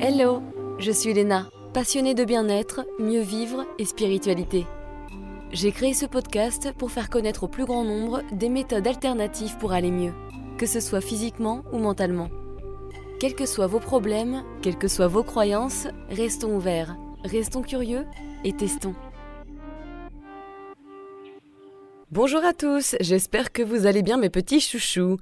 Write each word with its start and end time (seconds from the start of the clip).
Hello, 0.00 0.42
je 0.78 0.92
suis 0.92 1.12
Léna, 1.12 1.50
passionnée 1.74 2.14
de 2.14 2.24
bien-être, 2.24 2.86
mieux 3.00 3.20
vivre 3.20 3.66
et 3.80 3.84
spiritualité. 3.84 4.64
J'ai 5.50 5.72
créé 5.72 5.92
ce 5.92 6.06
podcast 6.06 6.72
pour 6.78 6.92
faire 6.92 7.10
connaître 7.10 7.42
au 7.42 7.48
plus 7.48 7.64
grand 7.64 7.82
nombre 7.82 8.22
des 8.30 8.48
méthodes 8.48 8.86
alternatives 8.86 9.56
pour 9.58 9.72
aller 9.72 9.90
mieux, 9.90 10.12
que 10.56 10.66
ce 10.66 10.78
soit 10.78 11.00
physiquement 11.00 11.64
ou 11.72 11.78
mentalement. 11.78 12.28
Quels 13.18 13.34
que 13.34 13.44
soient 13.44 13.66
vos 13.66 13.80
problèmes, 13.80 14.44
quelles 14.62 14.78
que 14.78 14.86
soient 14.86 15.08
vos 15.08 15.24
croyances, 15.24 15.88
restons 16.10 16.54
ouverts, 16.54 16.96
restons 17.24 17.62
curieux 17.62 18.06
et 18.44 18.52
testons. 18.52 18.94
Bonjour 22.12 22.44
à 22.44 22.52
tous, 22.52 22.94
j'espère 23.00 23.50
que 23.50 23.64
vous 23.64 23.84
allez 23.84 24.02
bien 24.02 24.16
mes 24.16 24.30
petits 24.30 24.60
chouchous. 24.60 25.16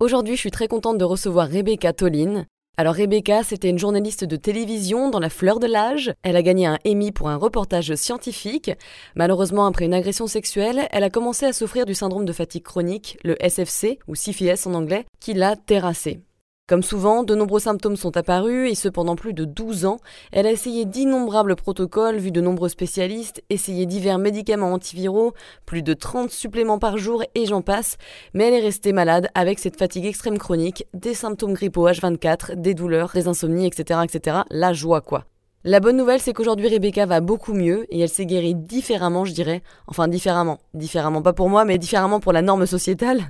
Aujourd'hui 0.00 0.34
je 0.34 0.40
suis 0.40 0.50
très 0.50 0.66
contente 0.66 0.98
de 0.98 1.04
recevoir 1.04 1.48
Rebecca 1.48 1.92
Toline. 1.92 2.48
Alors 2.78 2.94
Rebecca, 2.94 3.42
c'était 3.42 3.70
une 3.70 3.78
journaliste 3.78 4.24
de 4.24 4.36
télévision 4.36 5.08
dans 5.08 5.18
la 5.18 5.30
fleur 5.30 5.60
de 5.60 5.66
l'âge. 5.66 6.12
Elle 6.22 6.36
a 6.36 6.42
gagné 6.42 6.66
un 6.66 6.78
Emmy 6.86 7.10
pour 7.10 7.30
un 7.30 7.36
reportage 7.36 7.94
scientifique. 7.94 8.70
Malheureusement, 9.14 9.64
après 9.64 9.86
une 9.86 9.94
agression 9.94 10.26
sexuelle, 10.26 10.86
elle 10.90 11.02
a 11.02 11.08
commencé 11.08 11.46
à 11.46 11.54
souffrir 11.54 11.86
du 11.86 11.94
syndrome 11.94 12.26
de 12.26 12.34
fatigue 12.34 12.64
chronique, 12.64 13.16
le 13.24 13.34
SFC, 13.40 13.98
ou 14.08 14.14
CFS 14.14 14.66
en 14.66 14.74
anglais, 14.74 15.06
qui 15.20 15.32
l'a 15.32 15.56
terrassée. 15.56 16.20
Comme 16.68 16.82
souvent, 16.82 17.22
de 17.22 17.36
nombreux 17.36 17.60
symptômes 17.60 17.94
sont 17.94 18.16
apparus 18.16 18.68
et 18.68 18.74
ce 18.74 18.88
pendant 18.88 19.14
plus 19.14 19.32
de 19.32 19.44
12 19.44 19.86
ans. 19.86 19.98
Elle 20.32 20.48
a 20.48 20.50
essayé 20.50 20.84
d'innombrables 20.84 21.54
protocoles, 21.54 22.16
vu 22.16 22.32
de 22.32 22.40
nombreux 22.40 22.68
spécialistes, 22.68 23.40
essayé 23.50 23.86
divers 23.86 24.18
médicaments 24.18 24.72
antiviraux, 24.72 25.32
plus 25.64 25.82
de 25.82 25.94
30 25.94 26.28
suppléments 26.28 26.80
par 26.80 26.98
jour 26.98 27.22
et 27.36 27.46
j'en 27.46 27.62
passe, 27.62 27.98
mais 28.34 28.48
elle 28.48 28.54
est 28.54 28.66
restée 28.66 28.92
malade 28.92 29.28
avec 29.36 29.60
cette 29.60 29.78
fatigue 29.78 30.06
extrême 30.06 30.38
chronique, 30.38 30.86
des 30.92 31.14
symptômes 31.14 31.54
grippaux 31.54 31.88
H24, 31.88 32.56
des 32.56 32.74
douleurs, 32.74 33.12
des 33.14 33.28
insomnies, 33.28 33.68
etc., 33.68 34.00
etc. 34.02 34.38
La 34.50 34.72
joie 34.72 35.02
quoi. 35.02 35.24
La 35.62 35.78
bonne 35.78 35.96
nouvelle, 35.96 36.20
c'est 36.20 36.32
qu'aujourd'hui 36.32 36.66
Rebecca 36.66 37.06
va 37.06 37.20
beaucoup 37.20 37.54
mieux 37.54 37.86
et 37.90 38.00
elle 38.00 38.08
s'est 38.08 38.26
guérie 38.26 38.56
différemment, 38.56 39.24
je 39.24 39.32
dirais. 39.32 39.62
Enfin, 39.86 40.08
différemment. 40.08 40.58
Différemment, 40.74 41.22
pas 41.22 41.32
pour 41.32 41.48
moi, 41.48 41.64
mais 41.64 41.78
différemment 41.78 42.18
pour 42.18 42.32
la 42.32 42.42
norme 42.42 42.66
sociétale 42.66 43.22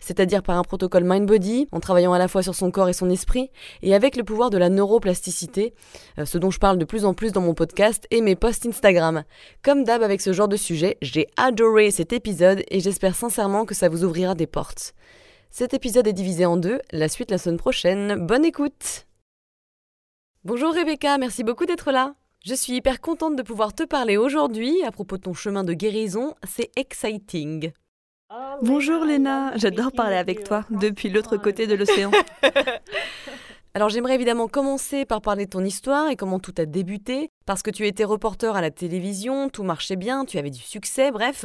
c'est-à-dire 0.00 0.42
par 0.42 0.56
un 0.56 0.62
protocole 0.62 1.04
mind-body, 1.04 1.68
en 1.72 1.80
travaillant 1.80 2.12
à 2.12 2.18
la 2.18 2.28
fois 2.28 2.42
sur 2.42 2.54
son 2.54 2.70
corps 2.70 2.88
et 2.88 2.92
son 2.92 3.10
esprit, 3.10 3.50
et 3.82 3.94
avec 3.94 4.16
le 4.16 4.24
pouvoir 4.24 4.50
de 4.50 4.58
la 4.58 4.68
neuroplasticité, 4.68 5.74
euh, 6.18 6.24
ce 6.24 6.38
dont 6.38 6.50
je 6.50 6.58
parle 6.58 6.78
de 6.78 6.84
plus 6.84 7.04
en 7.04 7.14
plus 7.14 7.32
dans 7.32 7.40
mon 7.40 7.54
podcast 7.54 8.06
et 8.10 8.20
mes 8.20 8.36
posts 8.36 8.66
Instagram. 8.66 9.24
Comme 9.62 9.84
d'hab 9.84 10.02
avec 10.02 10.20
ce 10.20 10.32
genre 10.32 10.48
de 10.48 10.56
sujet, 10.56 10.96
j'ai 11.02 11.28
adoré 11.36 11.90
cet 11.90 12.12
épisode 12.12 12.62
et 12.70 12.80
j'espère 12.80 13.14
sincèrement 13.14 13.64
que 13.64 13.74
ça 13.74 13.88
vous 13.88 14.04
ouvrira 14.04 14.34
des 14.34 14.46
portes. 14.46 14.94
Cet 15.50 15.74
épisode 15.74 16.06
est 16.06 16.12
divisé 16.12 16.46
en 16.46 16.56
deux, 16.56 16.80
la 16.92 17.08
suite 17.08 17.30
la 17.30 17.38
semaine 17.38 17.58
prochaine. 17.58 18.26
Bonne 18.26 18.44
écoute 18.44 19.06
Bonjour 20.44 20.72
Rebecca, 20.72 21.18
merci 21.18 21.44
beaucoup 21.44 21.66
d'être 21.66 21.92
là. 21.92 22.14
Je 22.46 22.54
suis 22.54 22.72
hyper 22.72 23.02
contente 23.02 23.36
de 23.36 23.42
pouvoir 23.42 23.74
te 23.74 23.82
parler 23.82 24.16
aujourd'hui 24.16 24.82
à 24.86 24.90
propos 24.90 25.18
de 25.18 25.22
ton 25.22 25.34
chemin 25.34 25.64
de 25.64 25.74
guérison, 25.74 26.34
c'est 26.48 26.70
exciting. 26.76 27.72
Bonjour 28.62 29.04
Léna, 29.04 29.56
j'adore 29.56 29.90
parler 29.90 30.14
avec 30.14 30.44
toi 30.44 30.64
depuis 30.70 31.08
l'autre 31.08 31.36
côté 31.36 31.66
de 31.66 31.74
l'océan. 31.74 32.12
Alors 33.74 33.88
j'aimerais 33.88 34.14
évidemment 34.14 34.46
commencer 34.46 35.04
par 35.04 35.20
parler 35.20 35.46
de 35.46 35.50
ton 35.50 35.64
histoire 35.64 36.08
et 36.10 36.16
comment 36.16 36.38
tout 36.38 36.54
a 36.58 36.64
débuté, 36.64 37.30
parce 37.44 37.62
que 37.62 37.70
tu 37.70 37.86
étais 37.88 38.04
reporter 38.04 38.54
à 38.54 38.60
la 38.60 38.70
télévision, 38.70 39.48
tout 39.48 39.64
marchait 39.64 39.96
bien, 39.96 40.24
tu 40.24 40.38
avais 40.38 40.50
du 40.50 40.60
succès, 40.60 41.10
bref. 41.10 41.44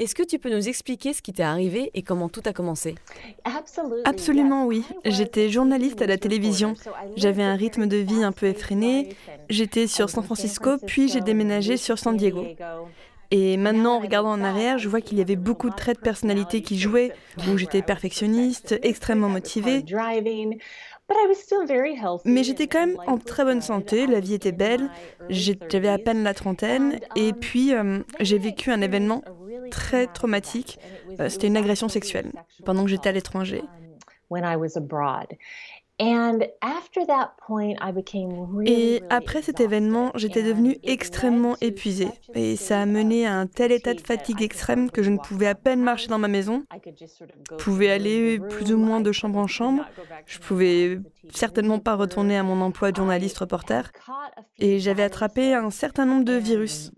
Est-ce 0.00 0.16
que 0.16 0.24
tu 0.24 0.40
peux 0.40 0.50
nous 0.50 0.68
expliquer 0.68 1.12
ce 1.12 1.22
qui 1.22 1.32
t'est 1.32 1.44
arrivé 1.44 1.90
et 1.94 2.02
comment 2.02 2.28
tout 2.28 2.42
a 2.46 2.52
commencé? 2.52 2.96
Absolument 4.04 4.66
oui. 4.66 4.84
J'étais 5.04 5.48
journaliste 5.50 6.02
à 6.02 6.06
la 6.06 6.18
télévision. 6.18 6.74
J'avais 7.16 7.44
un 7.44 7.54
rythme 7.54 7.86
de 7.86 7.96
vie 7.96 8.24
un 8.24 8.32
peu 8.32 8.46
effréné. 8.46 9.16
J'étais 9.50 9.86
sur 9.86 10.10
San 10.10 10.24
Francisco, 10.24 10.78
puis 10.84 11.08
j'ai 11.08 11.20
déménagé 11.20 11.76
sur 11.76 11.98
San 11.98 12.16
Diego. 12.16 12.44
Et 13.30 13.56
maintenant, 13.56 13.96
en 13.96 14.00
regardant 14.00 14.32
en 14.32 14.42
arrière, 14.42 14.78
je 14.78 14.88
vois 14.88 15.00
qu'il 15.00 15.18
y 15.18 15.20
avait 15.20 15.36
beaucoup 15.36 15.70
de 15.70 15.74
traits 15.74 15.96
de 15.96 16.02
personnalité 16.02 16.62
qui 16.62 16.78
jouaient, 16.78 17.12
où 17.48 17.56
j'étais 17.56 17.82
perfectionniste, 17.82 18.78
extrêmement 18.82 19.28
motivée. 19.28 19.82
Mais 22.24 22.44
j'étais 22.44 22.66
quand 22.66 22.86
même 22.86 22.96
en 23.06 23.18
très 23.18 23.44
bonne 23.44 23.60
santé, 23.60 24.06
la 24.06 24.20
vie 24.20 24.34
était 24.34 24.52
belle, 24.52 24.88
j'avais 25.28 25.88
à 25.88 25.98
peine 25.98 26.22
la 26.22 26.32
trentaine, 26.32 26.98
et 27.14 27.32
puis 27.32 27.74
euh, 27.74 28.00
j'ai 28.20 28.38
vécu 28.38 28.70
un 28.70 28.80
événement 28.80 29.22
très 29.70 30.06
traumatique, 30.06 30.78
euh, 31.20 31.28
c'était 31.28 31.48
une 31.48 31.56
agression 31.56 31.88
sexuelle, 31.88 32.32
pendant 32.64 32.84
que 32.84 32.90
j'étais 32.90 33.10
à 33.10 33.12
l'étranger. 33.12 33.62
Et 38.66 39.02
après 39.10 39.42
cet 39.42 39.60
événement, 39.60 40.10
j'étais 40.16 40.42
devenue 40.42 40.76
extrêmement 40.82 41.56
épuisée. 41.60 42.08
Et 42.34 42.56
ça 42.56 42.80
a 42.80 42.86
mené 42.86 43.26
à 43.26 43.34
un 43.34 43.46
tel 43.46 43.70
état 43.70 43.94
de 43.94 44.00
fatigue 44.00 44.42
extrême 44.42 44.90
que 44.90 45.04
je 45.04 45.10
ne 45.10 45.18
pouvais 45.18 45.46
à 45.46 45.54
peine 45.54 45.82
marcher 45.82 46.08
dans 46.08 46.18
ma 46.18 46.26
maison. 46.26 46.64
Je 46.84 47.56
pouvais 47.56 47.90
aller 47.90 48.40
plus 48.40 48.72
ou 48.72 48.78
moins 48.78 49.00
de 49.00 49.12
chambre 49.12 49.38
en 49.38 49.46
chambre. 49.46 49.84
Je 50.26 50.38
pouvais 50.40 50.98
certainement 51.32 51.78
pas 51.78 51.94
retourner 51.94 52.36
à 52.36 52.42
mon 52.42 52.60
emploi 52.60 52.90
de 52.90 52.96
journaliste 52.96 53.38
reporter. 53.38 53.92
Et 54.58 54.80
j'avais 54.80 55.04
attrapé 55.04 55.54
un 55.54 55.70
certain 55.70 56.06
nombre 56.06 56.24
de 56.24 56.34
virus. 56.34 56.90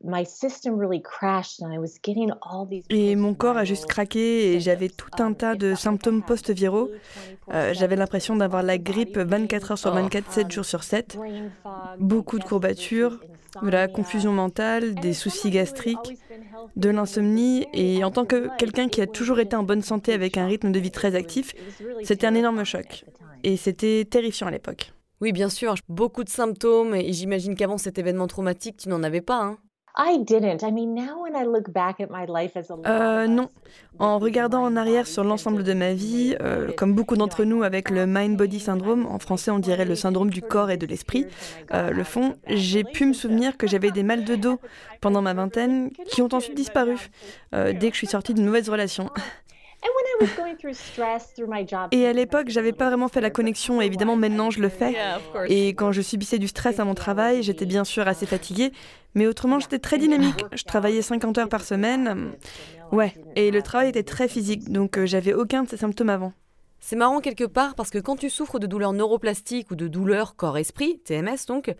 Et 2.90 3.16
mon 3.16 3.34
corps 3.34 3.56
a 3.58 3.64
juste 3.64 3.86
craqué 3.86 4.54
et 4.54 4.60
j'avais 4.60 4.88
tout 4.88 5.10
un 5.18 5.34
tas 5.34 5.54
de 5.54 5.74
symptômes 5.74 6.22
post-viraux. 6.22 6.90
Euh, 7.52 7.74
j'avais 7.74 7.96
l'impression 7.96 8.36
d'avoir 8.36 8.62
la 8.62 8.78
grippe 8.86 9.18
24 9.18 9.72
heures 9.72 9.78
sur 9.78 9.92
24, 9.92 10.32
7 10.32 10.50
jours 10.50 10.64
sur 10.64 10.82
7. 10.82 11.18
Beaucoup 11.98 12.38
de 12.38 12.44
courbatures, 12.44 13.20
de 13.62 13.68
la 13.68 13.88
confusion 13.88 14.32
mentale, 14.32 14.94
des 14.94 15.12
soucis 15.12 15.50
gastriques, 15.50 16.18
de 16.76 16.88
l'insomnie. 16.88 17.66
Et 17.74 18.04
en 18.04 18.10
tant 18.10 18.24
que 18.24 18.48
quelqu'un 18.56 18.88
qui 18.88 19.02
a 19.02 19.06
toujours 19.06 19.40
été 19.40 19.56
en 19.56 19.64
bonne 19.64 19.82
santé 19.82 20.12
avec 20.12 20.38
un 20.38 20.46
rythme 20.46 20.72
de 20.72 20.78
vie 20.78 20.90
très 20.90 21.14
actif, 21.14 21.52
c'était 22.04 22.26
un 22.26 22.34
énorme 22.34 22.64
choc. 22.64 23.04
Et 23.42 23.56
c'était 23.56 24.04
terrifiant 24.04 24.46
à 24.46 24.50
l'époque. 24.50 24.92
Oui, 25.20 25.32
bien 25.32 25.48
sûr, 25.48 25.74
beaucoup 25.88 26.24
de 26.24 26.28
symptômes, 26.28 26.94
et 26.94 27.12
j'imagine 27.12 27.54
qu'avant 27.54 27.78
cet 27.78 27.98
événement 27.98 28.26
traumatique, 28.26 28.76
tu 28.76 28.90
n'en 28.90 29.02
avais 29.02 29.22
pas, 29.22 29.42
hein 29.42 29.58
euh, 32.86 33.26
non. 33.26 33.48
En 33.98 34.18
regardant 34.18 34.62
en 34.62 34.76
arrière 34.76 35.06
sur 35.06 35.24
l'ensemble 35.24 35.64
de 35.64 35.72
ma 35.72 35.94
vie, 35.94 36.36
euh, 36.42 36.70
comme 36.76 36.94
beaucoup 36.94 37.16
d'entre 37.16 37.44
nous 37.44 37.62
avec 37.62 37.88
le 37.88 38.06
mind-body 38.06 38.60
syndrome, 38.60 39.06
en 39.06 39.18
français 39.18 39.50
on 39.50 39.58
dirait 39.58 39.86
le 39.86 39.94
syndrome 39.94 40.28
du 40.28 40.42
corps 40.42 40.70
et 40.70 40.76
de 40.76 40.86
l'esprit, 40.86 41.26
euh, 41.72 41.90
le 41.90 42.04
fond, 42.04 42.36
j'ai 42.46 42.84
pu 42.84 43.06
me 43.06 43.14
souvenir 43.14 43.56
que 43.56 43.66
j'avais 43.66 43.90
des 43.90 44.02
mal 44.02 44.24
de 44.24 44.34
dos 44.34 44.60
pendant 45.00 45.22
ma 45.22 45.32
vingtaine 45.32 45.90
qui 46.08 46.20
ont 46.20 46.28
ensuite 46.32 46.56
disparu 46.56 46.96
dès 47.52 47.88
que 47.88 47.92
je 47.92 47.98
suis 47.98 48.06
sortie 48.06 48.34
d'une 48.34 48.44
mauvaise 48.44 48.68
relation. 48.68 49.08
Et 51.92 52.06
à 52.06 52.12
l'époque, 52.12 52.48
j'avais 52.48 52.72
pas 52.72 52.88
vraiment 52.88 53.08
fait 53.08 53.20
la 53.20 53.30
connexion, 53.30 53.80
et 53.80 53.86
évidemment 53.86 54.16
maintenant 54.16 54.50
je 54.50 54.60
le 54.60 54.68
fais. 54.68 54.94
Et 55.48 55.68
quand 55.70 55.92
je 55.92 56.02
subissais 56.02 56.38
du 56.38 56.48
stress 56.48 56.78
à 56.80 56.84
mon 56.84 56.94
travail, 56.94 57.42
j'étais 57.42 57.66
bien 57.66 57.84
sûr 57.84 58.06
assez 58.08 58.26
fatiguée, 58.26 58.72
mais 59.14 59.26
autrement 59.26 59.58
j'étais 59.58 59.78
très 59.78 59.98
dynamique. 59.98 60.44
Je 60.52 60.64
travaillais 60.64 61.02
50 61.02 61.38
heures 61.38 61.48
par 61.48 61.62
semaine. 61.62 62.32
Ouais, 62.92 63.14
et 63.34 63.50
le 63.50 63.62
travail 63.62 63.88
était 63.88 64.04
très 64.04 64.28
physique, 64.28 64.70
donc 64.70 64.96
euh, 64.96 65.06
j'avais 65.06 65.34
aucun 65.34 65.64
de 65.64 65.68
ces 65.68 65.76
symptômes 65.76 66.10
avant. 66.10 66.32
C'est 66.78 66.94
marrant 66.94 67.20
quelque 67.20 67.44
part 67.44 67.74
parce 67.74 67.90
que 67.90 67.98
quand 67.98 68.16
tu 68.16 68.30
souffres 68.30 68.60
de 68.60 68.66
douleurs 68.68 68.92
neuroplastiques 68.92 69.72
ou 69.72 69.74
de 69.74 69.88
douleurs 69.88 70.36
corps-esprit, 70.36 71.00
TMS 71.04 71.46
donc, 71.48 71.74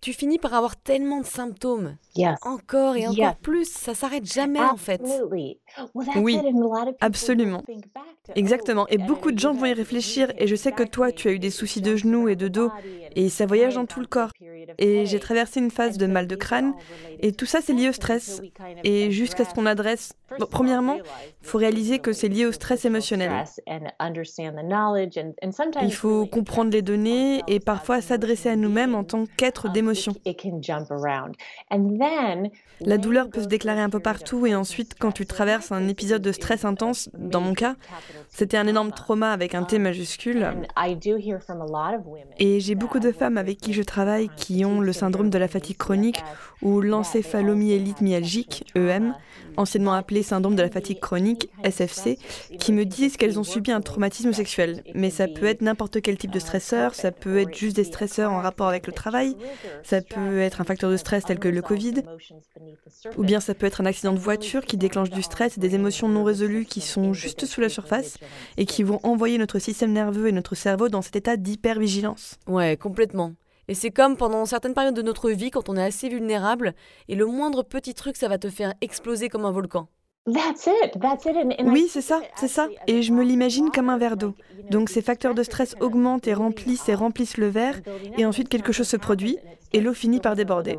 tu 0.00 0.12
finis 0.12 0.38
par 0.38 0.54
avoir 0.54 0.76
tellement 0.76 1.20
de 1.20 1.26
symptômes. 1.26 1.96
Encore 2.42 2.96
et 2.96 3.06
encore 3.06 3.36
plus, 3.36 3.70
ça 3.70 3.94
s'arrête 3.94 4.30
jamais 4.30 4.60
en 4.60 4.76
fait. 4.76 5.02
Oui, 6.16 6.40
absolument. 7.00 7.62
Exactement. 8.34 8.86
Et 8.88 8.98
beaucoup 8.98 9.32
de 9.32 9.38
gens 9.38 9.52
vont 9.52 9.66
y 9.66 9.72
réfléchir. 9.72 10.32
Et 10.38 10.46
je 10.46 10.56
sais 10.56 10.72
que 10.72 10.82
toi, 10.82 11.12
tu 11.12 11.28
as 11.28 11.32
eu 11.32 11.38
des 11.38 11.50
soucis 11.50 11.80
de 11.80 11.96
genoux 11.96 12.28
et 12.28 12.36
de 12.36 12.48
dos. 12.48 12.70
Et 13.16 13.28
ça 13.28 13.46
voyage 13.46 13.74
dans 13.74 13.86
tout 13.86 14.00
le 14.00 14.06
corps. 14.06 14.30
Et 14.78 15.06
j'ai 15.06 15.20
traversé 15.20 15.60
une 15.60 15.70
phase 15.70 15.98
de 15.98 16.06
mal 16.06 16.26
de 16.26 16.36
crâne. 16.36 16.74
Et 17.20 17.32
tout 17.32 17.46
ça, 17.46 17.60
c'est 17.60 17.72
lié 17.72 17.88
au 17.88 17.92
stress. 17.92 18.40
Et 18.84 19.10
jusqu'à 19.10 19.44
ce 19.44 19.54
qu'on 19.54 19.66
adresse... 19.66 20.12
premièrement, 20.50 20.96
il 20.96 21.46
faut 21.46 21.58
réaliser 21.58 21.98
que 21.98 22.12
c'est 22.12 22.28
lié 22.28 22.46
au 22.46 22.52
stress 22.52 22.84
émotionnel. 22.84 23.44
Il 25.82 25.92
faut 25.92 26.26
comprendre 26.26 26.70
les 26.70 26.82
données 26.82 27.42
et 27.46 27.60
parfois 27.60 28.00
s'adresser 28.00 28.48
à 28.48 28.56
nous-mêmes 28.56 28.94
en 28.94 29.04
tant 29.04 29.24
qu'être 29.36 29.70
d'émotion. 29.70 30.14
La 32.80 32.98
douleur 32.98 33.28
peut 33.28 33.42
se 33.42 33.46
déclarer 33.46 33.80
un 33.80 33.90
peu 33.90 34.00
partout 34.00 34.46
et 34.46 34.54
ensuite, 34.54 34.94
quand 34.98 35.12
tu 35.12 35.26
traverses 35.26 35.72
un 35.72 35.86
épisode 35.88 36.22
de 36.22 36.32
stress 36.32 36.64
intense, 36.64 37.10
dans 37.14 37.40
mon 37.40 37.54
cas, 37.54 37.76
c'était 38.28 38.56
un 38.56 38.66
énorme 38.66 38.92
trauma 38.92 39.32
avec 39.32 39.54
un 39.54 39.64
T 39.64 39.78
majuscule. 39.78 40.48
Et 42.38 42.60
j'ai 42.60 42.74
beaucoup 42.74 43.00
de 43.00 43.12
femmes 43.12 43.36
avec 43.36 43.58
qui 43.58 43.72
je 43.72 43.82
travaille 43.82 44.28
qui 44.36 44.64
ont 44.64 44.80
le 44.80 44.92
syndrome 44.92 45.30
de 45.30 45.38
la 45.38 45.48
fatigue 45.48 45.76
chronique 45.76 46.22
ou 46.62 46.80
l'encéphalomyélite 46.80 48.00
myalgique, 48.00 48.64
EM, 48.74 49.14
anciennement 49.56 49.92
appelé 49.94 50.19
appelées 50.20 50.22
syndrome 50.22 50.56
de 50.56 50.62
la 50.62 50.70
fatigue 50.70 51.00
chronique, 51.00 51.48
SFC, 51.64 52.18
qui 52.58 52.72
me 52.72 52.84
disent 52.84 53.16
qu'elles 53.16 53.38
ont 53.38 53.44
subi 53.44 53.72
un 53.72 53.80
traumatisme 53.80 54.32
sexuel. 54.32 54.82
Mais 54.94 55.10
ça 55.10 55.28
peut 55.28 55.46
être 55.46 55.62
n'importe 55.62 56.00
quel 56.00 56.16
type 56.16 56.30
de 56.30 56.38
stresseur, 56.38 56.94
ça 56.94 57.10
peut 57.10 57.38
être 57.38 57.54
juste 57.54 57.76
des 57.76 57.84
stresseurs 57.84 58.32
en 58.32 58.40
rapport 58.40 58.68
avec 58.68 58.86
le 58.86 58.92
travail, 58.92 59.36
ça 59.82 60.00
peut 60.00 60.40
être 60.40 60.60
un 60.60 60.64
facteur 60.64 60.90
de 60.90 60.96
stress 60.96 61.24
tel 61.24 61.38
que 61.38 61.48
le 61.48 61.62
Covid, 61.62 62.02
ou 63.16 63.24
bien 63.24 63.40
ça 63.40 63.54
peut 63.54 63.66
être 63.66 63.80
un 63.80 63.86
accident 63.86 64.12
de 64.12 64.18
voiture 64.18 64.64
qui 64.64 64.76
déclenche 64.76 65.10
du 65.10 65.22
stress 65.22 65.56
et 65.56 65.60
des 65.60 65.74
émotions 65.74 66.08
non 66.08 66.24
résolues 66.24 66.64
qui 66.64 66.80
sont 66.80 67.12
juste 67.12 67.46
sous 67.46 67.60
la 67.60 67.68
surface 67.68 68.18
et 68.56 68.66
qui 68.66 68.82
vont 68.82 69.00
envoyer 69.02 69.38
notre 69.38 69.58
système 69.58 69.92
nerveux 69.92 70.28
et 70.28 70.32
notre 70.32 70.54
cerveau 70.54 70.88
dans 70.88 71.02
cet 71.02 71.16
état 71.16 71.36
d'hypervigilance. 71.36 72.36
Ouais, 72.46 72.76
complètement. 72.76 73.34
Et 73.68 73.74
c'est 73.74 73.92
comme 73.92 74.16
pendant 74.16 74.46
certaines 74.46 74.74
périodes 74.74 74.96
de 74.96 75.02
notre 75.02 75.30
vie 75.30 75.52
quand 75.52 75.68
on 75.68 75.76
est 75.76 75.84
assez 75.84 76.08
vulnérable 76.08 76.74
et 77.08 77.14
le 77.14 77.24
moindre 77.24 77.62
petit 77.62 77.94
truc 77.94 78.16
ça 78.16 78.26
va 78.26 78.36
te 78.36 78.50
faire 78.50 78.74
exploser 78.80 79.28
comme 79.28 79.44
un 79.44 79.52
volcan. 79.52 79.88
Oui, 81.64 81.88
c'est 81.88 82.02
ça, 82.02 82.20
c'est 82.36 82.48
ça. 82.48 82.68
Et 82.86 83.02
je 83.02 83.12
me 83.12 83.22
l'imagine 83.24 83.70
comme 83.70 83.88
un 83.88 83.98
verre 83.98 84.16
d'eau. 84.16 84.34
Donc 84.70 84.88
ces 84.88 85.02
facteurs 85.02 85.34
de 85.34 85.42
stress 85.42 85.74
augmentent 85.80 86.28
et 86.28 86.34
remplissent 86.34 86.88
et 86.88 86.94
remplissent 86.94 87.38
le 87.38 87.48
verre, 87.48 87.80
et 88.16 88.26
ensuite 88.26 88.48
quelque 88.48 88.72
chose 88.72 88.88
se 88.88 88.96
produit, 88.96 89.38
et 89.72 89.80
l'eau 89.80 89.94
finit 89.94 90.20
par 90.20 90.36
déborder. 90.36 90.76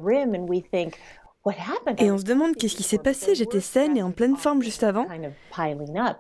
Et 1.98 2.12
on 2.12 2.20
se 2.20 2.24
demande 2.24 2.56
qu'est-ce 2.56 2.76
qui 2.76 2.84
s'est 2.84 3.00
passé, 3.00 3.34
j'étais 3.34 3.62
saine 3.62 3.98
et 3.98 4.04
en 4.04 4.12
pleine 4.12 4.36
forme 4.36 4.62
juste 4.62 4.84
avant. 4.84 5.08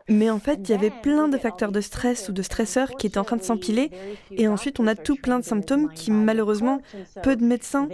Mais 0.09 0.29
en 0.31 0.39
fait, 0.39 0.59
il 0.63 0.69
y 0.69 0.73
avait 0.73 0.89
plein 0.89 1.27
de 1.27 1.37
facteurs 1.37 1.71
de 1.71 1.81
stress 1.81 2.29
ou 2.29 2.31
de 2.31 2.41
stresseurs 2.41 2.89
qui 2.91 3.05
étaient 3.05 3.19
en 3.19 3.23
train 3.23 3.37
de 3.37 3.43
s'empiler. 3.43 3.91
Et 4.31 4.47
ensuite, 4.47 4.79
on 4.79 4.87
a 4.87 4.95
tout 4.95 5.15
plein 5.15 5.39
de 5.39 5.45
symptômes 5.45 5.93
qui, 5.93 6.09
malheureusement, 6.09 6.81
peu 7.21 7.35
de 7.35 7.43
médecins 7.43 7.87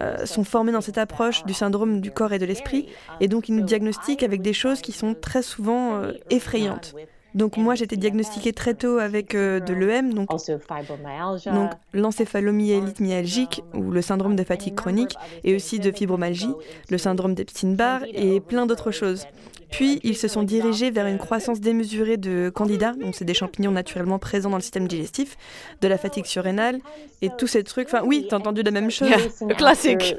euh, 0.00 0.24
sont 0.26 0.44
formés 0.44 0.72
dans 0.72 0.80
cette 0.80 0.98
approche 0.98 1.44
du 1.44 1.54
syndrome 1.54 2.00
du 2.00 2.12
corps 2.12 2.32
et 2.32 2.38
de 2.38 2.46
l'esprit. 2.46 2.88
Et 3.18 3.26
donc, 3.26 3.48
ils 3.48 3.56
nous 3.56 3.64
diagnostiquent 3.64 4.22
avec 4.22 4.40
des 4.40 4.52
choses 4.52 4.80
qui 4.80 4.92
sont 4.92 5.14
très 5.14 5.42
souvent 5.42 5.96
euh, 5.96 6.12
effrayantes. 6.30 6.94
Donc 7.34 7.56
moi 7.56 7.74
j'étais 7.74 7.96
diagnostiquée 7.96 8.52
très 8.52 8.74
tôt 8.74 8.98
avec 8.98 9.34
euh, 9.34 9.60
de 9.60 9.72
l'EM, 9.72 10.12
donc, 10.14 10.28
donc 10.30 11.70
l'encéphalomyélite 11.92 13.00
myalgique 13.00 13.62
ou 13.74 13.90
le 13.90 14.02
syndrome 14.02 14.36
de 14.36 14.44
fatigue 14.44 14.74
chronique, 14.74 15.14
et 15.44 15.54
aussi 15.54 15.78
de 15.78 15.92
fibromyalgie, 15.92 16.52
le 16.90 16.98
syndrome 16.98 17.34
d'Epstein-Barr 17.34 18.02
et 18.12 18.40
plein 18.40 18.66
d'autres 18.66 18.90
choses. 18.90 19.26
Puis, 19.70 20.00
ils 20.02 20.16
se 20.16 20.28
sont 20.28 20.42
dirigés 20.42 20.90
vers 20.90 21.06
une 21.06 21.18
croissance 21.18 21.60
démesurée 21.60 22.16
de 22.16 22.50
candidats, 22.50 22.92
donc 22.92 23.14
c'est 23.14 23.24
des 23.24 23.34
champignons 23.34 23.70
naturellement 23.70 24.18
présents 24.18 24.50
dans 24.50 24.56
le 24.56 24.62
système 24.62 24.88
digestif, 24.88 25.36
de 25.80 25.88
la 25.88 25.98
fatigue 25.98 26.26
surrénale 26.26 26.80
et 27.22 27.30
tous 27.38 27.46
ces 27.46 27.62
trucs. 27.62 27.88
Enfin, 27.88 28.02
oui, 28.04 28.26
t'as 28.28 28.36
entendu 28.36 28.62
la 28.62 28.70
même 28.70 28.90
chose. 28.90 29.10
classique. 29.56 30.16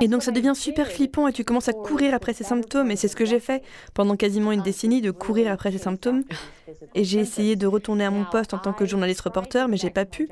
Et 0.00 0.08
donc, 0.08 0.22
ça 0.22 0.30
devient 0.30 0.54
super 0.54 0.90
flippant 0.90 1.28
et 1.28 1.32
tu 1.32 1.44
commences 1.44 1.68
à 1.68 1.72
courir 1.72 2.14
après 2.14 2.32
ces 2.32 2.44
symptômes. 2.44 2.90
Et 2.90 2.96
c'est 2.96 3.08
ce 3.08 3.16
que 3.16 3.24
j'ai 3.24 3.40
fait 3.40 3.62
pendant 3.94 4.16
quasiment 4.16 4.52
une 4.52 4.62
décennie, 4.62 5.00
de 5.00 5.10
courir 5.10 5.52
après 5.52 5.72
ces 5.72 5.78
symptômes. 5.78 6.24
Et 6.94 7.04
j'ai 7.04 7.20
essayé 7.20 7.56
de 7.56 7.66
retourner 7.66 8.04
à 8.04 8.10
mon 8.10 8.24
poste 8.24 8.54
en 8.54 8.58
tant 8.58 8.72
que 8.72 8.86
journaliste 8.86 9.20
reporter, 9.20 9.68
mais 9.68 9.76
j'ai 9.76 9.90
pas 9.90 10.04
pu. 10.04 10.28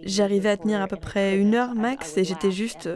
J'arrivais 0.00 0.50
à 0.50 0.56
tenir 0.56 0.80
à 0.82 0.86
peu 0.86 0.96
près 0.96 1.36
une 1.36 1.54
heure 1.54 1.74
max 1.74 2.16
et 2.16 2.24
j'étais 2.24 2.50
juste... 2.50 2.88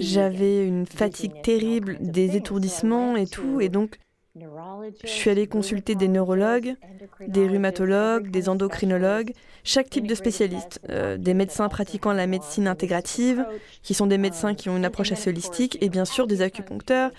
J'avais 0.00 0.66
une 0.66 0.86
fatigue 0.86 1.42
terrible, 1.42 1.98
des 2.00 2.36
étourdissements 2.36 3.16
et 3.16 3.26
tout, 3.26 3.60
et 3.60 3.68
donc 3.68 3.98
je 4.36 5.08
suis 5.08 5.30
allée 5.30 5.46
consulter 5.46 5.94
des 5.94 6.08
neurologues, 6.08 6.74
des 7.20 7.46
rhumatologues, 7.46 8.32
des 8.32 8.48
endocrinologues, 8.48 9.32
chaque 9.62 9.88
type 9.88 10.08
de 10.08 10.14
spécialiste, 10.16 10.80
euh, 10.90 11.16
des 11.16 11.34
médecins 11.34 11.68
pratiquant 11.68 12.12
la 12.12 12.26
médecine 12.26 12.66
intégrative, 12.66 13.46
qui 13.84 13.94
sont 13.94 14.08
des 14.08 14.18
médecins 14.18 14.54
qui 14.54 14.68
ont 14.68 14.76
une 14.76 14.84
approche 14.84 15.12
assez 15.12 15.30
holistique, 15.30 15.78
et 15.80 15.88
bien 15.88 16.04
sûr 16.04 16.26
des 16.26 16.42
acupuncteurs, 16.42 17.12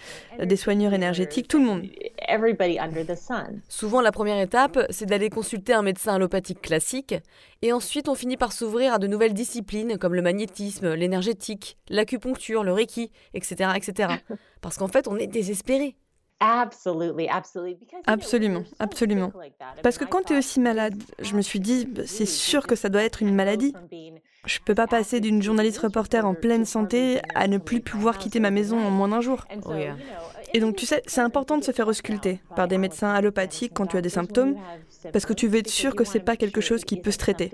des 0.44 0.58
soigneurs 0.58 0.94
énergétiques, 0.94 1.48
tout 1.48 1.60
le 1.60 1.66
monde. 1.66 1.84
Souvent, 3.70 4.02
la 4.02 4.12
première 4.12 4.42
étape, 4.42 4.78
c'est 4.90 5.06
d'aller 5.06 5.30
consulter 5.30 5.72
un 5.72 5.84
médecin 5.84 6.16
allopathique 6.16 6.62
classique, 6.62 7.16
et 7.62 7.72
ensuite 7.72 8.10
on 8.10 8.16
finit 8.16 8.38
par 8.38 8.52
s'ouvrir 8.52 8.94
à 8.94 9.00
de 9.00 9.08
nouvelles 9.08 9.34
disciplines 9.34 9.98
comme 9.98 10.16
le 10.16 10.22
magnétisme, 10.22 10.94
l'énergétique, 10.94 11.78
l'acupuncture, 11.88 12.66
le 12.66 12.74
reiki, 12.74 13.10
etc., 13.34 13.72
etc. 13.78 14.16
Parce 14.62 14.78
qu'en 14.78 14.90
fait, 14.90 15.08
on 15.08 15.16
est 15.16 15.28
désespéré. 15.28 15.96
Absolument, 18.08 18.64
absolument. 18.80 19.32
Parce 19.84 19.98
que 19.98 20.06
quand 20.06 20.24
tu 20.24 20.34
es 20.34 20.38
aussi 20.38 20.60
malade, 20.60 20.96
je 21.20 21.36
me 21.36 21.42
suis 21.42 21.60
dit, 21.60 21.86
bah, 21.86 22.04
c'est 22.06 22.26
sûr 22.26 22.68
que 22.68 22.76
ça 22.76 22.90
doit 22.90 23.04
être 23.04 23.22
une 23.22 23.34
maladie. 23.34 23.74
Je 24.46 24.60
peux 24.60 24.76
pas 24.76 24.86
passer 24.88 25.22
d'une 25.22 25.42
journaliste 25.42 25.80
reporter 25.80 26.26
en 26.26 26.36
pleine 26.36 26.66
santé 26.66 27.22
à 27.34 27.48
ne 27.48 27.58
plus 27.58 27.82
pouvoir 27.82 28.18
quitter 28.18 28.40
ma 28.40 28.52
maison 28.52 28.78
en 28.80 28.92
moins 28.92 29.08
d'un 29.08 29.22
jour. 29.22 29.46
Et 30.56 30.62
donc, 30.62 30.78
tu 30.78 30.86
sais, 30.86 31.02
c'est 31.06 31.20
important 31.20 31.58
de 31.58 31.66
se 31.66 31.74
faire 31.74 31.90
ausculter 31.90 32.40
par 32.56 32.70
des 32.70 32.78
médecins 32.78 33.14
allopathiques 33.14 33.74
quand 33.76 33.88
tu 33.88 33.98
as 33.98 34.02
des 34.02 34.08
symptômes, 34.08 34.56
parce 35.12 35.26
que 35.26 35.34
tu 35.34 35.48
veux 35.48 35.60
être 35.60 35.68
sûr 35.68 35.94
que 35.96 36.06
c'est 36.06 36.22
pas 36.22 36.38
quelque 36.38 36.62
chose 36.62 36.86
qui 36.86 36.96
peut 36.96 37.12
se 37.12 37.18
traiter. 37.18 37.52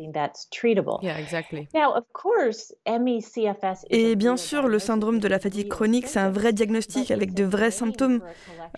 Et 3.90 4.16
bien 4.16 4.38
sûr, 4.38 4.68
le 4.68 4.78
syndrome 4.78 5.20
de 5.20 5.28
la 5.28 5.40
fatigue 5.40 5.68
chronique, 5.68 6.06
c'est 6.06 6.20
un 6.20 6.30
vrai 6.30 6.54
diagnostic 6.54 7.10
avec 7.10 7.34
de 7.34 7.44
vrais 7.44 7.72
symptômes. 7.72 8.22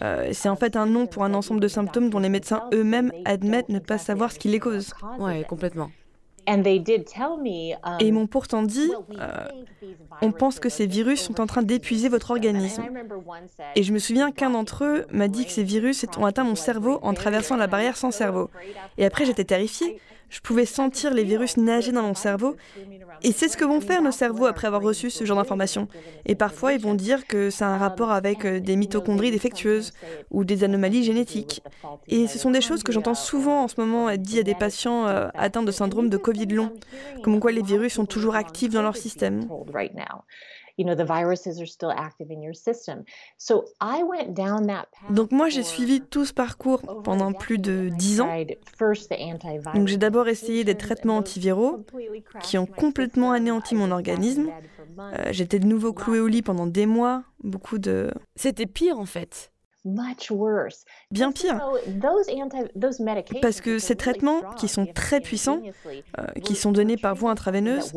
Euh, 0.01 0.29
c'est 0.31 0.47
en 0.47 0.55
fait 0.55 0.77
un 0.77 0.85
nom 0.85 1.05
pour 1.05 1.25
un 1.25 1.33
ensemble 1.33 1.59
de 1.59 1.67
symptômes 1.67 2.09
dont 2.09 2.19
les 2.19 2.29
médecins 2.29 2.63
eux-mêmes 2.73 3.11
admettent 3.25 3.67
ne 3.67 3.79
pas 3.79 3.97
savoir 3.97 4.31
ce 4.31 4.39
qui 4.39 4.47
les 4.47 4.59
cause. 4.59 4.93
Ouais, 5.19 5.43
complètement. 5.43 5.89
Et 6.47 8.05
ils 8.05 8.09
um, 8.09 8.13
m'ont 8.13 8.27
pourtant 8.27 8.63
dit, 8.63 8.91
euh, 9.19 9.47
on 10.21 10.31
pense 10.31 10.59
que 10.59 10.69
ces 10.69 10.87
virus 10.87 11.21
sont 11.21 11.39
en 11.39 11.47
train 11.47 11.63
d'épuiser 11.63 12.09
votre 12.09 12.31
organisme. 12.31 12.83
Et 13.75 13.83
je 13.83 13.93
me 13.93 13.99
souviens 13.99 14.31
qu'un 14.31 14.49
d'entre 14.49 14.83
eux 14.83 15.05
m'a 15.11 15.27
dit 15.27 15.45
que 15.45 15.51
ces 15.51 15.63
virus 15.63 16.05
ont 16.17 16.25
atteint 16.25 16.43
mon 16.43 16.55
cerveau 16.55 16.99
en 17.01 17.13
traversant 17.13 17.55
la 17.55 17.67
barrière 17.67 17.97
sans 17.97 18.11
cerveau. 18.11 18.49
Et 18.97 19.05
après, 19.05 19.25
j'étais 19.25 19.45
terrifiée. 19.45 19.99
Je 20.29 20.39
pouvais 20.39 20.65
sentir 20.65 21.13
les 21.13 21.23
virus 21.23 21.57
nager 21.57 21.91
dans 21.91 22.01
mon 22.01 22.15
cerveau. 22.15 22.55
Et 23.21 23.31
c'est 23.31 23.47
ce 23.47 23.57
que 23.57 23.65
vont 23.65 23.81
faire 23.81 24.01
nos 24.01 24.11
cerveaux 24.11 24.45
après 24.45 24.67
avoir 24.67 24.81
reçu 24.81 25.09
ce 25.09 25.25
genre 25.25 25.37
d'informations. 25.37 25.87
Et 26.25 26.35
parfois, 26.35 26.73
ils 26.73 26.81
vont 26.81 26.95
dire 26.95 27.27
que 27.27 27.49
ça 27.49 27.67
a 27.67 27.69
un 27.69 27.77
rapport 27.77 28.11
avec 28.11 28.45
euh, 28.45 28.59
des 28.59 28.75
mitochondries 28.75 29.31
défectueuses 29.31 29.93
ou 30.31 30.43
des 30.43 30.63
anomalies 30.63 31.03
génétiques. 31.03 31.61
Et 32.07 32.27
ce 32.27 32.39
sont 32.39 32.51
des 32.51 32.61
choses 32.61 32.83
que 32.83 32.91
j'entends 32.91 33.13
souvent 33.13 33.63
en 33.63 33.67
ce 33.67 33.79
moment 33.79 34.09
être 34.09 34.21
dites 34.21 34.39
à 34.39 34.43
des 34.43 34.55
patients 34.55 35.07
euh, 35.07 35.27
atteints 35.35 35.63
de 35.63 35.71
syndrome 35.71 36.09
de 36.09 36.17
Covid 36.17 36.47
long, 36.47 36.71
comme 37.23 37.39
quoi 37.39 37.51
les 37.51 37.61
virus 37.61 37.93
sont 37.93 38.05
toujours 38.05 38.35
actifs 38.35 38.71
dans 38.71 38.81
leur 38.81 38.97
système. 38.97 39.47
Donc 45.09 45.31
moi 45.31 45.49
j'ai 45.49 45.63
suivi 45.63 46.01
tout 46.01 46.25
ce 46.25 46.33
parcours 46.33 46.81
pendant 47.03 47.33
plus 47.33 47.59
de 47.59 47.89
dix 47.89 48.21
ans. 48.21 48.29
Donc 49.75 49.88
j'ai 49.88 49.98
d'abord 49.98 50.27
essayé 50.27 50.63
des 50.63 50.75
traitements 50.75 51.17
antiviraux 51.17 51.86
qui 52.41 52.57
ont 52.57 52.65
complètement 52.65 53.31
anéanti 53.31 53.75
mon 53.75 53.91
organisme. 53.91 54.50
Euh, 55.00 55.27
j'étais 55.31 55.59
de 55.59 55.65
nouveau 55.65 55.93
cloué 55.93 56.19
au 56.19 56.27
lit 56.27 56.41
pendant 56.41 56.67
des 56.67 56.86
mois, 56.86 57.24
beaucoup 57.43 57.77
de... 57.77 58.12
C'était 58.36 58.65
pire 58.65 58.98
en 58.98 59.05
fait. 59.05 59.52
Bien 61.11 61.31
pire. 61.31 61.59
Parce 63.41 63.59
que 63.61 63.79
ces 63.79 63.95
traitements, 63.95 64.41
qui 64.57 64.67
sont 64.67 64.85
très 64.85 65.19
puissants, 65.19 65.59
euh, 66.17 66.25
qui 66.43 66.55
sont 66.55 66.71
donnés 66.71 66.97
par 66.97 67.15
voie 67.15 67.31
intraveineuse, 67.31 67.91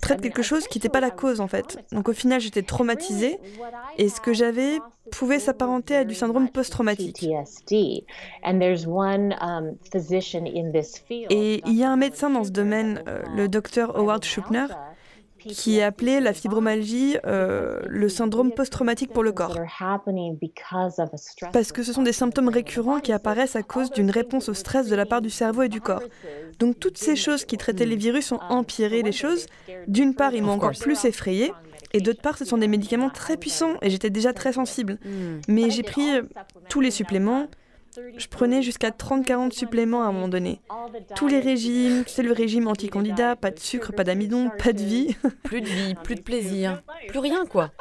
traitent 0.00 0.20
quelque 0.20 0.42
chose 0.42 0.68
qui 0.68 0.78
n'était 0.78 0.88
pas 0.88 1.00
la 1.00 1.10
cause 1.10 1.40
en 1.40 1.48
fait. 1.48 1.78
Donc 1.92 2.08
au 2.08 2.12
final, 2.12 2.40
j'étais 2.40 2.62
traumatisée 2.62 3.40
et 3.98 4.08
ce 4.08 4.20
que 4.20 4.32
j'avais 4.32 4.78
pouvait 5.10 5.38
s'apparenter 5.38 5.96
à 5.96 6.04
du 6.04 6.14
syndrome 6.14 6.48
post-traumatique. 6.48 7.24
Um, 7.24 7.44
et 11.30 11.62
il 11.66 11.74
y 11.74 11.84
a 11.84 11.90
un 11.90 11.96
médecin 11.96 12.30
dans 12.30 12.44
ce 12.44 12.50
domaine, 12.50 13.02
euh, 13.08 13.22
le 13.34 13.48
docteur 13.48 13.98
Howard 13.98 14.24
Schupner, 14.24 14.66
qui 15.48 15.78
est 15.78 15.82
appelé 15.82 16.20
la 16.20 16.32
fibromyalgie, 16.32 17.16
euh, 17.26 17.80
le 17.86 18.08
syndrome 18.08 18.52
post-traumatique 18.52 19.12
pour 19.12 19.22
le 19.22 19.32
corps. 19.32 19.56
Parce 21.52 21.72
que 21.72 21.82
ce 21.82 21.92
sont 21.92 22.02
des 22.02 22.12
symptômes 22.12 22.48
récurrents 22.48 23.00
qui 23.00 23.12
apparaissent 23.12 23.56
à 23.56 23.62
cause 23.62 23.90
d'une 23.90 24.10
réponse 24.10 24.48
au 24.48 24.54
stress 24.54 24.88
de 24.88 24.94
la 24.94 25.06
part 25.06 25.20
du 25.20 25.30
cerveau 25.30 25.62
et 25.62 25.68
du 25.68 25.80
corps. 25.80 26.02
Donc 26.58 26.78
toutes 26.78 26.98
ces 26.98 27.16
choses 27.16 27.44
qui 27.44 27.56
traitaient 27.56 27.86
les 27.86 27.96
virus 27.96 28.32
ont 28.32 28.40
empiré 28.48 29.02
les 29.02 29.12
choses. 29.12 29.46
D'une 29.88 30.14
part, 30.14 30.34
ils 30.34 30.42
m'ont 30.42 30.52
encore 30.52 30.72
plus 30.78 31.04
effrayé. 31.04 31.52
Et 31.92 32.00
d'autre 32.00 32.20
part, 32.20 32.36
ce 32.36 32.44
sont 32.44 32.58
des 32.58 32.66
médicaments 32.66 33.10
très 33.10 33.36
puissants 33.36 33.74
et 33.80 33.88
j'étais 33.88 34.10
déjà 34.10 34.32
très 34.32 34.52
sensible. 34.52 34.98
Hmm. 35.04 35.40
Mais 35.48 35.70
j'ai 35.70 35.84
pris 35.84 36.08
tous 36.68 36.80
les 36.80 36.90
suppléments, 36.90 37.46
je 38.16 38.28
prenais 38.28 38.62
jusqu'à 38.62 38.90
30-40 38.90 39.52
suppléments 39.52 40.02
à 40.02 40.06
un 40.06 40.12
moment 40.12 40.28
donné. 40.28 40.60
Tous 41.16 41.28
les 41.28 41.40
régimes, 41.40 42.04
c'est 42.06 42.22
le 42.22 42.32
régime 42.32 42.66
anti-candidat, 42.66 43.36
pas 43.36 43.50
de 43.50 43.58
sucre, 43.58 43.92
pas 43.92 44.04
d'amidon, 44.04 44.50
pas 44.62 44.72
de 44.72 44.82
vie. 44.82 45.16
plus 45.44 45.60
de 45.60 45.68
vie, 45.68 45.94
plus 46.02 46.14
de 46.14 46.22
plaisir, 46.22 46.82
plus 47.08 47.18
rien 47.18 47.46
quoi. 47.46 47.70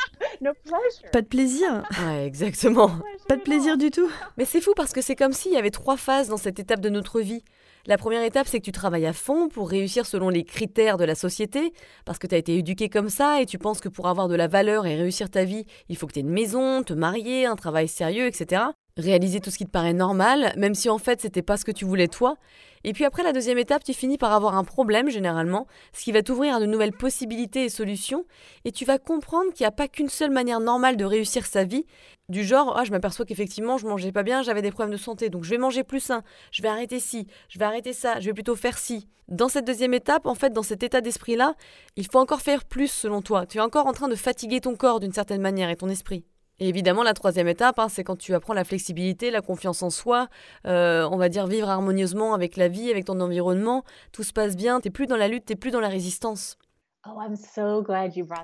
Pas 1.12 1.22
de 1.22 1.28
plaisir. 1.28 1.84
Ouais, 2.06 2.26
exactement. 2.26 2.92
Pas 3.30 3.38
de 3.38 3.42
plaisir 3.42 3.78
du 3.78 3.90
tout. 3.92 4.10
Mais 4.38 4.44
c'est 4.44 4.60
fou 4.60 4.74
parce 4.76 4.92
que 4.92 5.02
c'est 5.02 5.16
comme 5.16 5.32
s'il 5.32 5.54
y 5.54 5.58
avait 5.58 5.70
trois 5.70 5.96
phases 5.96 6.28
dans 6.28 6.38
cette 6.38 6.60
étape 6.60 6.82
de 6.82 6.90
notre 6.90 7.22
vie. 7.22 7.44
La 7.86 7.98
première 7.98 8.24
étape, 8.24 8.48
c'est 8.48 8.60
que 8.60 8.66
tu 8.66 8.72
travailles 8.72 9.06
à 9.06 9.14
fond 9.14 9.48
pour 9.48 9.70
réussir 9.70 10.06
selon 10.06 10.30
les 10.30 10.44
critères 10.44 10.98
de 10.98 11.06
la 11.06 11.16
société, 11.16 11.74
parce 12.06 12.18
que 12.18 12.28
tu 12.28 12.36
as 12.36 12.38
été 12.38 12.58
éduqué 12.58 12.90
comme 12.90 13.10
ça 13.10 13.42
et 13.42 13.46
tu 13.46 13.58
penses 13.58 13.80
que 13.80 13.90
pour 13.90 14.08
avoir 14.08 14.28
de 14.28 14.36
la 14.36 14.48
valeur 14.48 14.86
et 14.86 14.96
réussir 14.96 15.30
ta 15.30 15.44
vie, 15.44 15.66
il 15.90 15.98
faut 15.98 16.08
que 16.08 16.14
tu 16.14 16.20
aies 16.20 16.24
une 16.24 16.30
maison, 16.30 16.84
te 16.84 16.94
marier, 16.94 17.46
un 17.46 17.56
travail 17.56 17.88
sérieux, 17.88 18.26
etc. 18.26 18.64
Réaliser 18.98 19.40
tout 19.40 19.50
ce 19.50 19.58
qui 19.58 19.66
te 19.66 19.72
paraît 19.72 19.94
normal, 19.94 20.54
même 20.56 20.76
si 20.76 20.88
en 20.88 21.00
fait 21.00 21.20
c'était 21.20 21.42
pas 21.42 21.58
ce 21.58 21.66
que 21.66 21.72
tu 21.72 21.84
voulais 21.84 22.08
toi. 22.08 22.38
Et 22.84 22.94
puis 22.94 23.06
après 23.06 23.24
la 23.24 23.34
deuxième 23.34 23.58
étape, 23.58 23.84
tu 23.84 23.92
finis 23.92 24.20
par 24.20 24.34
avoir 24.34 24.56
un 24.56 24.64
problème 24.64 25.10
généralement, 25.10 25.66
ce 25.94 26.04
qui 26.04 26.12
va 26.12 26.22
t'ouvrir 26.22 26.56
à 26.56 26.60
de 26.60 26.68
nouvelles 26.68 26.92
possibilités 26.92 27.64
et 27.64 27.70
solutions, 27.70 28.26
et 28.66 28.72
tu 28.72 28.86
vas 28.86 29.00
comprendre 29.00 29.52
qu'il 29.52 29.64
n'y 29.64 29.68
a 29.68 29.72
pas 29.72 29.88
qu'une 29.88 30.10
seule 30.10 30.30
manière 30.30 30.60
normale 30.60 30.96
de 30.96 31.06
réussir 31.06 31.48
sa 31.48 31.64
vie, 31.64 31.86
du 32.30 32.44
genre 32.44 32.76
ah 32.78 32.84
je 32.84 32.92
m'aperçois 32.92 33.26
qu'effectivement 33.26 33.80
je 33.80 33.88
mangeais 33.88 34.12
pas 34.12 34.22
bien, 34.22 34.44
j'avais 34.44 34.62
des 34.62 34.70
problèmes 34.70 34.94
de 34.94 35.02
santé, 35.02 35.32
donc 35.32 35.44
je 35.44 35.50
vais 35.50 35.58
manger 35.58 35.84
plus 35.84 36.00
sain, 36.00 36.22
je 36.52 36.62
vais 36.62 36.68
arrêter 36.68 37.00
ci, 37.00 37.26
je 37.50 37.58
vais 37.58 37.66
arrêter 37.66 37.94
ça, 37.94 38.20
je 38.20 38.28
vais 38.28 38.34
plutôt 38.34 38.56
faire 38.56 38.78
ci. 38.78 39.08
Dans 39.28 39.50
cette 39.50 39.66
deuxième 39.66 39.96
étape, 39.96 40.28
en 40.28 40.36
fait, 40.36 40.54
dans 40.54 40.62
cet 40.62 40.84
état 40.84 41.02
d'esprit-là, 41.02 41.56
il 41.96 42.06
faut 42.06 42.20
encore 42.20 42.42
faire 42.42 42.64
plus 42.66 42.92
selon 42.92 43.24
toi. 43.24 43.48
Tu 43.48 43.58
es 43.58 43.62
encore 43.62 43.88
en 43.88 43.94
train 43.94 44.10
de 44.10 44.16
fatiguer 44.16 44.60
ton 44.60 44.76
corps 44.76 45.00
d'une 45.00 45.14
certaine 45.14 45.42
manière 45.42 45.70
et 45.70 45.78
ton 45.78 45.90
esprit. 45.90 46.26
Et 46.64 46.70
évidemment, 46.70 47.04
la 47.04 47.14
troisième 47.14 47.50
étape, 47.50 47.78
hein, 47.78 47.90
c'est 47.90 48.06
quand 48.06 48.16
tu 48.16 48.34
apprends 48.34 48.54
la 48.54 48.64
flexibilité, 48.64 49.32
la 49.32 49.42
confiance 49.42 49.84
en 49.84 49.90
soi, 49.90 50.30
euh, 50.66 51.06
on 51.12 51.18
va 51.18 51.28
dire 51.28 51.46
vivre 51.46 51.68
harmonieusement 51.68 52.34
avec 52.34 52.56
la 52.56 52.70
vie, 52.70 52.90
avec 52.90 53.04
ton 53.04 53.20
environnement, 53.20 53.84
tout 54.14 54.24
se 54.24 54.32
passe 54.32 54.56
bien, 54.56 54.80
t'es 54.80 54.90
plus 54.90 55.06
dans 55.06 55.18
la 55.18 55.28
lutte, 55.28 55.44
t'es 55.44 55.58
plus 55.58 55.72
dans 55.72 55.82
la 55.82 55.90
résistance. 55.90 56.58
Oh, 57.06 57.20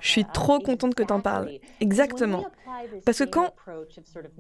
Je 0.02 0.10
suis 0.10 0.26
trop 0.26 0.60
contente 0.60 0.96
que 0.96 1.04
tu 1.04 1.14
en 1.14 1.22
parles. 1.22 1.50
Exactement. 1.80 2.46
Parce 3.06 3.20
que 3.20 3.24
quand 3.24 3.54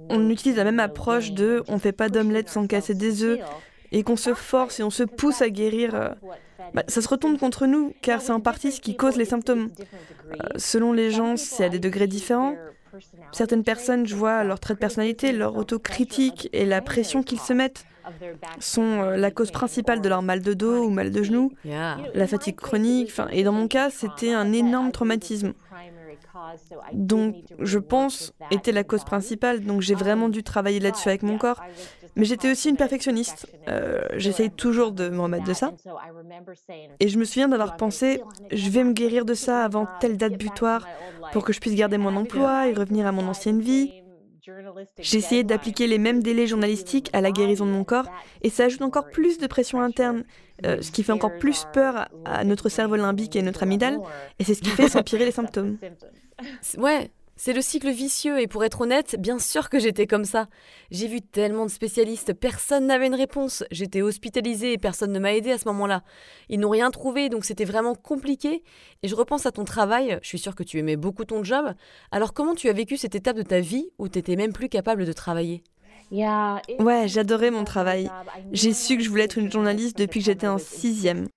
on 0.09 0.29
utilise 0.29 0.57
la 0.57 0.65
même 0.65 0.81
approche 0.81 1.31
de 1.31 1.63
on 1.69 1.79
fait 1.79 1.93
pas 1.93 2.09
d'omelette 2.09 2.50
sans 2.50 2.67
casser 2.67 2.95
des 2.95 3.24
œufs 3.24 3.39
et 3.93 4.03
qu'on 4.03 4.17
se 4.17 4.33
force 4.33 4.81
et 4.81 4.83
on 4.83 4.89
se 4.89 5.03
pousse 5.03 5.41
à 5.41 5.50
guérir, 5.50 5.95
euh, 5.95 6.09
bah, 6.74 6.83
ça 6.89 7.01
se 7.01 7.07
retourne 7.07 7.38
contre 7.38 7.65
nous 7.65 7.93
car 8.01 8.19
c'est 8.19 8.33
en 8.33 8.41
partie 8.41 8.74
ce 8.74 8.81
qui 8.81 8.98
cause 8.98 9.15
les 9.15 9.24
symptômes. 9.24 9.69
Euh, 9.79 10.36
selon 10.57 10.91
les 10.91 11.12
gens, 11.12 11.38
c'est 11.38 11.63
à 11.63 11.69
des 11.69 11.79
degrés 11.79 12.07
différents. 12.07 12.55
Certaines 13.31 13.63
personnes, 13.63 14.08
je 14.08 14.15
vois 14.15 14.43
leur 14.43 14.60
trait 14.60 14.74
de 14.74 14.79
personnalité, 14.79 15.31
leur 15.31 15.55
autocritique 15.55 16.50
et 16.53 16.65
la 16.65 16.81
pression 16.81 17.24
qu'ils 17.24 17.39
se 17.39 17.53
mettent 17.53 17.86
sont 18.60 18.81
euh, 18.81 19.17
la 19.17 19.31
cause 19.31 19.51
principale 19.51 20.01
de 20.01 20.10
leur 20.10 20.22
mal 20.22 20.41
de 20.41 20.53
dos 20.53 20.84
ou 20.84 20.89
mal 20.89 21.12
de 21.12 21.24
genou, 21.24 21.51
la 21.65 22.27
fatigue 22.27 22.55
chronique. 22.55 23.12
Et 23.31 23.43
dans 23.43 23.51
mon 23.51 23.67
cas, 23.67 23.89
c'était 23.89 24.34
un 24.34 24.51
énorme 24.51 24.91
traumatisme. 24.91 25.53
Donc, 26.93 27.36
je 27.60 27.79
pense, 27.79 28.34
était 28.51 28.72
la 28.72 28.84
cause 28.84 29.03
principale. 29.03 29.62
Donc, 29.62 29.81
j'ai 29.81 29.96
vraiment 29.96 30.29
dû 30.29 30.43
travailler 30.43 30.79
là-dessus 30.79 31.10
avec 31.10 31.24
mon 31.24 31.38
corps. 31.38 31.62
Mais 32.16 32.25
j'étais 32.25 32.51
aussi 32.51 32.70
une 32.70 32.78
perfectionniste. 32.78 33.48
Euh, 33.68 34.01
J'essaye 34.16 34.51
toujours 34.51 34.92
de 34.92 35.10
me 35.10 35.22
remettre 35.22 35.46
de 35.46 35.54
ça. 35.54 35.74
Et 37.00 37.08
je 37.08 37.18
me 37.18 37.25
souviens 37.25 37.48
d'avoir 37.48 37.78
pensé, 37.78 38.22
je 38.51 38.70
vais 38.70 38.84
me 38.84 38.94
guérir 38.94 39.25
de 39.25 39.34
ça 39.34 39.63
avant 39.63 39.88
telle 40.00 40.18
date 40.18 40.38
butoir 40.38 40.88
pour 41.32 41.44
que 41.44 41.54
je 41.54 41.60
puisse 41.60 41.75
garder 41.75 41.98
mon 41.98 42.16
emploi 42.16 42.68
et 42.68 42.74
revenir 42.74 43.08
à 43.08 43.12
mon 43.12 43.28
ancienne 43.28 43.62
vie. 43.62 43.92
Essayé 44.98 45.44
d'appliquer 45.44 45.86
les 45.86 46.00
mêmes 46.00 46.24
délais 46.24 46.48
journalistiques 46.48 47.10
à 47.13 47.22
la 47.22 47.32
guérison 47.32 47.66
de 47.66 47.72
mon 47.72 47.84
corps 47.84 48.08
et 48.42 48.50
ça 48.50 48.63
ajoute 48.66 48.82
encore 48.82 49.10
plus 49.10 49.38
de 49.38 49.46
pression 49.46 49.80
interne, 49.80 50.24
euh, 50.66 50.82
ce 50.82 50.92
qui 50.92 51.04
fait 51.04 51.12
encore 51.12 51.38
plus 51.38 51.66
peur 51.72 52.10
à 52.25 52.44
notre 52.46 52.68
cerveau 52.70 52.96
limbique 52.96 53.36
et 53.36 53.42
notre 53.44 53.63
amygdale 53.63 54.00
et 54.39 54.44
c'est 54.44 54.56
ce 54.56 54.62
qui 54.62 54.72
fait 54.72 54.89
s'empirer 54.89 55.25
les 55.25 55.32
symptômes. 55.32 55.78
Ouais, 56.78 57.12
c'est 57.41 57.53
le 57.53 57.62
cycle 57.62 57.89
vicieux 57.89 58.41
et 58.41 58.48
pour 58.48 58.65
être 58.65 58.81
honnête, 58.81 59.15
bien 59.17 59.39
sûr 59.39 59.69
que 59.69 59.79
j'étais 59.79 60.08
comme 60.08 60.25
ça. 60.25 60.48
J'ai 60.91 61.08
vu 61.08 61.22
tellement 61.22 61.65
de 61.65 61.72
spécialistes, 61.72 62.34
personne 62.34 62.86
n'avait 62.86 63.08
une 63.08 63.15
réponse. 63.15 63.63
J'étais 63.72 64.01
hospitalisée 64.01 64.74
et 64.74 64.77
personne 64.77 65.13
ne 65.13 65.19
m'a 65.19 65.34
aidé 65.34 65.51
à 65.51 65.58
ce 65.58 65.65
moment-là. 65.69 66.03
Ils 66.50 66.60
n'ont 66.60 66.69
rien 66.69 66.91
trouvé 66.91 67.29
donc 67.29 67.46
c'était 67.46 67.63
vraiment 67.63 67.96
compliqué. 67.96 68.62
Et 69.03 69.08
je 69.08 69.15
repense 69.15 69.46
à 69.46 69.53
ton 69.53 69.63
travail, 69.63 70.19
je 70.22 70.27
suis 70.27 70.38
sûre 70.38 70.53
que 70.53 70.63
tu 70.63 70.79
aimais 70.79 70.98
beaucoup 70.98 71.24
ton 71.24 71.41
job. 71.41 71.74
Alors 72.12 72.34
comment 72.34 72.55
tu 72.55 72.67
as 72.67 72.74
vécu 72.74 72.98
cette 72.98 73.15
étape 73.15 73.38
de 73.38 73.43
ta 73.43 73.62
vie 73.62 73.88
où 74.00 74.10
tu 74.10 74.19
étais 74.19 74.36
même 74.36 74.51
plus 74.51 74.67
capable 74.67 75.05
de 75.05 75.13
travailler? 75.13 75.63
Ouais, 76.77 77.08
j'adorais 77.08 77.51
mon 77.51 77.63
travail. 77.63 78.10
J'ai 78.51 78.74
su 78.74 78.98
que 78.98 79.03
je 79.03 79.10
voulais 79.10 79.24
être 79.24 79.38
une 79.38 79.50
journaliste 79.50 79.98
depuis 79.98 80.19
que 80.19 80.25
j'étais 80.25 80.48
en 80.48 80.58
sixième. 80.58 81.29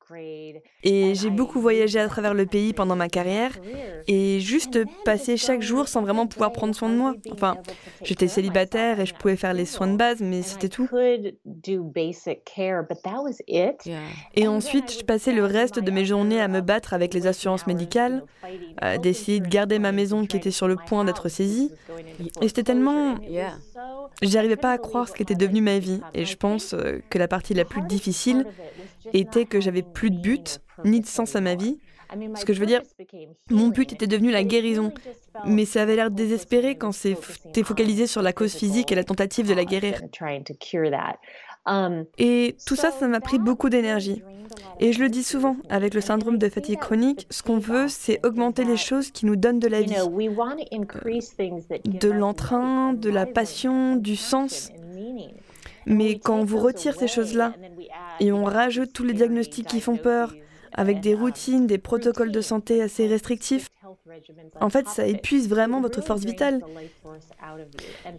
Et 0.85 1.15
j'ai 1.15 1.31
beaucoup 1.31 1.61
voyagé 1.61 2.01
à 2.01 2.09
travers 2.09 2.35
le 2.35 2.47
pays 2.47 2.73
pendant 2.73 2.97
ma 2.97 3.09
carrière 3.09 3.53
et 4.09 4.41
juste 4.41 4.81
passé 5.05 5.37
chaque 5.37 5.63
jour 5.63 5.89
sans 5.89 6.03
vraiment 6.03 6.27
pouvoir 6.27 6.53
prendre 6.53 6.75
soin 6.75 6.89
de 6.89 6.97
moi. 6.97 7.15
Enfin, 7.31 7.57
j'étais 8.03 8.29
célibataire 8.29 8.99
et 9.01 9.07
je 9.07 9.15
pouvais 9.15 9.37
faire 9.37 9.55
les 9.55 9.65
soins 9.65 9.87
de 9.87 9.97
base, 9.97 10.21
mais 10.21 10.43
c'était 10.43 10.69
tout. 10.69 10.89
Et 14.35 14.49
ensuite, 14.49 14.99
je 14.99 15.05
passais 15.05 15.33
le 15.33 15.45
reste 15.45 15.79
de 15.79 15.91
mes 15.91 16.05
journées 16.05 16.41
à 16.41 16.49
me 16.49 16.61
battre 16.61 16.95
avec 16.95 17.15
les 17.15 17.27
assurances 17.27 17.67
médicales, 17.67 18.25
à 18.81 18.99
d'essayer 18.99 19.41
de 19.41 19.49
garder 19.49 19.79
ma 19.79 19.93
maison 19.93 20.27
qui 20.27 20.37
était 20.37 20.51
sur 20.51 20.69
le 20.69 20.77
point 20.77 21.05
d'être 21.05 21.29
saisie. 21.29 21.71
Et 22.41 22.49
c'était 22.49 22.65
tellement... 22.65 23.17
J'arrivais 24.21 24.57
pas 24.57 24.73
à 24.73 24.79
croire 24.79 25.09
ce 25.09 25.15
qu'était 25.15 25.35
devenu 25.35 25.61
ma 25.61 25.79
vie. 25.79 26.01
Et 26.15 26.25
je 26.25 26.37
pense 26.37 26.75
euh, 26.75 27.01
que 27.11 27.19
la 27.19 27.29
partie 27.29 27.55
la 27.55 27.65
plus 27.65 27.83
difficile 27.83 28.47
était 29.13 29.45
que 29.45 29.61
j'avais 29.61 29.83
plus 29.83 30.11
de 30.11 30.19
but, 30.19 30.61
ni 30.85 31.01
de 31.01 31.07
sens 31.07 31.37
à 31.37 31.41
ma 31.41 31.55
vie. 31.55 31.79
Ce 32.35 32.45
que 32.45 32.53
je 32.53 32.61
veux 32.61 32.67
dire, 32.67 32.83
mon 33.51 33.69
but 33.69 33.93
était 33.93 34.07
devenu 34.07 34.31
la 34.31 34.45
guérison. 34.45 34.93
Mais 35.47 35.65
ça 35.65 35.83
avait 35.83 35.97
l'air 35.97 36.11
désespéré 36.11 36.77
quand 36.77 36.93
c'était 36.93 37.63
focalisé 37.63 38.07
sur 38.07 38.23
la 38.23 38.33
cause 38.33 38.55
physique 38.55 38.93
et 38.93 38.95
la 38.95 39.05
tentative 39.05 39.49
de 39.49 39.55
la 39.55 39.65
guérir. 39.65 40.01
Et 42.19 42.57
tout 42.67 42.77
ça, 42.77 42.91
ça 42.91 43.09
m'a 43.09 43.21
pris 43.21 43.39
beaucoup 43.39 43.69
d'énergie. 43.69 44.23
Et 44.81 44.93
je 44.93 45.01
le 45.01 45.09
dis 45.09 45.23
souvent, 45.23 45.57
avec 45.71 45.95
le 45.95 46.01
syndrome 46.01 46.37
de 46.37 46.49
fatigue 46.49 46.79
chronique, 46.79 47.27
ce 47.31 47.43
qu'on 47.43 47.59
veut, 47.59 47.89
c'est 47.89 48.25
augmenter 48.27 48.65
les 48.65 48.77
choses 48.77 49.11
qui 49.11 49.25
nous 49.25 49.37
donnent 49.37 49.61
de 49.61 49.69
la 49.69 49.81
vie. 49.81 49.95
De 51.85 52.11
l'entrain, 52.11 52.93
de 52.93 53.11
la 53.11 53.27
passion, 53.27 53.97
du 53.97 54.17
sens. 54.17 54.71
Mais 55.87 56.19
quand 56.19 56.39
on 56.39 56.45
vous 56.45 56.59
retire 56.59 56.95
ces 56.95 57.09
choses-là 57.09 57.55
et 58.21 58.33
on 58.33 58.45
rajoute 58.45 58.93
tous 58.93 59.05
les 59.05 59.15
diagnostics 59.15 59.67
qui 59.67 59.81
font 59.81 59.97
peur, 59.97 60.35
avec 60.75 61.01
des 61.01 61.15
routines, 61.15 61.67
des 61.67 61.79
protocoles 61.79 62.33
de 62.33 62.41
santé 62.41 62.81
assez 62.81 63.07
restrictifs, 63.07 63.69
en 64.61 64.71
fait, 64.71 64.89
ça 64.89 65.07
épuise 65.07 65.49
vraiment 65.49 65.81
votre 65.81 66.01
force 66.01 66.25
vitale. 66.25 66.63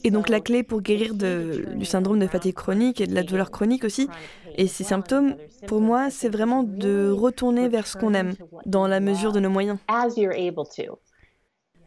Et 0.04 0.12
donc 0.12 0.30
la 0.30 0.40
clé 0.40 0.62
pour 0.64 0.82
guérir 0.82 1.16
du 1.16 1.86
syndrome 1.86 2.20
de 2.20 2.28
fatigue 2.28 2.54
chronique 2.54 3.02
et 3.02 3.08
de 3.08 3.16
la 3.16 3.24
douleur 3.24 3.50
chronique 3.50 3.84
aussi, 3.84 4.08
et 4.56 4.68
ces 4.68 4.84
symptômes, 4.84 5.36
pour 5.68 5.82
moi, 5.82 6.10
c'est 6.12 6.30
vraiment 6.30 6.64
de 6.64 7.10
retourner 7.10 7.68
vers 7.70 7.88
ce 7.88 7.98
qu'on 7.98 8.14
aime, 8.14 8.34
dans 8.66 8.88
la 8.88 9.00
mesure 9.00 9.32
de 9.32 9.40
nos 9.40 9.50
moyens. 9.50 9.80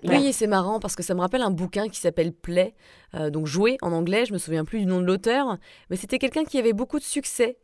Oui, 0.09 0.33
c'est 0.33 0.47
marrant 0.47 0.81
parce 0.81 0.97
que 0.97 1.03
ça 1.03 1.15
me 1.15 1.21
rappelle 1.21 1.43
un 1.43 1.51
bouquin 1.51 1.89
qui 1.89 2.01
s'appelle 2.01 2.33
Play, 2.33 2.75
euh, 3.15 3.31
donc 3.31 3.47
jouer 3.47 3.77
en 3.83 3.93
anglais, 3.93 4.25
je 4.27 4.33
me 4.33 4.39
souviens 4.39 4.65
plus 4.65 4.81
du 4.81 4.87
nom 4.87 5.01
de 5.01 5.07
l'auteur, 5.07 5.59
mais 5.91 5.97
c'était 5.97 6.19
quelqu'un 6.19 6.45
qui 6.45 6.59
avait 6.59 6.73
beaucoup 6.73 6.99
de 6.99 7.05
succès 7.05 7.59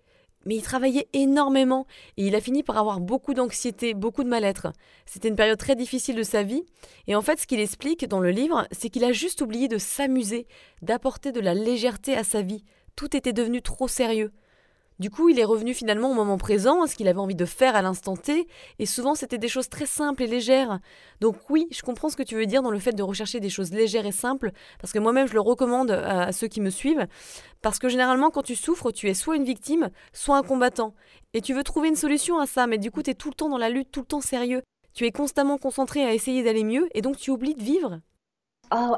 mais 0.44 0.56
il 0.56 0.62
travaillait 0.62 1.08
énormément 1.12 1.86
et 2.16 2.26
il 2.26 2.34
a 2.34 2.40
fini 2.40 2.62
par 2.62 2.78
avoir 2.78 3.00
beaucoup 3.00 3.34
d'anxiété, 3.34 3.94
beaucoup 3.94 4.24
de 4.24 4.28
mal-être. 4.28 4.72
C'était 5.06 5.28
une 5.28 5.36
période 5.36 5.58
très 5.58 5.76
difficile 5.76 6.16
de 6.16 6.22
sa 6.22 6.42
vie 6.42 6.64
et 7.06 7.14
en 7.14 7.22
fait 7.22 7.38
ce 7.38 7.46
qu'il 7.46 7.60
explique 7.60 8.06
dans 8.06 8.20
le 8.20 8.30
livre, 8.30 8.66
c'est 8.70 8.88
qu'il 8.88 9.04
a 9.04 9.12
juste 9.12 9.42
oublié 9.42 9.68
de 9.68 9.78
s'amuser, 9.78 10.46
d'apporter 10.80 11.32
de 11.32 11.40
la 11.40 11.54
légèreté 11.54 12.16
à 12.16 12.24
sa 12.24 12.42
vie. 12.42 12.64
Tout 12.96 13.16
était 13.16 13.32
devenu 13.32 13.62
trop 13.62 13.88
sérieux. 13.88 14.32
Du 14.98 15.10
coup, 15.10 15.28
il 15.28 15.38
est 15.38 15.44
revenu 15.44 15.74
finalement 15.74 16.10
au 16.10 16.14
moment 16.14 16.38
présent, 16.38 16.82
à 16.82 16.86
ce 16.86 16.94
qu'il 16.94 17.08
avait 17.08 17.18
envie 17.18 17.34
de 17.34 17.44
faire 17.44 17.74
à 17.74 17.82
l'instant 17.82 18.16
T, 18.16 18.46
et 18.78 18.86
souvent 18.86 19.14
c'était 19.14 19.38
des 19.38 19.48
choses 19.48 19.68
très 19.68 19.86
simples 19.86 20.22
et 20.22 20.26
légères. 20.26 20.78
Donc 21.20 21.36
oui, 21.50 21.66
je 21.70 21.82
comprends 21.82 22.08
ce 22.08 22.16
que 22.16 22.22
tu 22.22 22.34
veux 22.34 22.46
dire 22.46 22.62
dans 22.62 22.70
le 22.70 22.78
fait 22.78 22.92
de 22.92 23.02
rechercher 23.02 23.40
des 23.40 23.48
choses 23.48 23.72
légères 23.72 24.06
et 24.06 24.12
simples, 24.12 24.52
parce 24.80 24.92
que 24.92 24.98
moi-même 24.98 25.26
je 25.26 25.34
le 25.34 25.40
recommande 25.40 25.90
à, 25.90 26.32
ceux 26.32 26.46
qui 26.46 26.60
me 26.60 26.70
suivent, 26.70 27.06
parce 27.62 27.78
que 27.78 27.88
généralement 27.88 28.30
quand 28.30 28.42
tu 28.42 28.54
souffres, 28.54 28.92
tu 28.92 29.08
es 29.08 29.14
soit 29.14 29.36
une 29.36 29.44
victime, 29.44 29.88
soit 30.12 30.36
un 30.36 30.42
combattant. 30.42 30.94
Et 31.34 31.40
tu 31.40 31.54
veux 31.54 31.64
trouver 31.64 31.88
une 31.88 31.96
solution 31.96 32.38
à 32.38 32.46
ça, 32.46 32.66
mais 32.66 32.78
du 32.78 32.90
coup 32.90 33.02
tu 33.02 33.10
es 33.10 33.14
tout 33.14 33.28
le 33.28 33.34
temps 33.34 33.48
dans 33.48 33.58
la 33.58 33.70
lutte, 33.70 33.90
tout 33.90 34.00
le 34.00 34.06
temps 34.06 34.20
sérieux. 34.20 34.62
Tu 34.94 35.06
es 35.06 35.10
constamment 35.10 35.56
concentré 35.56 36.04
à 36.04 36.12
essayer 36.12 36.42
d'aller 36.42 36.64
mieux, 36.64 36.88
et 36.94 37.00
donc 37.00 37.16
tu 37.16 37.30
oublies 37.30 37.54
de 37.54 37.62
vivre. 37.62 38.00
Oh, 38.74 38.96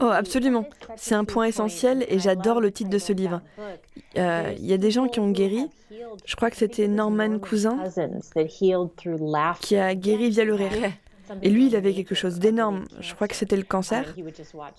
oh, 0.00 0.04
absolument. 0.04 0.64
C'est 0.96 1.14
un 1.14 1.24
point 1.24 1.46
essentiel 1.46 2.04
et 2.08 2.18
j'adore 2.18 2.60
le 2.60 2.70
titre 2.70 2.90
de 2.90 2.98
ce 2.98 3.12
livre. 3.12 3.40
Euh, 4.18 4.52
il 4.58 4.66
y 4.66 4.72
a 4.72 4.76
des 4.78 4.90
gens 4.90 5.08
qui 5.08 5.20
ont 5.20 5.30
guéri. 5.30 5.68
Je 6.24 6.36
crois 6.36 6.50
que 6.50 6.56
c'était 6.56 6.88
Norman 6.88 7.38
Cousin 7.38 7.78
qui 9.60 9.76
a 9.76 9.94
guéri 9.94 10.30
via 10.30 10.44
le 10.44 10.54
rire. 10.54 10.70
Et 11.42 11.50
lui, 11.50 11.66
il 11.66 11.76
avait 11.76 11.94
quelque 11.94 12.14
chose 12.14 12.38
d'énorme. 12.38 12.84
Je 12.98 13.14
crois 13.14 13.28
que 13.28 13.36
c'était 13.36 13.56
le 13.56 13.62
cancer. 13.62 14.14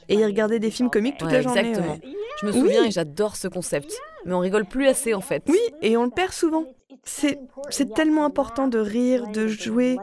Et 0.10 0.16
il 0.16 0.26
regardait 0.26 0.60
des 0.60 0.72
films 0.72 0.90
comiques 0.90 1.18
toute 1.18 1.32
la 1.32 1.42
journée. 1.42 1.60
Exactement. 1.62 1.98
Je 2.42 2.46
me 2.46 2.52
souviens 2.52 2.86
et 2.86 2.92
j'adore 2.92 3.36
ce 3.36 3.48
concept. 3.48 3.98
Mais 4.26 4.34
on 4.34 4.40
rigole 4.40 4.66
plus 4.66 4.88
assez 4.88 5.14
en 5.14 5.22
fait. 5.22 5.44
Oui, 5.48 5.60
et 5.82 5.96
on 5.98 6.04
le 6.04 6.12
perd 6.12 6.34
souvent. 6.34 6.66
C'est 7.04 7.94
tellement 7.94 8.26
important 8.26 8.68
de 8.68 8.80
rire, 8.80 9.28
de 9.28 9.48
jouer 9.48 9.98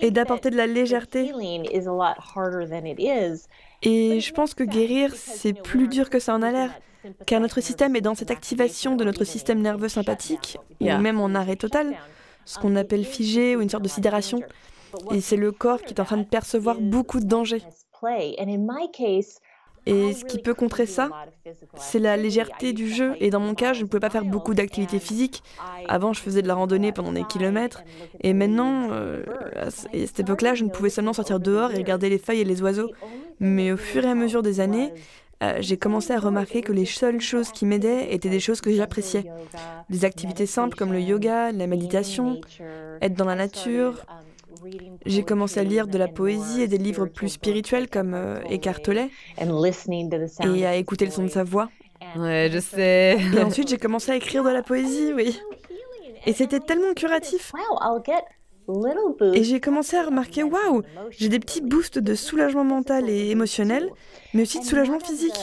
et 0.00 0.10
d'apporter 0.10 0.50
de 0.50 0.56
la 0.56 0.66
légèreté. 0.66 1.32
Et 3.82 4.20
je 4.20 4.32
pense 4.32 4.54
que 4.54 4.64
guérir, 4.64 5.14
c'est 5.14 5.52
plus 5.52 5.88
dur 5.88 6.10
que 6.10 6.18
ça 6.18 6.34
en 6.34 6.42
a 6.42 6.50
l'air. 6.50 6.70
car 7.26 7.40
notre 7.40 7.60
système 7.60 7.96
est 7.96 8.00
dans 8.00 8.14
cette 8.14 8.30
activation 8.30 8.94
de 8.96 9.04
notre 9.04 9.24
système 9.24 9.60
nerveux 9.60 9.88
sympathique, 9.88 10.58
ou 10.80 10.86
même 10.86 11.20
en 11.20 11.34
arrêt 11.34 11.56
total, 11.56 11.96
ce 12.44 12.58
qu'on 12.58 12.76
appelle 12.76 13.04
figé 13.04 13.56
ou 13.56 13.60
une 13.60 13.68
sorte 13.68 13.82
de 13.82 13.88
sidération. 13.88 14.40
Et 15.10 15.20
c'est 15.20 15.36
le 15.36 15.52
corps 15.52 15.82
qui 15.82 15.94
est 15.94 16.00
en 16.00 16.04
train 16.04 16.18
de 16.18 16.24
percevoir 16.24 16.80
beaucoup 16.80 17.20
de 17.20 17.26
dangers. 17.26 17.62
Et 19.86 20.12
ce 20.12 20.24
qui 20.24 20.38
peut 20.38 20.54
contrer 20.54 20.86
ça, 20.86 21.10
c'est 21.76 21.98
la 21.98 22.16
légèreté 22.16 22.72
du 22.72 22.88
jeu. 22.88 23.14
Et 23.20 23.30
dans 23.30 23.40
mon 23.40 23.54
cas, 23.54 23.72
je 23.72 23.82
ne 23.82 23.86
pouvais 23.86 24.00
pas 24.00 24.10
faire 24.10 24.24
beaucoup 24.24 24.54
d'activités 24.54 24.98
physiques. 24.98 25.42
Avant, 25.88 26.12
je 26.12 26.20
faisais 26.20 26.42
de 26.42 26.48
la 26.48 26.54
randonnée 26.54 26.92
pendant 26.92 27.12
des 27.12 27.24
kilomètres. 27.24 27.82
Et 28.20 28.32
maintenant, 28.32 28.88
euh, 28.92 29.24
à 29.56 29.70
cette 29.70 30.20
époque-là, 30.20 30.54
je 30.54 30.64
ne 30.64 30.70
pouvais 30.70 30.90
seulement 30.90 31.12
sortir 31.12 31.40
dehors 31.40 31.72
et 31.72 31.76
regarder 31.76 32.08
les 32.08 32.18
feuilles 32.18 32.40
et 32.40 32.44
les 32.44 32.62
oiseaux. 32.62 32.90
Mais 33.40 33.72
au 33.72 33.76
fur 33.76 34.04
et 34.04 34.08
à 34.08 34.14
mesure 34.14 34.42
des 34.42 34.60
années, 34.60 34.92
euh, 35.42 35.56
j'ai 35.58 35.76
commencé 35.76 36.12
à 36.12 36.20
remarquer 36.20 36.60
que 36.60 36.72
les 36.72 36.84
seules 36.84 37.20
choses 37.20 37.50
qui 37.50 37.66
m'aidaient 37.66 38.14
étaient 38.14 38.30
des 38.30 38.40
choses 38.40 38.60
que 38.60 38.72
j'appréciais. 38.72 39.24
Des 39.90 40.04
activités 40.04 40.46
simples 40.46 40.76
comme 40.76 40.92
le 40.92 41.00
yoga, 41.00 41.50
la 41.50 41.66
méditation, 41.66 42.40
être 43.00 43.14
dans 43.14 43.24
la 43.24 43.34
nature, 43.34 44.04
j'ai 45.06 45.22
commencé 45.24 45.60
à 45.60 45.64
lire 45.64 45.86
de 45.86 45.98
la 45.98 46.08
poésie 46.08 46.62
et 46.62 46.68
des 46.68 46.78
livres 46.78 47.06
plus 47.06 47.28
spirituels 47.30 47.88
comme 47.88 48.14
euh, 48.14 48.40
Eckhart 48.50 48.82
Tolle 48.82 49.08
et 49.38 50.66
à 50.66 50.76
écouter 50.76 51.04
le 51.06 51.10
son 51.10 51.24
de 51.24 51.28
sa 51.28 51.44
voix. 51.44 51.68
Ouais, 52.16 52.50
je 52.52 52.58
sais. 52.58 53.16
Et 53.34 53.42
ensuite, 53.42 53.68
j'ai 53.68 53.78
commencé 53.78 54.10
à 54.10 54.16
écrire 54.16 54.44
de 54.44 54.50
la 54.50 54.62
poésie, 54.62 55.12
oui. 55.14 55.38
Et 56.26 56.32
c'était 56.32 56.60
tellement 56.60 56.94
curatif. 56.94 57.52
Et 59.34 59.44
j'ai 59.44 59.60
commencé 59.60 59.96
à 59.96 60.04
remarquer, 60.04 60.42
waouh, 60.42 60.82
j'ai 61.10 61.28
des 61.28 61.40
petits 61.40 61.60
boosts 61.60 61.98
de 61.98 62.14
soulagement 62.14 62.64
mental 62.64 63.08
et 63.08 63.30
émotionnel, 63.30 63.90
mais 64.34 64.42
aussi 64.42 64.60
de 64.60 64.64
soulagement 64.64 65.00
physique. 65.00 65.38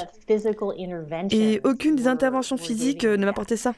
Et 1.31 1.61
aucune 1.63 1.95
des 1.95 2.07
interventions 2.07 2.57
physiques 2.57 3.05
euh, 3.05 3.17
ne 3.17 3.25
m'apportait 3.25 3.57
ça. 3.57 3.73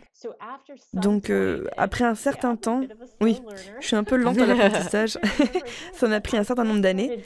Donc, 0.94 1.30
euh, 1.30 1.66
après 1.78 2.04
un 2.04 2.16
certain 2.16 2.56
temps, 2.56 2.82
oui, 3.22 3.42
je 3.80 3.88
suis 3.88 3.96
un 3.96 4.04
peu 4.04 4.16
lente 4.16 4.38
à 4.38 4.46
l'apprentissage, 4.46 5.18
ça 5.94 6.08
m'a 6.08 6.22
pris 6.22 6.38
un 6.38 6.44
certain 6.44 6.64
nombre 6.64 6.82
d'années, 6.82 7.24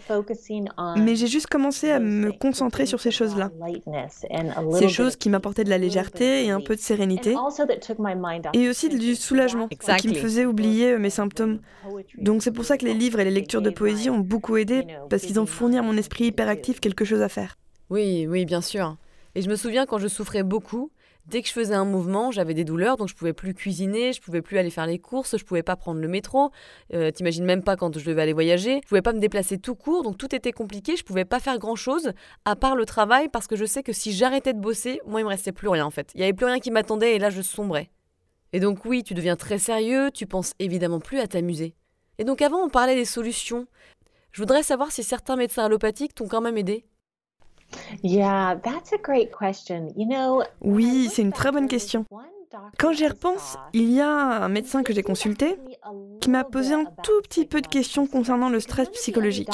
mais 0.98 1.16
j'ai 1.16 1.28
juste 1.28 1.48
commencé 1.48 1.92
à 1.92 2.00
me 2.00 2.32
concentrer 2.32 2.86
sur 2.86 3.02
ces 3.02 3.12
choses-là. 3.12 3.52
Ces 4.80 4.90
choses 4.90 5.16
qui 5.16 5.30
m'apportaient 5.30 5.64
de 5.64 5.70
la 5.70 5.78
légèreté 5.78 6.46
et 6.46 6.52
un 6.52 6.62
peu 6.62 6.76
de 6.76 6.82
sérénité, 6.82 7.36
et 8.54 8.70
aussi 8.70 8.90
du 8.90 9.16
soulagement, 9.16 9.68
qui 9.68 10.08
me 10.08 10.16
faisaient 10.16 10.46
oublier 10.46 10.94
euh, 10.94 11.00
mes 11.00 11.10
symptômes. 11.10 11.60
Donc 12.18 12.44
c'est 12.44 12.52
pour 12.52 12.66
ça 12.66 12.78
que 12.78 12.86
les 12.86 12.94
livres 12.94 13.20
et 13.20 13.26
les 13.26 13.32
lectures 13.32 13.62
de 13.62 13.70
poésie 13.70 14.10
ont 14.10 14.20
beaucoup 14.20 14.58
aidé, 14.58 14.86
parce 15.10 15.24
qu'ils 15.24 15.40
ont 15.40 15.46
fourni 15.46 15.78
à 15.78 15.82
mon 15.82 15.98
esprit 15.98 16.26
hyperactif 16.26 16.80
quelque 16.80 17.04
chose 17.04 17.22
à 17.22 17.30
faire. 17.30 17.58
Oui, 17.90 18.26
oui, 18.28 18.46
bien 18.46 18.62
sûr. 18.62 18.98
Et 19.36 19.42
je 19.42 19.50
me 19.50 19.56
souviens 19.56 19.86
quand 19.86 19.98
je 19.98 20.08
souffrais 20.08 20.44
beaucoup, 20.44 20.92
dès 21.28 21.42
que 21.42 21.48
je 21.48 21.54
faisais 21.54 21.74
un 21.74 21.86
mouvement, 21.86 22.32
j'avais 22.32 22.54
des 22.54 22.64
douleurs, 22.64 22.98
donc 22.98 23.10
je 23.10 23.16
pouvais 23.16 23.34
plus 23.34 23.54
cuisiner, 23.54 24.14
je 24.14 24.22
pouvais 24.22 24.42
plus 24.42 24.58
aller 24.58 24.70
faire 24.70 24.86
les 24.86 24.98
courses, 24.98 25.38
je 25.38 25.44
pouvais 25.44 25.62
pas 25.62 25.76
prendre 25.76 26.00
le 26.00 26.08
métro. 26.08 26.52
Euh, 26.94 27.12
T'imagines 27.12 27.46
même 27.46 27.64
pas 27.64 27.76
quand 27.76 27.98
je 27.98 28.06
devais 28.06 28.22
aller 28.22 28.34
voyager. 28.34 28.80
Je 28.84 28.88
pouvais 28.88 29.02
pas 29.02 29.14
me 29.14 29.20
déplacer 29.20 29.58
tout 29.58 29.76
court, 29.76 30.04
donc 30.04 30.18
tout 30.18 30.34
était 30.34 30.52
compliqué. 30.52 30.96
Je 30.96 31.04
pouvais 31.04 31.26
pas 31.26 31.40
faire 31.40 31.60
grand 31.60 31.76
chose 31.76 32.14
à 32.46 32.56
part 32.56 32.76
le 32.76 32.86
travail 32.86 33.30
parce 33.30 33.48
que 33.48 33.56
je 33.56 33.66
sais 33.66 33.84
que 33.84 33.94
si 33.94 34.14
j'arrêtais 34.14 34.54
de 34.54 34.60
bosser, 34.60 35.02
moi 35.06 35.20
il 35.20 35.24
me 35.24 35.30
restait 35.30 35.52
plus 35.52 35.68
rien 35.68 35.86
en 35.86 35.92
fait. 35.92 36.12
Il 36.16 36.22
y 36.22 36.24
avait 36.24 36.34
plus 36.34 36.46
rien 36.46 36.60
qui 36.60 36.72
m'attendait 36.72 37.16
et 37.16 37.20
là 37.20 37.30
je 37.30 37.42
sombrais. 37.42 37.92
Et 38.54 38.60
donc 38.60 38.86
oui, 38.86 39.04
tu 39.04 39.14
deviens 39.14 39.36
très 39.36 39.58
sérieux, 39.60 40.12
tu 40.14 40.26
penses 40.26 40.54
évidemment 40.60 41.00
plus 41.02 41.20
à 41.20 41.28
t'amuser. 41.28 41.76
Et 42.18 42.24
donc 42.24 42.42
avant 42.42 42.64
on 42.64 42.70
parlait 42.70 42.96
des 42.96 43.06
solutions. 43.06 43.68
Je 44.32 44.42
voudrais 44.42 44.64
savoir 44.64 44.92
si 44.92 45.04
certains 45.04 45.36
médecins 45.36 45.66
allopathiques 45.66 46.16
t'ont 46.16 46.28
quand 46.28 46.42
même 46.42 46.58
aidé. 46.58 46.86
Oui, 50.62 51.10
c'est 51.12 51.22
une 51.22 51.34
très 51.34 51.52
bonne 51.52 51.68
question. 51.68 52.06
Quand 52.78 52.94
j'y 52.94 53.08
repense, 53.08 53.58
il 53.74 53.92
y 53.92 54.02
a 54.02 54.10
un 54.10 54.50
médecin 54.50 54.84
que 54.84 54.94
j'ai 54.94 55.04
consulté 55.04 55.58
qui 56.22 56.30
m'a 56.30 56.44
posé 56.44 56.74
un 56.74 56.86
tout 56.86 57.22
petit 57.24 57.46
peu 57.46 57.62
de 57.62 57.68
questions 57.68 58.08
concernant 58.08 58.50
le 58.50 58.60
stress 58.60 58.90
psychologique. 58.90 59.50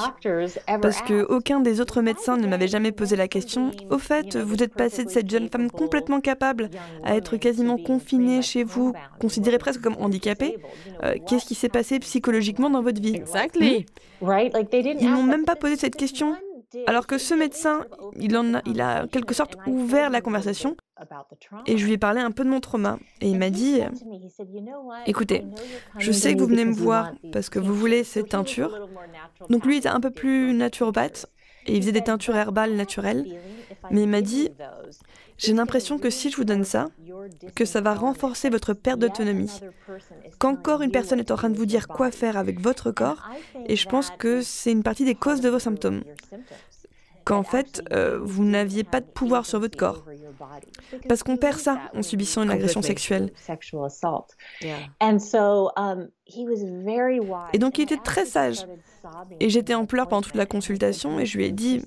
Parce 0.81 1.01
que 1.01 1.23
aucun 1.23 1.59
des 1.59 1.81
autres 1.81 2.01
médecins 2.01 2.37
ne 2.37 2.47
m'avait 2.47 2.67
jamais 2.67 2.91
posé 2.91 3.15
la 3.15 3.27
question 3.27 3.71
Au 3.89 3.97
fait, 3.97 4.37
vous 4.37 4.61
êtes 4.61 4.73
passé 4.73 5.03
de 5.03 5.09
cette 5.09 5.29
jeune 5.29 5.49
femme 5.49 5.69
complètement 5.71 6.21
capable 6.21 6.69
à 7.03 7.15
être 7.15 7.37
quasiment 7.37 7.77
confinée 7.77 8.41
chez 8.41 8.63
vous, 8.63 8.93
considérée 9.19 9.57
presque 9.57 9.81
comme 9.81 9.95
handicapée. 9.99 10.57
Euh, 11.03 11.15
qu'est-ce 11.27 11.45
qui 11.45 11.55
s'est 11.55 11.69
passé 11.69 11.99
psychologiquement 11.99 12.69
dans 12.69 12.81
votre 12.81 13.01
vie? 13.01 13.15
Exactly. 13.15 13.85
Ils 15.01 15.09
m'ont 15.09 15.23
même 15.23 15.45
pas 15.45 15.55
posé 15.55 15.75
cette 15.75 15.95
question. 15.95 16.35
Alors 16.87 17.07
que 17.07 17.17
ce 17.17 17.33
médecin, 17.33 17.85
il, 18.15 18.35
en 18.37 18.55
a, 18.55 18.61
il 18.65 18.81
a 18.81 19.03
en 19.03 19.07
quelque 19.07 19.33
sorte 19.33 19.55
ouvert 19.67 20.09
la 20.09 20.21
conversation 20.21 20.77
et 21.65 21.77
je 21.77 21.85
lui 21.85 21.93
ai 21.93 21.97
parlé 21.97 22.21
un 22.21 22.31
peu 22.31 22.43
de 22.43 22.49
mon 22.49 22.59
trauma. 22.59 22.97
Et 23.19 23.29
il 23.29 23.37
m'a 23.37 23.49
dit, 23.49 23.81
écoutez, 25.05 25.45
je 25.97 26.11
sais 26.11 26.35
que 26.35 26.39
vous 26.39 26.47
venez 26.47 26.65
me 26.65 26.73
voir 26.73 27.11
parce 27.31 27.49
que 27.49 27.59
vous 27.59 27.73
voulez 27.73 28.03
cette 28.03 28.29
teinture. 28.29 28.87
Donc 29.49 29.65
lui, 29.65 29.75
il 29.75 29.79
était 29.79 29.89
un 29.89 29.99
peu 29.99 30.11
plus 30.11 30.53
naturopathe 30.53 31.27
et 31.67 31.75
il 31.75 31.81
faisait 31.81 31.91
des 31.91 32.03
teintures 32.03 32.35
herbales 32.35 32.75
naturelles. 32.75 33.25
Mais 33.91 34.03
il 34.03 34.09
m'a 34.09 34.21
dit, 34.21 34.49
j'ai 35.37 35.53
l'impression 35.53 35.97
que 35.97 36.09
si 36.09 36.29
je 36.29 36.37
vous 36.37 36.43
donne 36.43 36.63
ça, 36.63 36.87
que 37.55 37.65
ça 37.65 37.81
va 37.81 37.93
renforcer 37.93 38.49
votre 38.49 38.73
perte 38.73 38.99
d'autonomie. 38.99 39.51
Qu'encore 40.39 40.81
une 40.81 40.91
personne 40.91 41.19
est 41.19 41.31
en 41.31 41.35
train 41.35 41.49
de 41.49 41.57
vous 41.57 41.65
dire 41.65 41.87
quoi 41.87 42.11
faire 42.11 42.37
avec 42.37 42.59
votre 42.59 42.91
corps, 42.91 43.29
et 43.67 43.75
je 43.75 43.87
pense 43.87 44.11
que 44.11 44.41
c'est 44.41 44.71
une 44.71 44.83
partie 44.83 45.05
des 45.05 45.15
causes 45.15 45.41
de 45.41 45.49
vos 45.49 45.59
symptômes. 45.59 46.03
Qu'en 47.23 47.43
fait, 47.43 47.83
euh, 47.91 48.19
vous 48.21 48.43
n'aviez 48.43 48.83
pas 48.83 48.99
de 48.99 49.05
pouvoir 49.05 49.45
sur 49.45 49.59
votre 49.59 49.77
corps. 49.77 50.03
Parce 51.07 51.21
qu'on 51.21 51.37
perd 51.37 51.59
ça 51.59 51.79
en 51.93 52.01
subissant 52.01 52.41
une 52.43 52.49
agression 52.49 52.81
sexuelle. 52.81 53.31
Et 57.53 57.59
donc 57.59 57.77
il 57.77 57.81
était 57.83 57.97
très 57.97 58.25
sage. 58.25 58.65
Et 59.39 59.49
j'étais 59.49 59.75
en 59.75 59.85
pleurs 59.85 60.07
pendant 60.07 60.21
toute 60.21 60.35
la 60.35 60.45
consultation 60.45 61.19
et 61.19 61.25
je 61.25 61.37
lui 61.37 61.45
ai 61.45 61.51
dit 61.51 61.83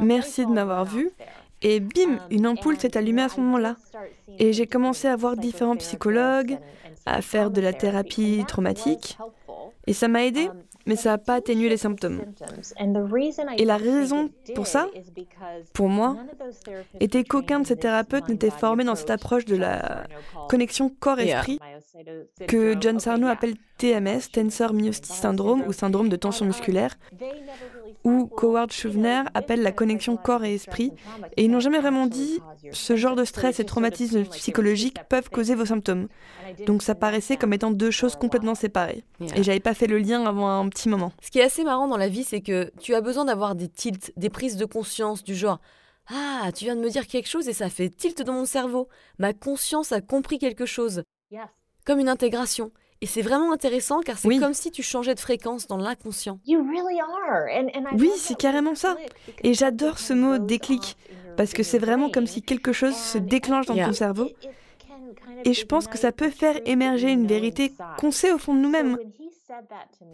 Merci 0.00 0.46
de 0.46 0.50
m'avoir 0.50 0.84
vu. 0.84 1.10
Et 1.62 1.80
bim, 1.80 2.18
une 2.30 2.46
ampoule 2.46 2.78
s'est 2.78 2.96
allumée 2.96 3.22
à 3.22 3.28
ce 3.28 3.40
moment-là. 3.40 3.76
Et 4.38 4.52
j'ai 4.52 4.66
commencé 4.66 5.08
à 5.08 5.16
voir 5.16 5.36
différents 5.36 5.76
psychologues, 5.76 6.58
à 7.06 7.22
faire 7.22 7.50
de 7.50 7.60
la 7.60 7.72
thérapie 7.72 8.44
traumatique. 8.46 9.18
Et 9.86 9.92
ça 9.92 10.08
m'a 10.08 10.24
aidé, 10.24 10.50
mais 10.84 10.96
ça 10.96 11.10
n'a 11.10 11.18
pas 11.18 11.34
atténué 11.34 11.68
les 11.68 11.76
symptômes. 11.76 12.22
Et 13.56 13.64
la 13.64 13.76
raison 13.76 14.30
pour 14.54 14.66
ça, 14.66 14.88
pour 15.72 15.88
moi, 15.88 16.16
était 17.00 17.24
qu'aucun 17.24 17.60
de 17.60 17.66
ces 17.66 17.76
thérapeutes 17.76 18.28
n'était 18.28 18.50
formé 18.50 18.84
dans 18.84 18.94
cette 18.94 19.10
approche 19.10 19.44
de 19.44 19.56
la 19.56 20.06
connexion 20.48 20.90
corps-esprit 21.00 21.60
que 22.46 22.76
John 22.80 23.00
Sarno 23.00 23.26
appelle 23.28 23.54
TMS, 23.78 24.30
Tensor 24.32 24.72
Myostis 24.72 25.12
Syndrome 25.12 25.62
ou 25.66 25.72
syndrome. 25.72 26.08
de 26.08 26.16
tension 26.16 26.44
musculaire, 26.44 26.96
ou 28.06 28.30
Howard 28.40 28.70
Schuvner 28.70 29.22
appelle 29.34 29.62
la 29.62 29.72
connexion 29.72 30.16
corps 30.16 30.44
et 30.44 30.54
esprit, 30.54 30.92
et 31.36 31.44
ils 31.44 31.50
n'ont 31.50 31.58
jamais 31.58 31.80
vraiment 31.80 32.06
dit 32.06 32.40
ce 32.70 32.94
genre 32.94 33.16
de 33.16 33.24
stress 33.24 33.58
et 33.58 33.64
traumatisme 33.64 34.24
psychologique 34.26 34.96
peuvent 35.08 35.28
causer 35.28 35.56
vos 35.56 35.66
symptômes. 35.66 36.06
Donc 36.66 36.84
ça 36.84 36.94
paraissait 36.94 37.36
comme 37.36 37.52
étant 37.52 37.72
deux 37.72 37.90
choses 37.90 38.14
complètement 38.14 38.54
séparées. 38.54 39.02
Et 39.34 39.42
j'avais 39.42 39.58
pas 39.58 39.74
fait 39.74 39.88
le 39.88 39.98
lien 39.98 40.24
avant 40.24 40.48
un 40.48 40.68
petit 40.68 40.88
moment. 40.88 41.12
Ce 41.20 41.32
qui 41.32 41.40
est 41.40 41.42
assez 41.42 41.64
marrant 41.64 41.88
dans 41.88 41.96
la 41.96 42.08
vie, 42.08 42.22
c'est 42.22 42.42
que 42.42 42.70
tu 42.80 42.94
as 42.94 43.00
besoin 43.00 43.24
d'avoir 43.24 43.56
des 43.56 43.68
tilts, 43.68 44.12
des 44.16 44.30
prises 44.30 44.56
de 44.56 44.66
conscience 44.66 45.24
du 45.24 45.34
genre 45.34 45.58
Ah, 46.08 46.52
tu 46.54 46.64
viens 46.64 46.76
de 46.76 46.82
me 46.82 46.90
dire 46.90 47.08
quelque 47.08 47.28
chose 47.28 47.48
et 47.48 47.52
ça 47.52 47.68
fait 47.68 47.88
tilt 47.88 48.22
dans 48.22 48.34
mon 48.34 48.44
cerveau. 48.44 48.86
Ma 49.18 49.32
conscience 49.32 49.90
a 49.90 50.00
compris 50.00 50.38
quelque 50.38 50.64
chose. 50.64 51.02
Comme 51.84 51.98
une 51.98 52.08
intégration. 52.08 52.70
Et 53.02 53.06
c'est 53.06 53.22
vraiment 53.22 53.52
intéressant 53.52 54.00
car 54.00 54.16
c'est 54.18 54.38
comme 54.38 54.54
si 54.54 54.70
tu 54.70 54.82
changeais 54.82 55.14
de 55.14 55.20
fréquence 55.20 55.66
dans 55.66 55.76
l'inconscient. 55.76 56.38
Oui, 57.92 58.10
c'est 58.16 58.36
carrément 58.36 58.74
ça. 58.74 58.96
Et 59.42 59.54
j'adore 59.54 59.98
ce 59.98 60.12
mot 60.14 60.38
déclic 60.38 60.96
parce 61.36 61.52
que 61.52 61.62
c'est 61.62 61.78
vraiment 61.78 62.08
comme 62.10 62.26
si 62.26 62.42
quelque 62.42 62.72
chose 62.72 62.96
se 62.96 63.18
déclenche 63.18 63.66
dans 63.66 63.74
ton 63.74 63.92
cerveau. 63.92 64.30
Et 65.44 65.52
je 65.52 65.66
pense 65.66 65.86
que 65.86 65.98
ça 65.98 66.12
peut 66.12 66.30
faire 66.30 66.58
émerger 66.64 67.10
une 67.10 67.26
vérité 67.26 67.72
qu'on 67.98 68.10
sait 68.10 68.32
au 68.32 68.38
fond 68.38 68.54
de 68.54 68.60
nous-mêmes. 68.60 68.96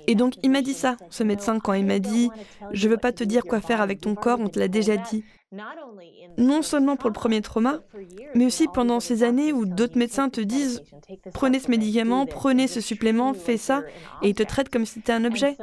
Et 0.07 0.15
donc 0.15 0.35
il 0.43 0.51
m'a 0.51 0.63
dit 0.63 0.75
ça, 0.75 0.97
ce 1.11 1.23
médecin, 1.23 1.59
quand 1.59 1.73
il 1.73 1.87
m'a 1.87 1.99
dit⁇ 1.99 2.29
Je 2.73 2.89
veux 2.89 2.97
pas 2.97 3.13
te 3.13 3.25
dire 3.25 3.45
quoi 3.45 3.61
faire 3.61 3.81
avec 3.81 4.01
ton 4.01 4.15
corps, 4.15 4.41
on 4.41 4.49
te 4.49 4.59
l'a 4.59 4.69
déjà 4.69 4.97
dit⁇ 4.97 5.25
Non 6.39 6.63
seulement 6.63 6.97
pour 6.97 7.09
le 7.09 7.15
premier 7.15 7.41
trauma, 7.41 7.81
mais 8.35 8.47
aussi 8.47 8.67
pendant 8.73 9.01
ces 9.01 9.23
années 9.23 9.53
où 9.53 9.65
d'autres 9.65 9.99
médecins 9.99 10.29
te 10.29 10.41
disent⁇ 10.41 10.83
Prenez 11.33 11.61
ce 11.61 11.71
médicament, 11.71 12.27
prenez 12.27 12.67
ce 12.67 12.81
supplément, 12.81 13.35
fais 13.35 13.57
ça⁇ 13.57 13.81
et 14.23 14.31
ils 14.31 14.35
te 14.35 14.43
traitent 14.43 14.71
comme 14.71 14.87
si 14.87 14.95
c'était 14.95 15.13
un 15.13 15.25
objet. 15.25 15.57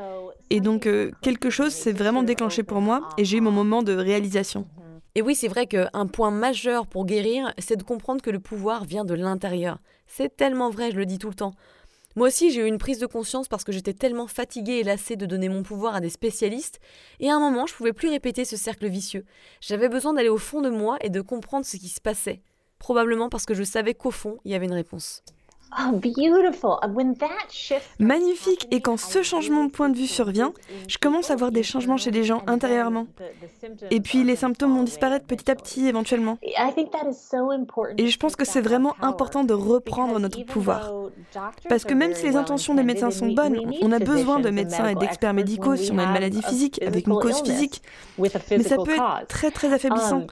Et 0.49 0.61
donc 0.61 0.87
euh, 0.87 1.11
quelque 1.21 1.49
chose 1.49 1.73
s'est 1.73 1.91
vraiment 1.93 2.23
déclenché 2.23 2.63
pour 2.63 2.81
moi 2.81 3.07
et 3.17 3.25
j'ai 3.25 3.37
eu 3.37 3.41
mon 3.41 3.51
moment 3.51 3.83
de 3.83 3.93
réalisation. 3.93 4.67
Et 5.15 5.21
oui, 5.21 5.35
c'est 5.35 5.47
vrai 5.47 5.65
qu'un 5.65 6.07
point 6.07 6.31
majeur 6.31 6.87
pour 6.87 7.05
guérir, 7.05 7.51
c'est 7.57 7.75
de 7.75 7.83
comprendre 7.83 8.21
que 8.21 8.29
le 8.29 8.39
pouvoir 8.39 8.85
vient 8.85 9.05
de 9.05 9.15
l'intérieur. 9.15 9.79
C'est 10.05 10.35
tellement 10.35 10.69
vrai, 10.69 10.91
je 10.91 10.97
le 10.97 11.05
dis 11.05 11.17
tout 11.17 11.29
le 11.29 11.35
temps. 11.35 11.53
Moi 12.15 12.27
aussi, 12.27 12.51
j'ai 12.51 12.61
eu 12.61 12.67
une 12.67 12.79
prise 12.79 12.99
de 12.99 13.05
conscience 13.05 13.47
parce 13.47 13.63
que 13.63 13.71
j'étais 13.71 13.93
tellement 13.93 14.27
fatiguée 14.27 14.79
et 14.79 14.83
lassée 14.83 15.15
de 15.15 15.25
donner 15.25 15.47
mon 15.47 15.63
pouvoir 15.63 15.95
à 15.95 16.01
des 16.01 16.09
spécialistes, 16.09 16.79
et 17.19 17.29
à 17.29 17.35
un 17.35 17.39
moment, 17.39 17.67
je 17.67 17.73
pouvais 17.75 17.93
plus 17.93 18.09
répéter 18.09 18.45
ce 18.45 18.57
cercle 18.57 18.87
vicieux. 18.87 19.25
J'avais 19.61 19.89
besoin 19.89 20.13
d'aller 20.13 20.29
au 20.29 20.37
fond 20.37 20.61
de 20.61 20.69
moi 20.69 20.97
et 21.01 21.09
de 21.09 21.21
comprendre 21.21 21.65
ce 21.65 21.77
qui 21.77 21.89
se 21.89 22.01
passait. 22.01 22.41
Probablement 22.79 23.29
parce 23.29 23.45
que 23.45 23.53
je 23.53 23.63
savais 23.63 23.93
qu'au 23.93 24.11
fond, 24.11 24.39
il 24.43 24.51
y 24.51 24.55
avait 24.55 24.65
une 24.65 24.73
réponse. 24.73 25.23
Oh, 25.77 25.99
Magnifique, 27.99 28.67
et 28.71 28.81
quand 28.81 28.97
ce 28.97 29.21
changement 29.21 29.65
de 29.65 29.69
point 29.69 29.89
de 29.89 29.97
vue 29.97 30.07
survient, 30.07 30.51
je 30.87 30.97
commence 30.97 31.29
à 31.29 31.35
voir 31.35 31.51
des 31.51 31.63
changements 31.63 31.97
chez 31.97 32.11
les 32.11 32.23
gens 32.23 32.41
intérieurement. 32.47 33.05
Et 33.91 33.99
puis 33.99 34.23
les 34.23 34.35
symptômes 34.35 34.75
vont 34.75 34.83
disparaître 34.83 35.25
petit 35.25 35.49
à 35.51 35.55
petit 35.55 35.87
éventuellement. 35.87 36.39
Et 37.97 38.07
je 38.07 38.17
pense 38.17 38.35
que 38.35 38.45
c'est 38.45 38.61
vraiment 38.61 38.95
important 39.01 39.43
de 39.43 39.53
reprendre 39.53 40.19
notre 40.19 40.43
pouvoir. 40.45 40.91
Parce 41.67 41.83
que 41.83 41.93
même 41.93 42.15
si 42.15 42.25
les 42.25 42.35
intentions 42.35 42.73
des 42.73 42.83
médecins 42.83 43.11
sont 43.11 43.31
bonnes, 43.31 43.59
on 43.81 43.91
a 43.91 43.99
besoin 43.99 44.39
de 44.39 44.49
médecins 44.49 44.87
et 44.89 44.95
d'experts 44.95 45.33
médicaux 45.33 45.75
si 45.75 45.91
on 45.91 45.99
a 45.99 46.03
une 46.03 46.13
maladie 46.13 46.41
physique, 46.41 46.81
avec 46.81 47.07
une 47.07 47.13
cause 47.13 47.41
physique. 47.43 47.81
Mais 48.17 48.29
ça 48.63 48.77
peut 48.77 48.95
être 48.95 49.27
très 49.27 49.51
très 49.51 49.71
affaiblissant. 49.71 50.25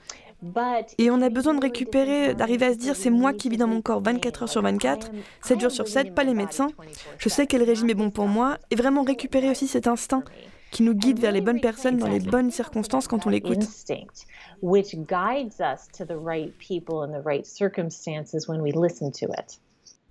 Et 1.00 1.10
on 1.10 1.21
a 1.21 1.30
besoin 1.30 1.54
de 1.56 1.62
récupérer, 1.62 2.36
d'arriver 2.36 2.67
à 2.67 2.73
se 2.73 2.78
dire 2.78 2.95
c'est 2.95 3.10
moi 3.10 3.34
qui 3.34 3.50
vis 3.50 3.58
dans 3.58 3.67
mon 3.67 3.82
corps 3.82 4.02
24 4.02 4.43
heures 4.43 4.50
sur 4.50 4.62
24, 4.62 5.12
7 5.41 5.60
jours 5.60 5.71
sur 5.71 5.88
7, 5.88 6.13
pas 6.13 6.23
les 6.23 6.34
médecins. 6.34 6.69
Je 7.17 7.30
sais 7.30 7.47
quel 7.47 7.63
régime 7.63 7.89
est 7.89 7.95
bon 7.95 8.12
pour 8.12 8.28
moi 8.28 8.58
et 8.69 8.76
vraiment 8.76 9.04
récupérer 9.04 9.50
aussi 9.50 9.67
cet 9.67 9.88
instinct 9.88 10.23
qui 10.71 10.84
nous 10.84 10.93
guide 10.93 11.19
vers 11.19 11.32
les 11.32 11.41
bonnes 11.41 11.62
personnes 11.62 11.97
dans 11.97 12.08
les 12.08 12.19
bonnes 12.19 12.52
circonstances 12.52 13.08
quand 13.08 13.26
on 13.26 13.30
l'écoute. 13.30 13.63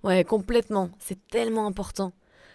Ouais, 0.03 0.23
complètement. 0.23 0.89
C'est 0.99 1.19
tellement 1.29 1.67
important. 1.67 2.11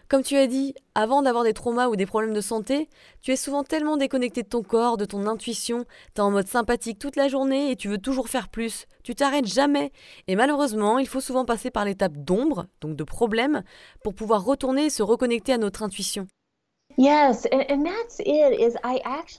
Comme 0.08 0.22
tu 0.22 0.36
as 0.36 0.46
dit, 0.46 0.74
avant 0.94 1.22
d'avoir 1.22 1.44
des 1.44 1.54
traumas 1.54 1.88
ou 1.88 1.96
des 1.96 2.06
problèmes 2.06 2.34
de 2.34 2.40
santé, 2.40 2.88
tu 3.22 3.32
es 3.32 3.36
souvent 3.36 3.64
tellement 3.64 3.96
déconnecté 3.96 4.42
de 4.42 4.48
ton 4.48 4.62
corps, 4.62 4.96
de 4.96 5.04
ton 5.04 5.26
intuition, 5.26 5.84
t'es 6.14 6.20
en 6.20 6.30
mode 6.30 6.48
sympathique 6.48 6.98
toute 6.98 7.16
la 7.16 7.28
journée 7.28 7.70
et 7.70 7.76
tu 7.76 7.88
veux 7.88 7.98
toujours 7.98 8.28
faire 8.28 8.48
plus. 8.48 8.86
Tu 9.04 9.14
t'arrêtes 9.14 9.46
jamais. 9.46 9.92
Et 10.28 10.36
malheureusement, 10.36 10.98
il 10.98 11.08
faut 11.08 11.20
souvent 11.20 11.44
passer 11.44 11.70
par 11.70 11.84
l'étape 11.84 12.16
d'ombre, 12.16 12.66
donc 12.80 12.94
de 12.96 13.04
problème, 13.04 13.62
pour 14.04 14.14
pouvoir 14.14 14.44
retourner 14.44 14.86
et 14.86 14.90
se 14.90 15.02
reconnecter 15.02 15.52
à 15.52 15.58
notre 15.58 15.82
intuition. 15.82 16.26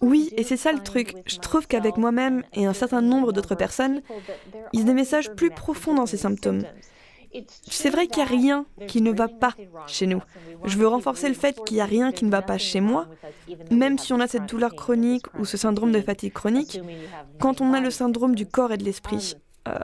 Oui, 0.01 0.33
et 0.37 0.43
c'est 0.43 0.57
ça 0.57 0.71
le 0.71 0.81
truc. 0.81 1.15
Je 1.27 1.37
trouve 1.37 1.67
qu'avec 1.67 1.97
moi-même 1.97 2.43
et 2.53 2.65
un 2.65 2.73
certain 2.73 3.01
nombre 3.01 3.31
d'autres 3.31 3.55
personnes, 3.55 4.01
il 4.73 4.79
y 4.79 4.81
a 4.83 4.85
des 4.85 4.93
messages 4.93 5.31
plus 5.33 5.51
profonds 5.51 5.93
dans 5.93 6.07
ces 6.07 6.17
symptômes. 6.17 6.63
C'est 7.67 7.89
vrai 7.89 8.07
qu'il 8.07 8.23
n'y 8.23 8.29
a 8.29 8.31
rien 8.31 8.65
qui 8.87 9.01
ne 9.01 9.11
va 9.11 9.27
pas 9.27 9.53
chez 9.87 10.07
nous. 10.07 10.21
Je 10.65 10.77
veux 10.77 10.87
renforcer 10.87 11.27
le 11.27 11.33
fait 11.33 11.59
qu'il 11.65 11.75
n'y 11.75 11.81
a 11.81 11.85
rien 11.85 12.11
qui 12.11 12.25
ne 12.25 12.31
va 12.31 12.41
pas 12.41 12.57
chez 12.57 12.81
moi, 12.81 13.07
même 13.71 13.97
si 13.97 14.13
on 14.13 14.19
a 14.19 14.27
cette 14.27 14.47
douleur 14.47 14.75
chronique 14.75 15.25
ou 15.39 15.45
ce 15.45 15.57
syndrome 15.57 15.91
de 15.91 16.01
fatigue 16.01 16.33
chronique, 16.33 16.79
quand 17.39 17.61
on 17.61 17.73
a 17.73 17.79
le 17.79 17.89
syndrome 17.89 18.35
du 18.35 18.45
corps 18.45 18.71
et 18.71 18.77
de 18.77 18.83
l'esprit. 18.83 19.35
Euh, 19.65 19.79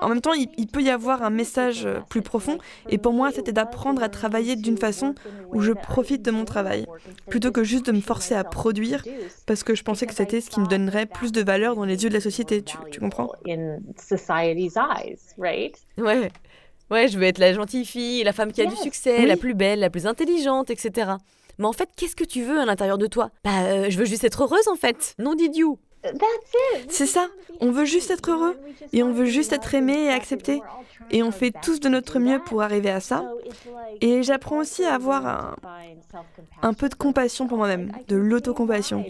en 0.00 0.08
même 0.08 0.20
temps, 0.20 0.32
il, 0.32 0.66
peut 0.66 0.82
y 0.82 0.90
avoir 0.90 1.22
un 1.22 1.30
message 1.30 1.86
plus 2.08 2.22
profond, 2.22 2.58
et 2.88 2.98
pour 2.98 3.12
moi, 3.12 3.30
c'était 3.30 3.52
d'apprendre 3.52 4.02
à 4.02 4.08
travailler 4.08 4.56
d'une 4.56 4.76
façon 4.76 5.14
où 5.50 5.60
je 5.60 5.72
profite 5.72 6.22
de 6.22 6.32
mon 6.32 6.44
travail, 6.44 6.86
plutôt 7.28 7.52
que 7.52 7.62
juste 7.62 7.86
de 7.86 7.92
me 7.92 8.00
forcer 8.00 8.34
à 8.34 8.42
produire, 8.42 9.04
parce 9.46 9.62
que 9.62 9.76
je 9.76 9.84
pensais 9.84 10.06
que 10.06 10.14
c'était 10.14 10.40
ce 10.40 10.50
qui 10.50 10.58
me 10.58 10.66
donnerait 10.66 11.06
plus 11.06 11.30
de 11.30 11.42
valeur 11.42 11.76
dans 11.76 11.84
les 11.84 12.02
yeux 12.02 12.08
de 12.08 12.14
la 12.14 12.20
société, 12.20 12.62
tu, 12.62 12.76
tu 12.90 12.98
comprends? 12.98 13.30
Ouais. 15.96 16.32
Ouais, 16.90 17.08
je 17.08 17.18
veux 17.18 17.24
être 17.24 17.38
la 17.38 17.52
gentille 17.52 17.84
fille, 17.84 18.24
la 18.24 18.32
femme 18.32 18.52
qui 18.52 18.62
a 18.62 18.66
du 18.66 18.76
succès, 18.76 19.26
la 19.26 19.36
plus 19.36 19.54
belle, 19.54 19.80
la 19.80 19.90
plus 19.90 20.06
intelligente, 20.06 20.70
etc. 20.70 21.12
Mais 21.58 21.66
en 21.66 21.72
fait, 21.72 21.88
qu'est-ce 21.96 22.16
que 22.16 22.24
tu 22.24 22.42
veux 22.42 22.58
à 22.58 22.64
l'intérieur 22.64 22.98
de 22.98 23.06
toi? 23.06 23.30
Bah, 23.44 23.62
euh, 23.64 23.86
je 23.90 23.98
veux 23.98 24.06
juste 24.06 24.24
être 24.24 24.42
heureuse 24.42 24.66
en 24.68 24.76
fait, 24.76 25.14
non 25.18 25.34
d'idiot. 25.34 25.78
C'est 26.88 27.06
ça, 27.06 27.28
on 27.60 27.70
veut 27.70 27.84
juste 27.84 28.10
être 28.10 28.30
heureux 28.30 28.56
et 28.92 29.02
on 29.02 29.12
veut 29.12 29.26
juste 29.26 29.52
être 29.52 29.74
aimé 29.74 30.04
et 30.04 30.10
accepté. 30.10 30.62
Et 31.10 31.22
on 31.22 31.30
fait 31.30 31.52
tous 31.62 31.80
de 31.80 31.88
notre 31.88 32.18
mieux 32.18 32.40
pour 32.40 32.62
arriver 32.62 32.90
à 32.90 33.00
ça. 33.00 33.30
Et 34.00 34.22
j'apprends 34.22 34.58
aussi 34.58 34.84
à 34.84 34.94
avoir 34.94 35.26
un, 35.26 35.56
un 36.62 36.74
peu 36.74 36.88
de 36.88 36.94
compassion 36.94 37.46
pour 37.46 37.58
moi-même, 37.58 37.92
de 38.08 38.16
l'autocompassion. 38.16 39.04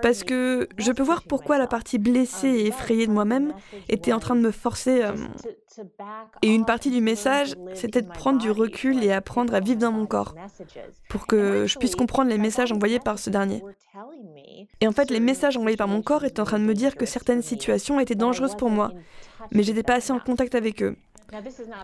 Parce 0.00 0.24
que 0.24 0.68
je 0.78 0.92
peux 0.92 1.02
voir 1.02 1.22
pourquoi 1.22 1.58
la 1.58 1.66
partie 1.66 1.98
blessée 1.98 2.48
et 2.48 2.66
effrayée 2.68 3.06
de 3.06 3.12
moi-même 3.12 3.54
était 3.88 4.12
en 4.12 4.18
train 4.18 4.34
de 4.34 4.40
me 4.40 4.50
forcer. 4.50 5.02
Euh, 5.02 5.12
et 6.42 6.48
une 6.48 6.64
partie 6.64 6.90
du 6.90 7.00
message, 7.00 7.54
c'était 7.74 8.02
de 8.02 8.10
prendre 8.10 8.38
du 8.38 8.50
recul 8.50 9.02
et 9.04 9.12
apprendre 9.12 9.54
à 9.54 9.60
vivre 9.60 9.78
dans 9.78 9.92
mon 9.92 10.06
corps, 10.06 10.34
pour 11.08 11.26
que 11.26 11.66
je 11.66 11.78
puisse 11.78 11.96
comprendre 11.96 12.30
les 12.30 12.38
messages 12.38 12.72
envoyés 12.72 12.98
par 12.98 13.18
ce 13.18 13.30
dernier. 13.30 13.62
Et 14.80 14.88
en 14.88 14.92
fait, 14.92 15.10
les 15.10 15.20
messages 15.20 15.56
envoyés 15.56 15.76
par 15.76 15.88
mon 15.88 16.02
corps 16.02 16.24
étaient 16.24 16.40
en 16.40 16.44
train 16.44 16.58
de 16.58 16.64
me 16.64 16.74
dire 16.74 16.96
que 16.96 17.06
certaines 17.06 17.42
situations 17.42 18.00
étaient 18.00 18.14
dangereuses 18.14 18.56
pour 18.56 18.70
moi, 18.70 18.92
mais 19.50 19.62
j'étais 19.62 19.82
pas 19.82 19.94
assez 19.94 20.12
en 20.12 20.18
contact 20.18 20.54
avec 20.54 20.82
eux. 20.82 20.96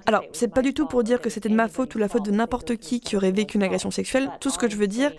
Alors, 0.07 0.25
c'est 0.33 0.53
pas 0.53 0.63
du 0.63 0.75
tout 0.75 0.87
pour 0.87 1.03
dire 1.03 1.21
que 1.21 1.31
c'était 1.31 1.49
de 1.49 1.55
ma 1.55 1.69
faute 1.69 1.95
ou 1.95 1.99
la 1.99 2.09
faute 2.09 2.25
de 2.25 2.31
n'importe 2.31 2.77
qui 2.77 3.01
qui 3.01 3.17
aurait 3.17 3.33
vécu 3.33 3.57
une 3.57 3.63
agression 3.63 3.91
sexuelle. 3.91 4.31
Tout 4.41 4.51
ce 4.51 4.59
que 4.59 4.69
je 4.69 4.77
veux 4.77 4.89
dire, 4.89 5.13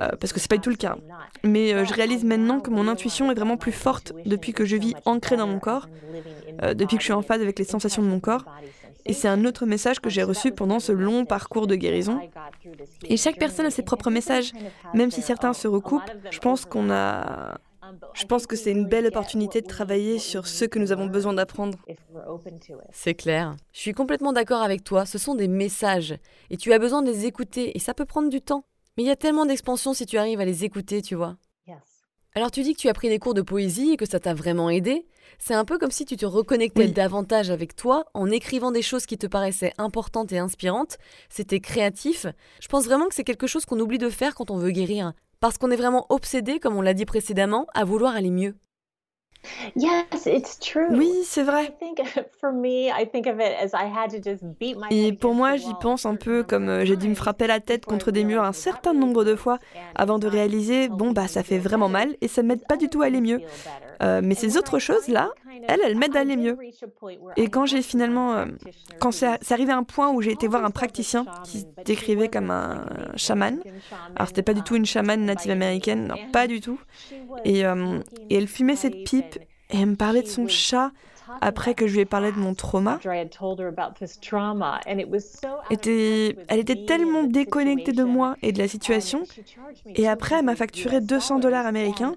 euh, 0.00 0.08
parce 0.18 0.32
que 0.32 0.40
c'est 0.40 0.48
pas 0.48 0.56
du 0.56 0.62
tout 0.62 0.70
le 0.70 0.76
cas. 0.76 0.96
Mais 1.44 1.74
euh, 1.74 1.84
je 1.84 1.92
réalise 1.92 2.24
maintenant 2.24 2.60
que 2.60 2.70
mon 2.70 2.88
intuition 2.88 3.30
est 3.30 3.34
vraiment 3.34 3.56
plus 3.56 3.72
forte 3.72 4.12
depuis 4.24 4.52
que 4.52 4.64
je 4.64 4.76
vis 4.76 4.94
ancrée 5.04 5.36
dans 5.36 5.46
mon 5.46 5.58
corps, 5.58 5.88
euh, 6.62 6.74
depuis 6.74 6.96
que 6.96 7.02
je 7.02 7.06
suis 7.06 7.12
en 7.12 7.22
phase 7.22 7.42
avec 7.42 7.58
les 7.58 7.64
sensations 7.64 8.02
de 8.02 8.08
mon 8.08 8.20
corps. 8.20 8.44
Et 9.06 9.12
c'est 9.12 9.28
un 9.28 9.44
autre 9.44 9.66
message 9.66 10.00
que 10.00 10.10
j'ai 10.10 10.22
reçu 10.22 10.52
pendant 10.52 10.78
ce 10.78 10.92
long 10.92 11.24
parcours 11.24 11.66
de 11.66 11.74
guérison. 11.74 12.20
Et 13.04 13.16
chaque 13.16 13.38
personne 13.38 13.66
a 13.66 13.70
ses 13.70 13.82
propres 13.82 14.10
messages. 14.10 14.52
Même 14.94 15.10
si 15.10 15.22
certains 15.22 15.52
se 15.52 15.68
recoupent, 15.68 16.10
je 16.30 16.38
pense 16.38 16.64
qu'on 16.64 16.90
a 16.90 17.58
je 18.14 18.24
pense 18.24 18.46
que 18.46 18.54
c'est 18.54 18.70
une 18.70 18.86
belle 18.86 19.06
opportunité 19.06 19.60
de 19.62 19.66
travailler 19.66 20.20
sur 20.20 20.46
ce 20.46 20.64
que 20.64 20.78
nous 20.78 20.92
avons 20.92 21.06
besoin 21.06 21.32
d'apprendre. 21.32 21.76
C'est 22.92 23.14
clair. 23.14 23.56
Je 23.72 23.80
suis 23.80 23.94
complètement 23.94 24.32
d'accord 24.32 24.62
avec 24.62 24.84
toi. 24.84 25.06
Ce 25.06 25.18
sont 25.18 25.34
des 25.34 25.48
messages. 25.48 26.14
Et 26.50 26.56
tu 26.56 26.72
as 26.72 26.78
besoin 26.78 27.02
de 27.02 27.10
les 27.10 27.26
écouter. 27.26 27.76
Et 27.76 27.80
ça 27.80 27.92
peut 27.92 28.04
prendre 28.04 28.28
du 28.28 28.40
temps. 28.40 28.64
Mais 28.96 29.04
il 29.04 29.06
y 29.06 29.10
a 29.10 29.16
tellement 29.16 29.46
d'expansion 29.46 29.94
si 29.94 30.06
tu 30.06 30.18
arrives 30.18 30.40
à 30.40 30.44
les 30.44 30.64
écouter, 30.64 31.02
tu 31.02 31.14
vois. 31.14 31.36
Alors 32.34 32.50
tu 32.50 32.62
dis 32.62 32.74
que 32.74 32.80
tu 32.80 32.88
as 32.88 32.94
pris 32.94 33.08
des 33.08 33.18
cours 33.18 33.34
de 33.34 33.42
poésie 33.42 33.90
et 33.90 33.96
que 33.96 34.06
ça 34.06 34.20
t'a 34.20 34.34
vraiment 34.34 34.70
aidé. 34.70 35.06
C'est 35.38 35.54
un 35.54 35.64
peu 35.64 35.78
comme 35.78 35.90
si 35.90 36.04
tu 36.04 36.16
te 36.16 36.26
reconnectais 36.26 36.88
davantage 36.88 37.50
avec 37.50 37.74
toi 37.74 38.04
en 38.14 38.30
écrivant 38.30 38.70
des 38.70 38.82
choses 38.82 39.06
qui 39.06 39.18
te 39.18 39.26
paraissaient 39.26 39.72
importantes 39.78 40.32
et 40.32 40.38
inspirantes. 40.38 40.98
C'était 41.28 41.60
créatif. 41.60 42.26
Je 42.60 42.68
pense 42.68 42.84
vraiment 42.84 43.08
que 43.08 43.14
c'est 43.14 43.24
quelque 43.24 43.46
chose 43.46 43.64
qu'on 43.64 43.80
oublie 43.80 43.98
de 43.98 44.10
faire 44.10 44.34
quand 44.34 44.50
on 44.50 44.58
veut 44.58 44.70
guérir 44.70 45.12
parce 45.40 45.56
qu'on 45.56 45.70
est 45.70 45.76
vraiment 45.76 46.06
obsédé, 46.10 46.60
comme 46.60 46.76
on 46.76 46.82
l'a 46.82 46.94
dit 46.94 47.06
précédemment, 47.06 47.66
à 47.74 47.84
vouloir 47.84 48.14
aller 48.14 48.30
mieux. 48.30 48.54
Oui, 50.88 51.10
c'est 51.24 51.42
vrai. 51.42 51.76
Et 54.90 55.12
pour 55.12 55.34
moi, 55.34 55.56
j'y 55.56 55.74
pense 55.74 56.04
un 56.06 56.16
peu 56.16 56.42
comme 56.44 56.68
euh, 56.68 56.84
j'ai 56.84 56.96
dû 56.96 57.08
me 57.08 57.14
frapper 57.14 57.46
la 57.46 57.60
tête 57.60 57.86
contre 57.86 58.10
des 58.10 58.24
murs 58.24 58.42
un 58.44 58.52
certain 58.52 58.92
nombre 58.94 59.24
de 59.24 59.36
fois 59.36 59.58
avant 59.94 60.18
de 60.18 60.26
réaliser, 60.28 60.88
bon, 60.88 61.12
bah 61.12 61.28
ça 61.28 61.42
fait 61.42 61.58
vraiment 61.58 61.88
mal 61.88 62.16
et 62.20 62.28
ça 62.28 62.42
m'aide 62.42 62.66
pas 62.66 62.76
du 62.76 62.88
tout 62.88 63.02
à 63.02 63.06
aller 63.06 63.20
mieux. 63.20 63.42
Euh, 64.02 64.20
mais 64.22 64.34
ces 64.34 64.56
autres 64.56 64.78
choses-là, 64.78 65.30
elles, 65.68 65.80
elles 65.84 65.96
m'aident 65.96 66.16
à 66.16 66.20
aller 66.20 66.36
mieux. 66.36 66.56
Et 67.36 67.48
quand 67.48 67.66
j'ai 67.66 67.82
finalement, 67.82 68.34
euh, 68.34 68.46
quand 68.98 69.12
c'est 69.12 69.52
arrivé 69.52 69.72
à 69.72 69.76
un 69.76 69.82
point 69.82 70.10
où 70.10 70.22
j'ai 70.22 70.32
été 70.32 70.48
voir 70.48 70.64
un 70.64 70.70
praticien 70.70 71.26
qui 71.44 71.60
se 71.60 71.66
décrivait 71.84 72.28
comme 72.28 72.50
un 72.50 72.84
chaman, 73.16 73.60
alors 74.16 74.28
c'était 74.28 74.42
pas 74.42 74.54
du 74.54 74.62
tout 74.62 74.76
une 74.76 74.86
chamane 74.86 75.24
native 75.24 75.50
américaine, 75.50 76.06
non, 76.08 76.16
pas 76.32 76.46
du 76.46 76.60
tout, 76.60 76.78
et, 77.44 77.60
et 77.60 78.34
elle 78.34 78.48
fumait 78.48 78.76
cette 78.76 79.04
pipe 79.04 79.38
et 79.70 79.80
elle 79.80 79.86
me 79.86 79.96
parlait 79.96 80.22
de 80.22 80.28
son 80.28 80.48
chat 80.48 80.92
après 81.40 81.74
que 81.74 81.86
je 81.86 81.94
lui 81.94 82.00
ai 82.00 82.04
parlé 82.04 82.32
de 82.32 82.38
mon 82.38 82.54
trauma. 82.54 82.98
Était, 85.70 86.36
elle 86.48 86.58
était 86.58 86.84
tellement 86.86 87.24
déconnectée 87.24 87.92
de 87.92 88.04
moi 88.04 88.36
et 88.42 88.52
de 88.52 88.58
la 88.58 88.68
situation. 88.68 89.24
Et 89.86 90.08
après, 90.08 90.36
elle 90.38 90.44
m'a 90.44 90.56
facturé 90.56 91.00
200 91.00 91.38
dollars 91.38 91.66
américains. 91.66 92.16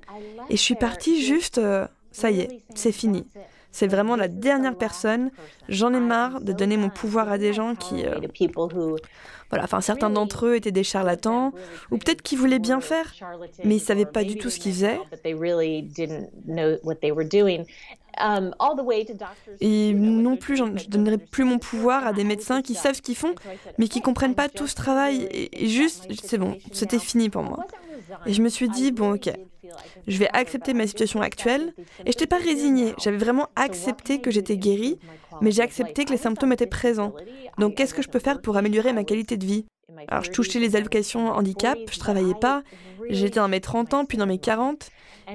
Et 0.49 0.57
je 0.57 0.61
suis 0.61 0.75
partie 0.75 1.23
juste, 1.23 1.57
euh, 1.57 1.87
ça 2.11 2.31
y 2.31 2.41
est, 2.41 2.61
c'est 2.75 2.91
fini. 2.91 3.25
C'est 3.71 3.87
vraiment 3.87 4.15
la 4.15 4.27
dernière 4.27 4.77
personne. 4.77 5.31
J'en 5.67 5.93
ai 5.93 5.99
marre 5.99 6.41
de 6.41 6.53
donner 6.53 6.77
mon 6.77 6.89
pouvoir 6.89 7.31
à 7.31 7.37
des 7.39 7.53
gens 7.53 7.75
qui... 7.75 8.05
Euh, 8.05 8.19
voilà, 9.49 9.65
enfin 9.65 9.81
certains 9.81 10.09
d'entre 10.09 10.47
eux 10.47 10.55
étaient 10.55 10.71
des 10.71 10.83
charlatans, 10.83 11.53
ou 11.91 11.97
peut-être 11.97 12.23
qu'ils 12.23 12.39
voulaient 12.39 12.57
bien 12.57 12.81
faire, 12.81 13.13
mais 13.63 13.75
ils 13.75 13.79
savaient 13.79 14.05
pas 14.05 14.23
du 14.23 14.35
tout 14.35 14.49
ce 14.49 14.59
qu'ils 14.59 14.73
faisaient. 14.73 14.99
Et 19.61 19.93
non 19.93 20.37
plus, 20.37 20.55
je 20.55 20.63
ne 20.63 20.77
donnerai 20.87 21.17
plus 21.17 21.43
mon 21.43 21.59
pouvoir 21.59 22.05
à 22.05 22.13
des 22.13 22.23
médecins 22.23 22.61
qui 22.61 22.75
savent 22.75 22.95
ce 22.95 23.01
qu'ils 23.01 23.15
font, 23.15 23.35
mais 23.77 23.87
qui 23.87 24.01
comprennent 24.01 24.35
pas 24.35 24.49
tout 24.49 24.67
ce 24.67 24.75
travail. 24.75 25.27
Et 25.31 25.67
juste, 25.67 26.07
c'est 26.23 26.37
bon, 26.37 26.57
c'était 26.71 26.99
fini 26.99 27.29
pour 27.29 27.43
moi. 27.43 27.65
Et 28.25 28.33
je 28.33 28.41
me 28.41 28.49
suis 28.49 28.69
dit, 28.69 28.91
bon 28.91 29.13
ok, 29.15 29.31
Je 30.07 30.17
vais 30.17 30.29
accepter 30.33 30.73
ma 30.73 30.87
situation 30.87 31.21
actuelle. 31.21 31.73
Et 31.77 31.83
je 32.05 32.07
n'étais 32.07 32.27
pas 32.27 32.37
résignée, 32.37 32.93
j'avais 33.01 33.17
vraiment 33.17 33.47
accepté 33.55 34.19
que 34.19 34.31
j'étais 34.31 34.57
guérie, 34.57 34.99
mais 35.41 35.51
j'ai 35.51 35.61
accepté 35.61 36.05
que 36.05 36.11
les 36.11 36.17
symptômes 36.17 36.53
étaient 36.53 36.67
présents. 36.67 37.13
Donc 37.57 37.75
qu'est-ce 37.75 37.93
que 37.93 38.01
je 38.01 38.09
peux 38.09 38.19
faire 38.19 38.41
pour 38.41 38.57
améliorer 38.57 38.93
ma 38.93 39.03
qualité 39.03 39.37
de 39.37 39.45
vie? 39.45 39.65
Alors 40.07 40.23
je 40.23 40.31
touchais 40.31 40.59
les 40.59 40.75
allocations 40.75 41.27
handicap, 41.27 41.77
je 41.91 41.99
travaillais 41.99 42.33
pas, 42.39 42.63
j'étais 43.09 43.39
dans 43.39 43.47
mes 43.47 43.61
30 43.61 43.93
ans 43.93 44.05
puis 44.05 44.17
dans 44.17 44.25
mes 44.25 44.39
40, 44.39 44.89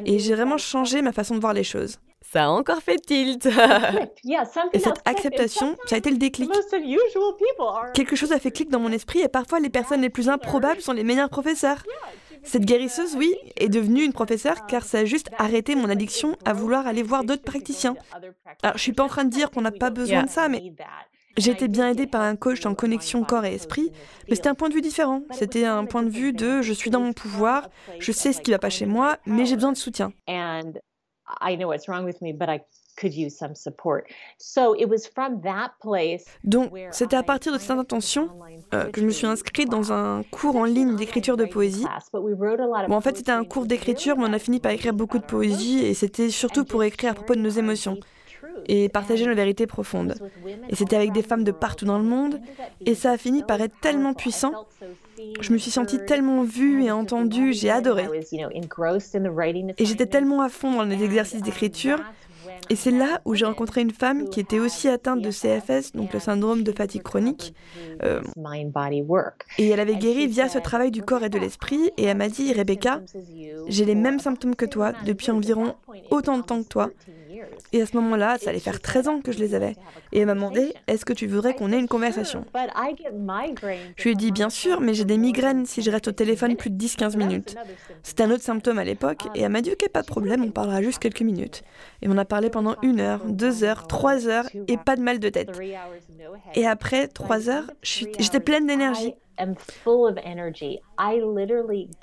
et 0.04 0.18
j'ai 0.18 0.34
vraiment 0.34 0.58
changé 0.58 1.00
ma 1.02 1.12
façon 1.12 1.34
de 1.34 1.40
voir 1.40 1.52
les 1.52 1.64
choses. 1.64 1.98
Ça 2.30 2.44
a 2.44 2.48
encore 2.48 2.82
fait 2.82 2.98
tilt. 2.98 3.46
et 4.72 4.78
cette 4.78 5.00
acceptation, 5.06 5.76
ça 5.86 5.94
a 5.94 5.98
été 5.98 6.10
le 6.10 6.18
déclic. 6.18 6.50
Quelque 7.94 8.16
chose 8.16 8.32
a 8.32 8.38
fait 8.38 8.50
clic 8.50 8.68
dans 8.68 8.80
mon 8.80 8.92
esprit 8.92 9.20
et 9.20 9.28
parfois 9.28 9.60
les 9.60 9.70
personnes 9.70 10.02
les 10.02 10.10
plus 10.10 10.28
improbables 10.28 10.82
sont 10.82 10.92
les 10.92 11.04
meilleurs 11.04 11.30
professeurs. 11.30 11.82
Cette 12.42 12.64
guérisseuse, 12.64 13.16
oui, 13.16 13.34
est 13.56 13.68
devenue 13.68 14.04
une 14.04 14.12
professeure 14.12 14.66
car 14.66 14.84
ça 14.84 14.98
a 14.98 15.04
juste 15.04 15.30
arrêté 15.38 15.74
mon 15.74 15.88
addiction 15.88 16.36
à 16.44 16.52
vouloir 16.52 16.86
aller 16.86 17.02
voir 17.02 17.24
d'autres 17.24 17.42
praticiens. 17.42 17.96
Alors, 18.62 18.76
je 18.76 18.82
suis 18.82 18.92
pas 18.92 19.04
en 19.04 19.08
train 19.08 19.24
de 19.24 19.30
dire 19.30 19.50
qu'on 19.50 19.62
n'a 19.62 19.72
pas 19.72 19.90
besoin 19.90 20.24
de 20.24 20.30
ça, 20.30 20.48
mais 20.48 20.74
j'ai 21.38 21.52
été 21.52 21.68
bien 21.68 21.88
aidée 21.88 22.06
par 22.06 22.20
un 22.20 22.36
coach 22.36 22.66
en 22.66 22.74
connexion 22.74 23.24
corps 23.24 23.44
et 23.44 23.54
esprit, 23.54 23.90
mais 24.28 24.34
c'était 24.34 24.48
un 24.48 24.54
point 24.54 24.68
de 24.68 24.74
vue 24.74 24.82
différent. 24.82 25.22
C'était 25.30 25.64
un 25.64 25.86
point 25.86 26.02
de 26.02 26.10
vue 26.10 26.32
de 26.32 26.60
je 26.60 26.72
suis 26.72 26.90
dans 26.90 27.00
mon 27.00 27.12
pouvoir, 27.12 27.68
je 28.00 28.12
sais 28.12 28.32
ce 28.32 28.40
qui 28.40 28.50
va 28.50 28.58
pas 28.58 28.70
chez 28.70 28.86
moi, 28.86 29.16
mais 29.24 29.46
j'ai 29.46 29.54
besoin 29.54 29.72
de 29.72 29.78
soutien. 29.78 30.12
Donc, 36.42 36.72
c'était 36.90 37.16
à 37.16 37.22
partir 37.22 37.52
de 37.52 37.58
cette 37.58 37.70
intention 37.70 38.28
euh, 38.74 38.90
que 38.90 39.00
je 39.00 39.06
me 39.06 39.10
suis 39.10 39.26
inscrite 39.26 39.68
dans 39.68 39.92
un 39.92 40.22
cours 40.24 40.56
en 40.56 40.64
ligne 40.64 40.96
d'écriture 40.96 41.36
de 41.36 41.44
poésie. 41.44 41.86
Bon, 42.88 42.96
en 42.96 43.00
fait, 43.00 43.16
c'était 43.16 43.32
un 43.32 43.44
cours 43.44 43.66
d'écriture, 43.66 44.16
mais 44.16 44.24
on 44.28 44.32
a 44.32 44.38
fini 44.38 44.58
par 44.58 44.72
écrire 44.72 44.94
beaucoup 44.94 45.18
de 45.18 45.24
poésie, 45.24 45.84
et 45.84 45.94
c'était 45.94 46.30
surtout 46.30 46.64
pour 46.64 46.82
écrire 46.82 47.12
à 47.12 47.14
propos 47.14 47.34
de 47.34 47.40
nos 47.40 47.50
émotions 47.50 47.98
et 48.66 48.88
partager 48.88 49.26
nos 49.26 49.34
vérités 49.34 49.66
profondes. 49.66 50.14
Et 50.68 50.74
c'était 50.74 50.96
avec 50.96 51.12
des 51.12 51.22
femmes 51.22 51.44
de 51.44 51.52
partout 51.52 51.84
dans 51.84 51.98
le 51.98 52.04
monde, 52.04 52.40
et 52.84 52.94
ça 52.94 53.12
a 53.12 53.18
fini 53.18 53.42
par 53.44 53.60
être 53.60 53.78
tellement 53.80 54.14
puissant. 54.14 54.66
Je 55.40 55.52
me 55.52 55.59
suis 55.59 55.70
sentie 55.70 55.98
tellement 56.04 56.42
vue 56.42 56.85
et 56.85 56.90
entendue, 56.90 57.52
j'ai 57.52 57.70
adoré. 57.70 58.07
Et 59.78 59.85
j'étais 59.85 60.07
tellement 60.07 60.42
à 60.42 60.48
fond 60.48 60.76
dans 60.76 60.85
les 60.85 61.02
exercices 61.02 61.42
d'écriture. 61.42 61.98
Et 62.70 62.76
c'est 62.76 62.90
là 62.90 63.20
où 63.24 63.35
j'ai 63.35 63.46
rencontré 63.46 63.81
une 63.81 63.90
femme 63.90 64.28
qui 64.28 64.40
était 64.40 64.59
aussi 64.59 64.88
atteinte 64.88 65.22
de 65.22 65.31
CFS, 65.31 65.92
donc 65.92 66.12
le 66.12 66.20
syndrome 66.20 66.62
de 66.62 66.72
fatigue 66.72 67.02
chronique. 67.02 67.54
Euh, 68.02 68.20
et 69.59 69.68
elle 69.68 69.81
avait 69.81 69.96
guéri 69.96 70.26
via 70.26 70.48
ce 70.48 70.59
travail 70.59 70.90
du 70.90 71.02
corps 71.02 71.24
et 71.24 71.31
de 71.31 71.38
l'esprit. 71.38 71.90
Et 71.96 72.04
elle 72.04 72.16
m'a 72.16 72.28
dit, 72.28 72.52
Rebecca, 72.52 73.00
j'ai 73.68 73.85
les 73.85 73.94
mêmes 73.94 74.18
symptômes 74.18 74.54
que 74.54 74.66
toi 74.66 74.92
depuis 75.07 75.31
environ 75.31 75.74
autant 76.11 76.37
de 76.38 76.42
temps 76.42 76.62
que 76.62 76.68
toi. 76.68 76.90
Et 77.72 77.83
à 77.83 77.87
ce 77.87 77.96
moment-là, 77.96 78.38
ça 78.38 78.51
allait 78.51 78.59
faire 78.59 78.81
13 78.81 79.09
ans 79.09 79.20
que 79.20 79.33
je 79.33 79.38
les 79.38 79.55
avais. 79.55 79.74
Et 80.12 80.20
elle 80.20 80.27
m'a 80.27 80.35
demandé 80.35 80.74
Est-ce 80.87 81.05
que 81.05 81.12
tu 81.12 81.27
voudrais 81.27 81.55
qu'on 81.55 81.72
ait 81.72 81.79
une 81.79 81.88
conversation? 81.88 82.44
Je 83.96 84.03
lui 84.05 84.11
ai 84.11 84.14
dit 84.14 84.33
Bien 84.33 84.51
sûr, 84.51 84.81
mais 84.81 84.94
j'ai 84.94 85.05
des 85.05 85.18
migraines 85.18 85.66
si 85.66 85.83
je 85.83 85.90
reste 85.90 86.09
au 86.09 86.12
téléphone 86.12 86.57
plus 86.57 86.70
de 86.70 86.83
10-15 86.83 87.16
minutes. 87.16 87.57
C'était 88.03 88.22
un 88.22 88.31
autre 88.31 88.42
symptôme 88.42 88.79
à 88.79 88.85
l'époque, 88.85 89.20
et 89.35 89.42
elle 89.42 89.53
m'a 89.53 89.61
dit 89.61 89.70
Ok, 89.72 89.88
pas 89.90 90.03
de 90.03 90.07
problème, 90.07 90.44
on 90.44 90.51
parlera 90.51 90.83
juste 90.83 90.98
quelques 90.98 91.22
minutes. 91.22 91.62
Et 92.03 92.09
on 92.09 92.16
a 92.18 92.24
parlé 92.24 92.51
pendant 92.51 92.77
une 92.83 93.01
heure, 93.01 93.24
deux 93.27 93.64
heures, 93.64 93.87
trois 93.87 94.29
heures, 94.29 94.48
et 94.68 94.77
pas 94.77 94.96
de 94.96 95.03
mal 95.03 95.18
de 95.18 95.29
tête. 95.29 95.51
Et 96.55 96.66
après 96.66 97.09
trois 97.09 97.48
heures, 97.48 97.70
j'étais 97.83 98.40
pleine 98.40 98.66
d'énergie. 98.66 99.14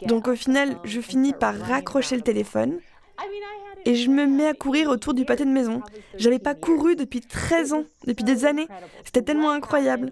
Donc 0.08 0.28
au 0.28 0.36
final, 0.36 0.78
je 0.84 1.02
finis 1.02 1.34
par 1.34 1.56
raccrocher 1.56 2.16
le 2.16 2.22
téléphone 2.22 2.80
et 3.86 3.96
je 3.96 4.10
me 4.10 4.26
mets 4.26 4.48
à 4.48 4.54
courir 4.54 4.90
autour 4.90 5.14
du 5.14 5.26
pâté 5.26 5.46
de 5.46 5.50
maison. 5.50 5.82
J'avais 6.18 6.40
pas 6.40 6.56
couru 6.56 6.96
depuis 6.96 7.22
13 7.22 7.74
ans, 7.74 7.84
depuis 8.06 8.24
des 8.24 8.46
années. 8.46 8.68
C'était 9.04 9.22
tellement 9.22 9.52
incroyable. 9.52 10.12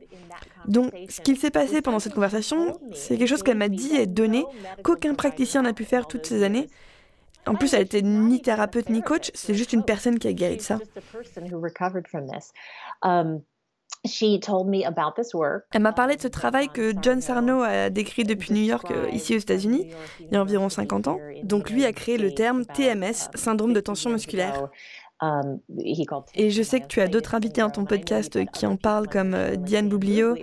Donc, 0.68 0.94
ce 1.10 1.22
qu'il 1.22 1.38
s'est 1.38 1.52
passé 1.52 1.82
pendant 1.82 2.00
cette 2.00 2.14
conversation, 2.14 2.80
c'est 2.94 3.18
quelque 3.18 3.28
chose 3.28 3.44
qu'elle 3.44 3.58
m'a 3.58 3.70
dit 3.70 3.96
et 3.96 4.06
donné 4.06 4.46
qu'aucun 4.84 5.16
praticien 5.16 5.64
n'a 5.64 5.74
pu 5.74 5.86
faire 5.86 6.08
toutes 6.08 6.26
ces 6.26 6.44
années. 6.44 6.68
En 7.46 7.56
plus, 7.56 7.74
elle 7.74 7.82
était 7.82 8.02
ni 8.02 8.42
thérapeute 8.42 8.90
ni 8.90 9.02
coach, 9.02 9.32
c'est 9.34 9.54
juste 9.54 9.74
une 9.74 9.84
personne 9.84 10.18
qui 10.18 10.28
a 10.28 10.34
guéri 10.34 10.62
ça. 10.62 10.80
Elle 15.72 15.82
m'a 15.82 15.94
parlé 15.94 16.18
de 16.18 16.22
ce 16.22 16.28
travail 16.28 16.68
que 16.68 16.94
John 17.02 17.22
Sarno 17.22 17.62
a 17.62 17.90
décrit 17.90 18.24
depuis 18.24 18.54
New 18.54 18.64
York, 18.64 18.92
euh, 18.92 19.10
ici 19.12 19.34
aux 19.36 19.40
États-Unis, 19.40 19.92
il 20.20 20.34
y 20.34 20.36
a 20.36 20.42
environ 20.42 20.68
50 20.68 21.08
ans. 21.08 21.20
Donc 21.44 21.70
lui 21.70 21.86
a 21.86 21.94
créé 21.94 22.18
le 22.18 22.34
terme 22.34 22.66
TMS, 22.66 23.30
syndrome 23.36 23.74
de 23.74 23.80
tension 23.80 24.10
musculaire. 24.10 24.68
Um, 25.22 25.60
et 26.36 26.50
je 26.50 26.62
sais 26.62 26.82
que 26.82 26.88
tu 26.88 27.00
as 27.00 27.08
d'autres 27.08 27.34
invités 27.34 27.62
dans 27.62 27.70
ton 27.70 27.86
podcast 27.86 28.44
qui 28.52 28.66
en 28.66 28.76
parlent, 28.76 29.08
comme 29.08 29.34
euh, 29.34 29.56
Diane 29.56 29.88
Boublio. 29.88 30.36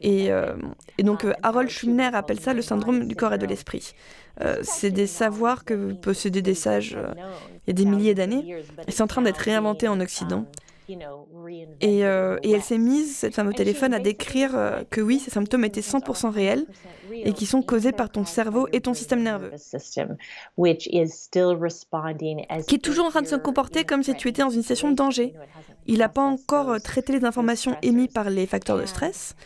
Et, 0.00 0.30
euh, 0.30 0.56
et 0.98 1.02
donc 1.02 1.24
Harold 1.42 1.70
Schumner 1.70 2.10
appelle 2.12 2.40
ça 2.40 2.52
le 2.52 2.60
syndrome 2.60 3.08
du 3.08 3.16
corps 3.16 3.32
et 3.32 3.38
de 3.38 3.46
l'esprit. 3.46 3.94
c'est 4.60 4.90
des 4.90 5.06
savoirs 5.06 5.64
que 5.64 5.94
possédaient 5.94 6.42
des 6.42 6.54
sages 6.54 6.98
il 7.66 7.68
y 7.68 7.70
a 7.70 7.72
des 7.72 7.86
milliers 7.86 8.14
d'années. 8.14 8.62
Et 8.86 8.90
c'est 8.90 9.02
en 9.02 9.06
train 9.06 9.22
d'être 9.22 9.38
réinventé 9.38 9.88
en 9.88 10.00
Occident. 10.00 10.44
Et, 10.88 12.04
euh, 12.04 12.38
et, 12.42 12.52
elle 12.52 12.62
s'est 12.62 12.78
mise, 12.78 13.16
cette 13.16 13.34
femme 13.34 13.48
au 13.48 13.52
téléphone, 13.52 13.92
à 13.92 13.98
décrire 13.98 14.56
euh, 14.56 14.82
que 14.88 15.00
oui, 15.00 15.18
ces 15.18 15.30
symptômes 15.30 15.64
étaient 15.64 15.80
100% 15.80 16.30
réels 16.30 16.66
et 17.12 17.32
qui 17.32 17.46
sont 17.46 17.62
causés 17.62 17.92
par 17.92 18.10
ton 18.10 18.24
cerveau 18.24 18.68
et 18.72 18.80
ton 18.80 18.94
système 18.94 19.22
nerveux, 19.22 19.52
qui 22.66 22.74
est 22.74 22.78
toujours 22.78 23.06
en 23.06 23.10
train 23.10 23.22
de 23.22 23.26
se 23.26 23.36
comporter 23.36 23.84
comme 23.84 24.02
si 24.02 24.14
tu 24.14 24.28
étais 24.28 24.42
dans 24.42 24.50
une 24.50 24.62
situation 24.62 24.90
de 24.90 24.96
danger. 24.96 25.34
Il 25.88 25.98
n'a 25.98 26.08
pas 26.08 26.22
encore 26.22 26.70
euh, 26.70 26.78
traité 26.78 27.12
les 27.12 27.24
informations 27.24 27.76
émises 27.82 28.08
par 28.12 28.28
les 28.28 28.46
facteurs 28.46 28.76
de 28.76 28.86
stress. 28.86 29.36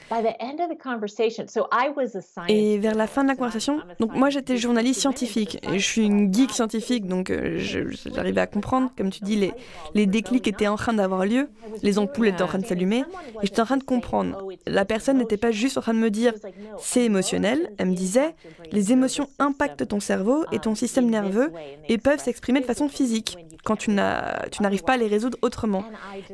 Et 2.48 2.78
vers 2.78 2.94
la 2.94 3.06
fin 3.06 3.24
de 3.24 3.28
la 3.28 3.36
conversation, 3.36 3.80
donc 3.98 4.14
moi 4.14 4.30
j'étais 4.30 4.56
journaliste 4.56 5.00
scientifique, 5.00 5.58
et 5.70 5.78
je 5.78 5.86
suis 5.86 6.06
une 6.06 6.32
geek 6.32 6.50
scientifique, 6.52 7.06
donc 7.06 7.30
j'arrivais 7.56 8.40
à 8.40 8.46
comprendre, 8.46 8.90
comme 8.96 9.10
tu 9.10 9.22
dis, 9.22 9.36
les, 9.36 9.52
les 9.94 10.06
déclics 10.06 10.48
étaient 10.48 10.66
en 10.66 10.76
train 10.76 10.94
d'avoir 10.94 11.26
lieu, 11.26 11.50
les 11.82 11.98
ampoules 11.98 12.28
étaient 12.28 12.42
en 12.42 12.46
train 12.46 12.58
de 12.58 12.66
s'allumer, 12.66 13.04
et 13.42 13.46
j'étais 13.46 13.60
en 13.60 13.66
train 13.66 13.76
de 13.76 13.84
comprendre. 13.84 14.48
La 14.66 14.84
personne 14.84 15.18
n'était 15.18 15.36
pas 15.36 15.50
juste 15.50 15.76
en 15.76 15.82
train 15.82 15.94
de 15.94 15.98
me 15.98 16.10
dire 16.10 16.32
c'est 16.78 17.04
émotionnel, 17.04 17.49
elle 17.78 17.88
me 17.88 17.94
disait 17.94 18.34
les 18.72 18.92
émotions 18.92 19.28
impactent 19.38 19.86
ton 19.88 20.00
cerveau 20.00 20.44
et 20.52 20.58
ton 20.58 20.74
système 20.74 21.08
nerveux 21.08 21.52
et 21.88 21.98
peuvent 21.98 22.22
s'exprimer 22.22 22.60
de 22.60 22.66
façon 22.66 22.88
physique 22.88 23.36
quand 23.64 23.76
tu 23.76 23.90
n'arrives 23.90 24.84
pas 24.84 24.94
à 24.94 24.96
les 24.96 25.08
résoudre 25.08 25.38
autrement. 25.42 25.84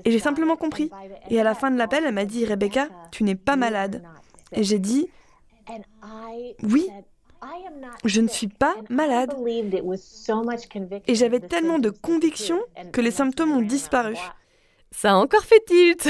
Et 0.04 0.10
j'ai 0.10 0.18
simplement 0.18 0.56
compris. 0.56 0.90
Et 1.30 1.40
à 1.40 1.44
la 1.44 1.54
fin 1.54 1.70
de 1.70 1.76
l'appel, 1.76 2.04
elle 2.06 2.14
m'a 2.14 2.24
dit 2.24 2.44
Rebecca, 2.44 2.88
tu 3.10 3.24
n'es 3.24 3.34
pas 3.34 3.56
malade. 3.56 4.02
Et 4.52 4.62
j'ai 4.62 4.78
dit 4.78 5.08
oui, 6.62 6.88
je 8.04 8.20
ne 8.20 8.28
suis 8.28 8.48
pas 8.48 8.74
malade. 8.88 9.34
Et 11.06 11.14
j'avais 11.14 11.40
tellement 11.40 11.78
de 11.78 11.90
conviction 11.90 12.58
que 12.92 13.00
les 13.00 13.10
symptômes 13.10 13.52
ont 13.52 13.62
disparu. 13.62 14.16
Ça 14.96 15.12
a 15.12 15.14
encore 15.16 15.44
fait 15.44 15.62
tilt 15.66 16.08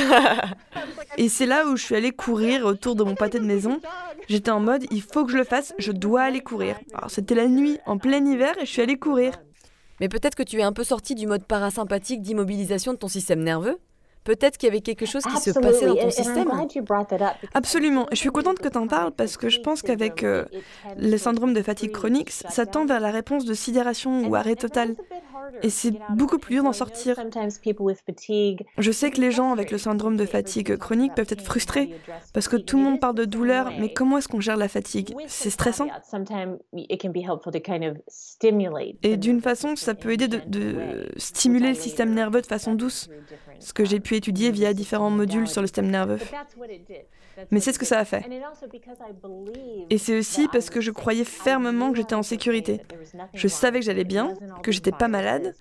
Et 1.19 1.29
c'est 1.29 1.47
là 1.47 1.67
où 1.67 1.77
je 1.77 1.83
suis 1.83 1.97
allée 1.97 2.13
courir 2.13 2.65
autour 2.65 2.95
de 2.95 3.03
mon 3.03 3.17
pâté 3.17 3.41
de 3.41 3.45
maison. 3.45 3.81
J'étais 4.29 4.53
en 4.53 4.61
mode, 4.61 4.85
il 4.93 5.03
faut 5.03 5.25
que 5.25 5.33
je 5.33 5.37
le 5.37 5.43
fasse, 5.43 5.75
je 5.77 5.91
dois 5.91 6.23
aller 6.23 6.41
courir. 6.41 6.79
Alors 6.95 7.11
c'était 7.11 7.35
la 7.35 7.49
nuit, 7.49 7.81
en 7.85 7.99
plein 7.99 8.25
hiver, 8.25 8.55
et 8.59 8.65
je 8.65 8.71
suis 8.71 8.83
allée 8.83 8.97
courir. 8.97 9.33
Mais 10.01 10.09
peut-être 10.09 10.37
que 10.37 10.45
tu 10.45 10.61
es 10.61 10.63
un 10.63 10.73
peu 10.73 10.85
sorti 10.85 11.17
du 11.17 11.27
mode 11.27 11.45
parasympathique 11.45 12.23
d'immobilisation 12.23 12.93
de 12.93 12.99
ton 12.99 13.09
système 13.09 13.43
nerveux? 13.43 13.77
Peut-être 14.27 14.59
qu'il 14.59 14.67
y 14.67 14.71
avait 14.71 14.81
quelque 14.81 15.07
chose 15.07 15.23
qui 15.23 15.37
se 15.41 15.51
passait 15.59 15.87
dans 15.87 15.95
ton 15.95 16.11
système. 16.11 16.49
Absolument. 17.55 18.07
Je 18.11 18.17
suis 18.17 18.31
contente 18.31 18.59
que 18.59 18.69
tu 18.69 18.77
en 18.77 18.89
parles 18.89 19.13
parce 19.13 19.37
que 19.37 19.49
je 19.49 19.61
pense 19.61 19.83
qu'avec 19.83 20.25
euh, 20.25 20.45
le 20.99 21.17
syndrome 21.17 21.55
de 21.55 21.63
fatigue 21.63 21.93
chronique, 21.93 22.31
ça 22.31 22.67
tend 22.67 22.85
vers 22.87 22.99
la 23.01 23.13
réponse 23.13 23.45
de 23.45 23.55
sidération 23.55 24.27
ou 24.29 24.35
arrêt 24.35 24.57
total. 24.57 24.97
Et 25.63 25.71
c'est 25.71 25.93
beaucoup 26.11 26.39
plus 26.39 26.57
dur 26.57 26.65
d'en 26.65 26.73
sortir. 26.73 27.17
Je 28.79 28.91
sais 28.91 29.11
que 29.13 29.21
les 29.21 29.31
gens 29.31 29.53
avec 29.53 29.71
le 29.71 29.79
syndrome 29.79 30.17
de 30.17 30.27
fatigue 30.27 30.77
chronique 30.77 31.15
peuvent 31.15 31.29
être 31.31 31.43
frustrés 31.43 31.95
parce 32.35 32.49
que 32.49 32.57
tout 32.57 32.79
le 32.79 32.83
monde 32.83 32.99
parle 33.01 33.15
de 33.15 33.25
douleur, 33.25 33.71
mais 33.79 33.93
comment 33.93 34.19
est-ce 34.19 34.27
qu'on 34.29 34.41
gère 34.41 34.57
la 34.57 34.69
fatigue? 34.69 35.15
C'est 35.29 35.51
stressant. 35.51 35.87
Et 39.05 39.17
d'une 39.17 39.41
façon, 39.41 39.77
ça 39.77 39.95
peut 39.95 40.11
aider 40.13 40.27
de, 40.27 40.41
de 40.47 41.09
stimuler 41.17 41.69
le 41.69 41.75
système 41.75 42.13
nerveux 42.13 42.41
de 42.41 42.47
façon 42.47 42.75
douce, 42.75 43.09
ce 43.61 43.73
que 43.73 43.85
j'ai 43.85 44.01
pu 44.01 44.16
étudier 44.17 44.51
via 44.51 44.75
différents 44.75 45.11
modules 45.11 45.49
sur 45.49 45.61
le 45.61 45.67
système 45.67 45.91
nerveux. 45.91 46.19
Mais 47.51 47.61
c'est 47.61 47.73
ce 47.73 47.79
que 47.79 47.85
ça 47.85 47.99
a 47.99 48.05
fait. 48.05 48.25
Et 49.91 49.99
c'est 49.99 50.19
aussi 50.19 50.49
parce 50.49 50.71
que 50.71 50.81
je 50.81 50.91
croyais 50.91 51.25
fermement 51.25 51.91
que 51.91 51.99
j'étais 51.99 52.15
en 52.15 52.23
sécurité. 52.23 52.81
Je 53.35 53.49
savais 53.49 53.81
que 53.81 53.85
j'allais 53.85 54.05
bien, 54.05 54.35
que 54.63 54.73
j'étais 54.73 54.93
pas 54.93 55.09
malade, 55.09 55.55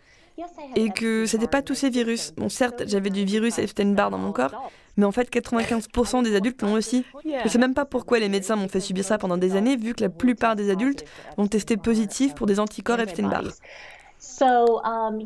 et 0.76 0.90
que 0.90 1.26
c'était 1.26 1.48
pas 1.48 1.62
tous 1.62 1.76
ces 1.76 1.90
virus. 1.90 2.34
Bon, 2.36 2.50
certes, 2.50 2.84
j'avais 2.88 3.10
du 3.10 3.26
virus 3.26 3.58
Epstein-Barr 3.58 4.10
dans 4.10 4.18
mon 4.18 4.32
corps, 4.32 4.70
mais 4.98 5.06
en 5.06 5.12
fait, 5.12 5.30
95% 5.30 6.24
des 6.24 6.36
adultes 6.36 6.62
l'ont 6.62 6.74
aussi. 6.74 7.06
Je 7.44 7.50
sais 7.50 7.58
même 7.58 7.74
pas 7.74 7.86
pourquoi 7.86 8.20
les 8.20 8.30
médecins 8.30 8.56
m'ont 8.56 8.68
fait 8.68 8.80
subir 8.80 9.04
ça 9.04 9.18
pendant 9.18 9.38
des 9.38 9.56
années, 9.56 9.76
vu 9.76 9.94
que 9.94 10.02
la 10.02 10.10
plupart 10.10 10.56
des 10.56 10.70
adultes 10.70 11.06
vont 11.38 11.48
tester 11.48 11.78
positif 11.78 12.36
pour 12.36 12.48
des 12.48 12.60
anticorps 12.60 13.00
Epstein-Barr. 13.00 13.44
Um, 14.42 15.20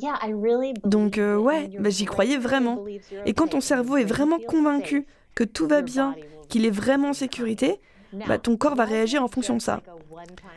Donc 0.84 1.17
euh, 1.17 1.38
ouais, 1.38 1.69
bah, 1.80 1.89
j'y 1.89 2.06
croyais 2.06 2.38
vraiment. 2.38 2.84
Et 3.26 3.34
quand 3.34 3.48
ton 3.48 3.62
cerveau 3.62 3.98
est 3.98 4.04
vraiment 4.04 4.39
convaincu 4.39 5.06
que 5.36 5.43
tout 5.43 5.67
va 5.67 5.82
bien, 5.82 6.15
qu'il 6.48 6.65
est 6.65 6.72
vraiment 6.72 7.10
en 7.10 7.13
sécurité, 7.13 7.80
bah, 8.28 8.38
ton 8.38 8.58
corps 8.58 8.76
va 8.76 8.86
réagir 8.86 9.24
en 9.24 9.28
fonction 9.28 9.56
de 9.56 9.62
ça. 9.62 9.82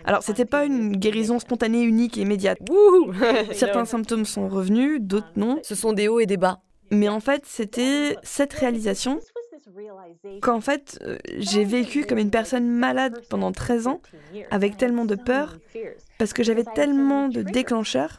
Alors, 0.05 0.23
c'était 0.23 0.45
pas 0.45 0.65
une 0.65 0.97
guérison 0.97 1.39
spontanée, 1.39 1.83
unique 1.83 2.19
et 2.19 2.23
immédiate. 2.23 2.59
Certains 3.53 3.85
symptômes 3.85 4.25
sont 4.25 4.49
revenus, 4.49 5.01
d'autres 5.01 5.33
non. 5.37 5.59
Ce 5.63 5.75
sont 5.75 5.93
des 5.93 6.09
hauts 6.09 6.21
et 6.21 6.27
des 6.27 6.37
bas. 6.37 6.61
Mais 6.91 7.09
en 7.09 7.21
fait, 7.21 7.45
c'était 7.47 8.17
cette 8.23 8.53
réalisation 8.53 9.19
qu'en 10.43 10.61
fait, 10.61 10.99
euh, 11.03 11.17
j'ai 11.39 11.65
vécu 11.65 12.05
comme 12.05 12.19
une 12.19 12.31
personne 12.31 12.69
malade 12.69 13.23
pendant 13.31 13.53
13 13.53 13.87
ans, 13.87 14.01
avec 14.51 14.77
tellement 14.77 15.07
de 15.07 15.15
peur, 15.15 15.57
parce 16.23 16.35
que 16.35 16.45
j'avais 16.45 16.63
tellement 16.63 17.27
de 17.27 17.43
déclencheurs. 17.43 18.17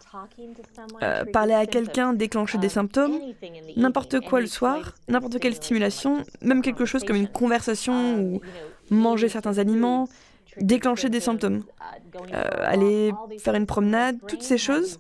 Euh, 1.01 1.23
parler 1.23 1.53
à 1.53 1.65
quelqu'un, 1.65 2.11
déclencher 2.11 2.57
des 2.57 2.67
symptômes, 2.67 3.17
n'importe 3.77 4.19
quoi 4.19 4.41
le 4.41 4.47
soir, 4.47 4.95
n'importe 5.07 5.39
quelle 5.39 5.55
stimulation, 5.55 6.25
même 6.41 6.61
quelque 6.61 6.83
chose 6.83 7.05
comme 7.05 7.15
une 7.15 7.29
conversation 7.29 8.19
ou 8.19 8.41
manger 8.89 9.29
certains 9.29 9.57
aliments, 9.57 10.09
déclencher 10.59 11.07
des 11.07 11.21
symptômes, 11.21 11.63
euh, 12.33 12.43
aller 12.65 13.13
faire 13.39 13.55
une 13.55 13.67
promenade, 13.67 14.17
toutes 14.27 14.43
ces 14.43 14.57
choses. 14.57 14.99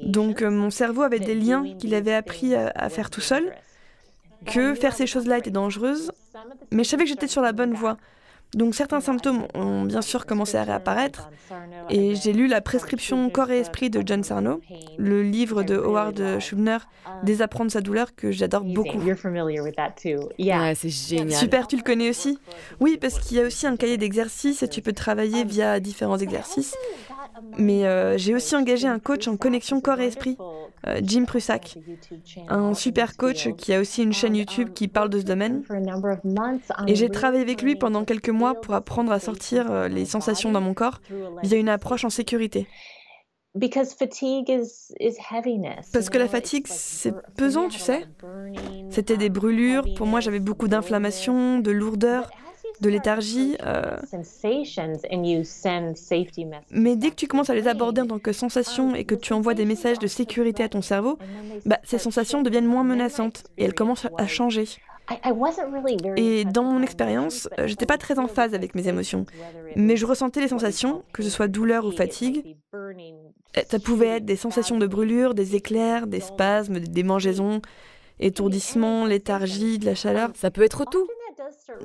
Donc 0.00 0.42
euh, 0.42 0.50
mon 0.52 0.70
cerveau 0.70 1.02
avait 1.02 1.18
des 1.18 1.34
liens 1.34 1.74
qu'il 1.76 1.92
avait 1.92 2.14
appris 2.14 2.54
à, 2.54 2.88
faire 2.88 3.10
tout 3.10 3.20
seul, 3.20 3.52
que 4.46 4.74
faire 4.74 4.94
ces 4.94 5.08
choses-là 5.08 5.38
était 5.38 5.50
dangereuse, 5.50 6.12
mais 6.70 6.84
je 6.84 6.88
savais 6.88 7.02
que 7.02 7.08
j'étais 7.08 7.26
sur 7.26 7.42
la 7.42 7.50
bonne 7.50 7.74
voie. 7.74 7.96
Donc 8.54 8.74
certains 8.74 9.00
symptômes 9.00 9.46
ont 9.54 9.82
bien 9.82 10.02
sûr 10.02 10.24
commencé 10.24 10.56
à 10.56 10.64
réapparaître 10.64 11.30
et 11.90 12.14
j'ai 12.14 12.32
lu 12.32 12.46
la 12.46 12.60
prescription 12.60 13.28
Corps 13.28 13.50
et 13.50 13.58
Esprit 13.58 13.90
de 13.90 14.02
John 14.04 14.22
Sarno, 14.24 14.60
le 14.96 15.22
livre 15.22 15.62
de 15.62 15.76
Howard 15.76 16.40
Schubner, 16.40 16.78
Désapprendre 17.22 17.70
sa 17.70 17.80
douleur 17.80 18.14
que 18.14 18.30
j'adore 18.30 18.64
beaucoup. 18.64 18.98
Ouais, 20.60 20.74
c'est 20.74 20.88
génial. 20.88 21.32
Super, 21.32 21.66
tu 21.66 21.76
le 21.76 21.82
connais 21.82 22.08
aussi 22.10 22.38
Oui, 22.80 22.98
parce 23.00 23.18
qu'il 23.18 23.36
y 23.36 23.40
a 23.40 23.44
aussi 23.44 23.66
un 23.66 23.76
cahier 23.76 23.96
d'exercices 23.96 24.62
et 24.62 24.68
tu 24.68 24.82
peux 24.82 24.92
travailler 24.92 25.44
via 25.44 25.80
différents 25.80 26.18
exercices. 26.18 26.76
Mais 27.58 27.86
euh, 27.86 28.16
j'ai 28.16 28.34
aussi 28.34 28.56
engagé 28.56 28.86
un 28.88 28.98
coach 28.98 29.28
en 29.28 29.36
connexion 29.36 29.80
corps 29.80 30.00
et 30.00 30.06
esprit, 30.06 30.36
Jim 31.02 31.24
Prussack, 31.24 31.78
un 32.48 32.74
super 32.74 33.16
coach 33.16 33.48
qui 33.56 33.72
a 33.74 33.80
aussi 33.80 34.02
une 34.02 34.12
chaîne 34.12 34.36
YouTube 34.36 34.70
qui 34.74 34.88
parle 34.88 35.10
de 35.10 35.18
ce 35.18 35.24
domaine. 35.24 35.62
Et 36.86 36.94
j'ai 36.94 37.08
travaillé 37.08 37.42
avec 37.42 37.62
lui 37.62 37.76
pendant 37.76 38.04
quelques 38.04 38.30
mois 38.30 38.60
pour 38.60 38.74
apprendre 38.74 39.12
à 39.12 39.18
sortir 39.18 39.70
euh, 39.70 39.88
les 39.88 40.04
sensations 40.04 40.52
dans 40.52 40.60
mon 40.60 40.74
corps 40.74 41.00
via 41.42 41.58
une 41.58 41.68
approche 41.68 42.04
en 42.04 42.10
sécurité. 42.10 42.66
Parce 45.92 46.10
que 46.10 46.18
la 46.18 46.28
fatigue, 46.28 46.66
c'est 46.66 47.14
pesant, 47.36 47.68
tu 47.68 47.78
sais. 47.78 48.06
C'était 48.90 49.16
des 49.16 49.30
brûlures, 49.30 49.86
pour 49.96 50.06
moi 50.06 50.20
j'avais 50.20 50.40
beaucoup 50.40 50.68
d'inflammation, 50.68 51.58
de 51.58 51.70
lourdeur 51.70 52.30
de 52.80 52.88
léthargie. 52.88 53.56
Euh. 53.64 53.96
Mais 56.70 56.96
dès 56.96 57.10
que 57.10 57.14
tu 57.14 57.26
commences 57.26 57.50
à 57.50 57.54
les 57.54 57.68
aborder 57.68 58.00
en 58.02 58.06
tant 58.06 58.18
que 58.18 58.32
sensations 58.32 58.94
et 58.94 59.04
que 59.04 59.14
tu 59.14 59.32
envoies 59.32 59.54
des 59.54 59.64
messages 59.64 59.98
de 59.98 60.06
sécurité 60.06 60.62
à 60.62 60.68
ton 60.68 60.82
cerveau, 60.82 61.18
bah, 61.64 61.78
ces 61.84 61.98
sensations 61.98 62.42
deviennent 62.42 62.66
moins 62.66 62.84
menaçantes 62.84 63.44
et 63.58 63.64
elles 63.64 63.74
commencent 63.74 64.06
à 64.18 64.26
changer. 64.26 64.66
Et 66.16 66.44
dans 66.44 66.64
mon 66.64 66.82
expérience, 66.82 67.48
euh, 67.58 67.66
j'étais 67.68 67.86
pas 67.86 67.98
très 67.98 68.18
en 68.18 68.26
phase 68.26 68.54
avec 68.54 68.74
mes 68.74 68.88
émotions, 68.88 69.24
mais 69.76 69.96
je 69.96 70.04
ressentais 70.04 70.40
les 70.40 70.48
sensations, 70.48 71.04
que 71.12 71.22
ce 71.22 71.30
soit 71.30 71.46
douleur 71.46 71.84
ou 71.86 71.92
fatigue. 71.92 72.56
Euh, 72.74 72.92
ça 73.68 73.78
pouvait 73.78 74.16
être 74.16 74.24
des 74.24 74.36
sensations 74.36 74.78
de 74.78 74.86
brûlure, 74.86 75.34
des 75.34 75.54
éclairs, 75.54 76.08
des 76.08 76.20
spasmes, 76.20 76.80
des 76.80 76.88
démangeaisons, 76.88 77.62
étourdissement, 78.18 79.06
léthargie, 79.06 79.78
de 79.78 79.86
la 79.86 79.94
chaleur. 79.94 80.30
Ça 80.34 80.50
peut 80.50 80.62
être 80.62 80.84
tout 80.86 81.06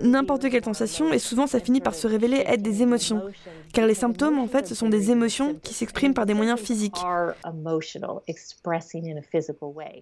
n'importe 0.01 0.49
quelle 0.49 0.63
sensation 0.63 1.11
et 1.13 1.19
souvent 1.19 1.47
ça 1.47 1.59
finit 1.59 1.81
par 1.81 1.93
se 1.93 2.07
révéler 2.07 2.43
être 2.45 2.61
des 2.61 2.81
émotions. 2.81 3.21
Car 3.73 3.85
les 3.85 3.93
symptômes, 3.93 4.39
en 4.39 4.47
fait, 4.47 4.67
ce 4.67 4.75
sont 4.75 4.89
des 4.89 5.11
émotions 5.11 5.55
qui 5.61 5.73
s'expriment 5.73 6.13
par 6.13 6.25
des 6.25 6.33
moyens 6.33 6.59
physiques. 6.59 6.97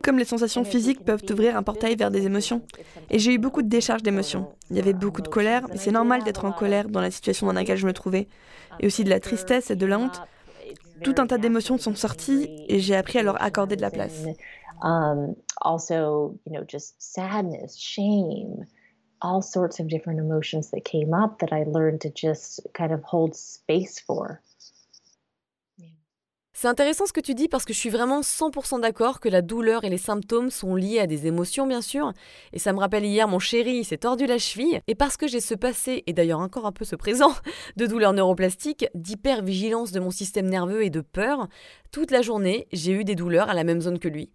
Comme 0.03 0.17
les 0.17 0.25
sensations 0.25 0.63
physiques 0.63 1.03
peuvent 1.03 1.23
ouvrir 1.29 1.57
un 1.57 1.63
portail 1.63 1.95
vers 1.95 2.11
des 2.11 2.25
émotions. 2.25 2.61
Et 3.09 3.19
j'ai 3.19 3.33
eu 3.33 3.37
beaucoup 3.37 3.61
de 3.61 3.69
décharges 3.69 4.03
d'émotions. 4.03 4.47
Il 4.69 4.77
y 4.77 4.79
avait 4.79 4.93
beaucoup 4.93 5.21
de 5.21 5.27
colère, 5.27 5.67
mais 5.69 5.77
c'est 5.77 5.91
normal 5.91 6.23
d'être 6.23 6.45
en 6.45 6.51
colère 6.51 6.89
dans 6.89 7.01
la 7.01 7.11
situation 7.11 7.47
dans 7.47 7.53
laquelle 7.53 7.77
je 7.77 7.87
me 7.87 7.93
trouvais. 7.93 8.27
Et 8.79 8.87
aussi 8.87 9.03
de 9.03 9.09
la 9.09 9.19
tristesse 9.19 9.71
et 9.71 9.75
de 9.75 9.85
la 9.85 9.99
honte. 9.99 10.21
Tout 11.03 11.15
un 11.17 11.27
tas 11.27 11.37
d'émotions 11.37 11.77
sont 11.77 11.95
sorties 11.95 12.49
et 12.67 12.79
j'ai 12.79 12.95
appris 12.95 13.19
à 13.19 13.23
leur 13.23 13.41
accorder 13.41 13.75
de 13.75 13.81
la 13.81 13.89
place. 13.89 14.25
Also, 19.21 19.59
you 19.59 19.67
know, 19.67 19.67
just 19.67 19.77
sadness, 19.77 19.79
shame, 19.79 19.79
all 19.79 19.79
sorts 19.79 19.79
of 19.79 19.87
different 19.87 20.19
emotions 20.19 20.71
that 20.71 20.85
came 20.85 21.13
up 21.13 21.39
that 21.39 21.51
I 21.51 21.65
learned 21.65 22.01
to 22.01 22.09
just 22.09 22.61
kind 22.73 22.91
of 22.91 23.03
hold 23.03 23.35
space 23.35 23.99
for. 23.99 24.41
C'est 26.61 26.67
intéressant 26.67 27.05
ce 27.05 27.13
que 27.13 27.21
tu 27.21 27.35
dis 27.35 27.47
parce 27.47 27.63
que 27.63 27.73
je 27.73 27.79
suis 27.79 27.89
vraiment 27.89 28.19
100% 28.19 28.81
d'accord 28.81 29.21
que 29.21 29.29
la 29.29 29.41
douleur 29.41 29.85
et 29.85 29.89
les 29.89 29.97
symptômes 29.97 30.49
sont 30.49 30.75
liés 30.75 30.99
à 30.99 31.07
des 31.07 31.25
émotions 31.25 31.65
bien 31.65 31.81
sûr. 31.81 32.11
Et 32.51 32.59
ça 32.59 32.73
me 32.73 32.79
rappelle 32.79 33.05
hier 33.05 33.29
mon 33.29 33.39
chéri 33.39 33.85
s'est 33.85 33.99
tordu 33.99 34.25
la 34.25 34.37
cheville. 34.37 34.81
Et 34.87 34.95
parce 34.95 35.15
que 35.15 35.27
j'ai 35.27 35.39
ce 35.39 35.55
passé, 35.55 36.03
et 36.05 36.11
d'ailleurs 36.11 36.41
encore 36.41 36.65
un 36.65 36.73
peu 36.73 36.85
ce 36.85 36.97
présent, 36.97 37.33
de 37.77 37.85
douleur 37.85 38.11
neuroplastique, 38.11 38.87
d'hypervigilance 38.93 39.93
de 39.93 40.01
mon 40.01 40.11
système 40.11 40.49
nerveux 40.49 40.83
et 40.83 40.89
de 40.89 41.01
peur, 41.01 41.47
toute 41.91 42.11
la 42.11 42.21
journée 42.21 42.67
j'ai 42.73 42.91
eu 42.91 43.05
des 43.05 43.15
douleurs 43.15 43.49
à 43.49 43.53
la 43.53 43.63
même 43.63 43.79
zone 43.79 43.99
que 43.99 44.09
lui. 44.09 44.31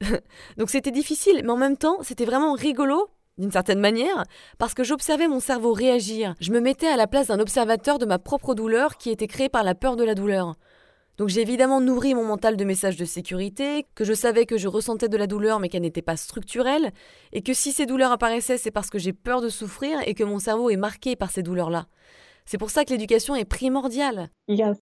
Donc 0.56 0.70
c'était 0.70 0.90
difficile, 0.90 1.42
mais 1.44 1.50
en 1.52 1.56
même 1.56 1.76
temps 1.76 1.98
c'était 2.02 2.24
vraiment 2.24 2.54
rigolo 2.54 3.10
d'une 3.38 3.52
certaine 3.52 3.80
manière, 3.80 4.24
parce 4.58 4.74
que 4.74 4.84
j'observais 4.84 5.28
mon 5.28 5.40
cerveau 5.40 5.72
réagir. 5.72 6.34
Je 6.40 6.52
me 6.52 6.60
mettais 6.60 6.88
à 6.88 6.96
la 6.96 7.06
place 7.06 7.28
d'un 7.28 7.40
observateur 7.40 7.98
de 7.98 8.06
ma 8.06 8.18
propre 8.18 8.54
douleur 8.54 8.96
qui 8.96 9.10
était 9.10 9.26
créée 9.26 9.48
par 9.48 9.64
la 9.64 9.74
peur 9.74 9.96
de 9.96 10.04
la 10.04 10.14
douleur. 10.14 10.56
Donc 11.16 11.28
j'ai 11.28 11.40
évidemment 11.40 11.80
nourri 11.80 12.14
mon 12.14 12.24
mental 12.24 12.56
de 12.56 12.64
messages 12.64 12.96
de 12.96 13.04
sécurité, 13.04 13.86
que 13.96 14.04
je 14.04 14.12
savais 14.12 14.46
que 14.46 14.56
je 14.56 14.68
ressentais 14.68 15.08
de 15.08 15.16
la 15.16 15.26
douleur 15.26 15.58
mais 15.58 15.68
qu'elle 15.68 15.82
n'était 15.82 16.02
pas 16.02 16.16
structurelle, 16.16 16.92
et 17.32 17.42
que 17.42 17.54
si 17.54 17.72
ces 17.72 17.86
douleurs 17.86 18.12
apparaissaient 18.12 18.58
c'est 18.58 18.70
parce 18.70 18.88
que 18.88 18.98
j'ai 18.98 19.12
peur 19.12 19.40
de 19.40 19.48
souffrir 19.48 19.98
et 20.06 20.14
que 20.14 20.24
mon 20.24 20.38
cerveau 20.38 20.70
est 20.70 20.76
marqué 20.76 21.16
par 21.16 21.30
ces 21.30 21.42
douleurs-là. 21.42 21.86
C'est 22.46 22.58
pour 22.58 22.70
ça 22.70 22.84
que 22.84 22.90
l'éducation 22.90 23.34
est 23.34 23.44
primordiale. 23.44 24.30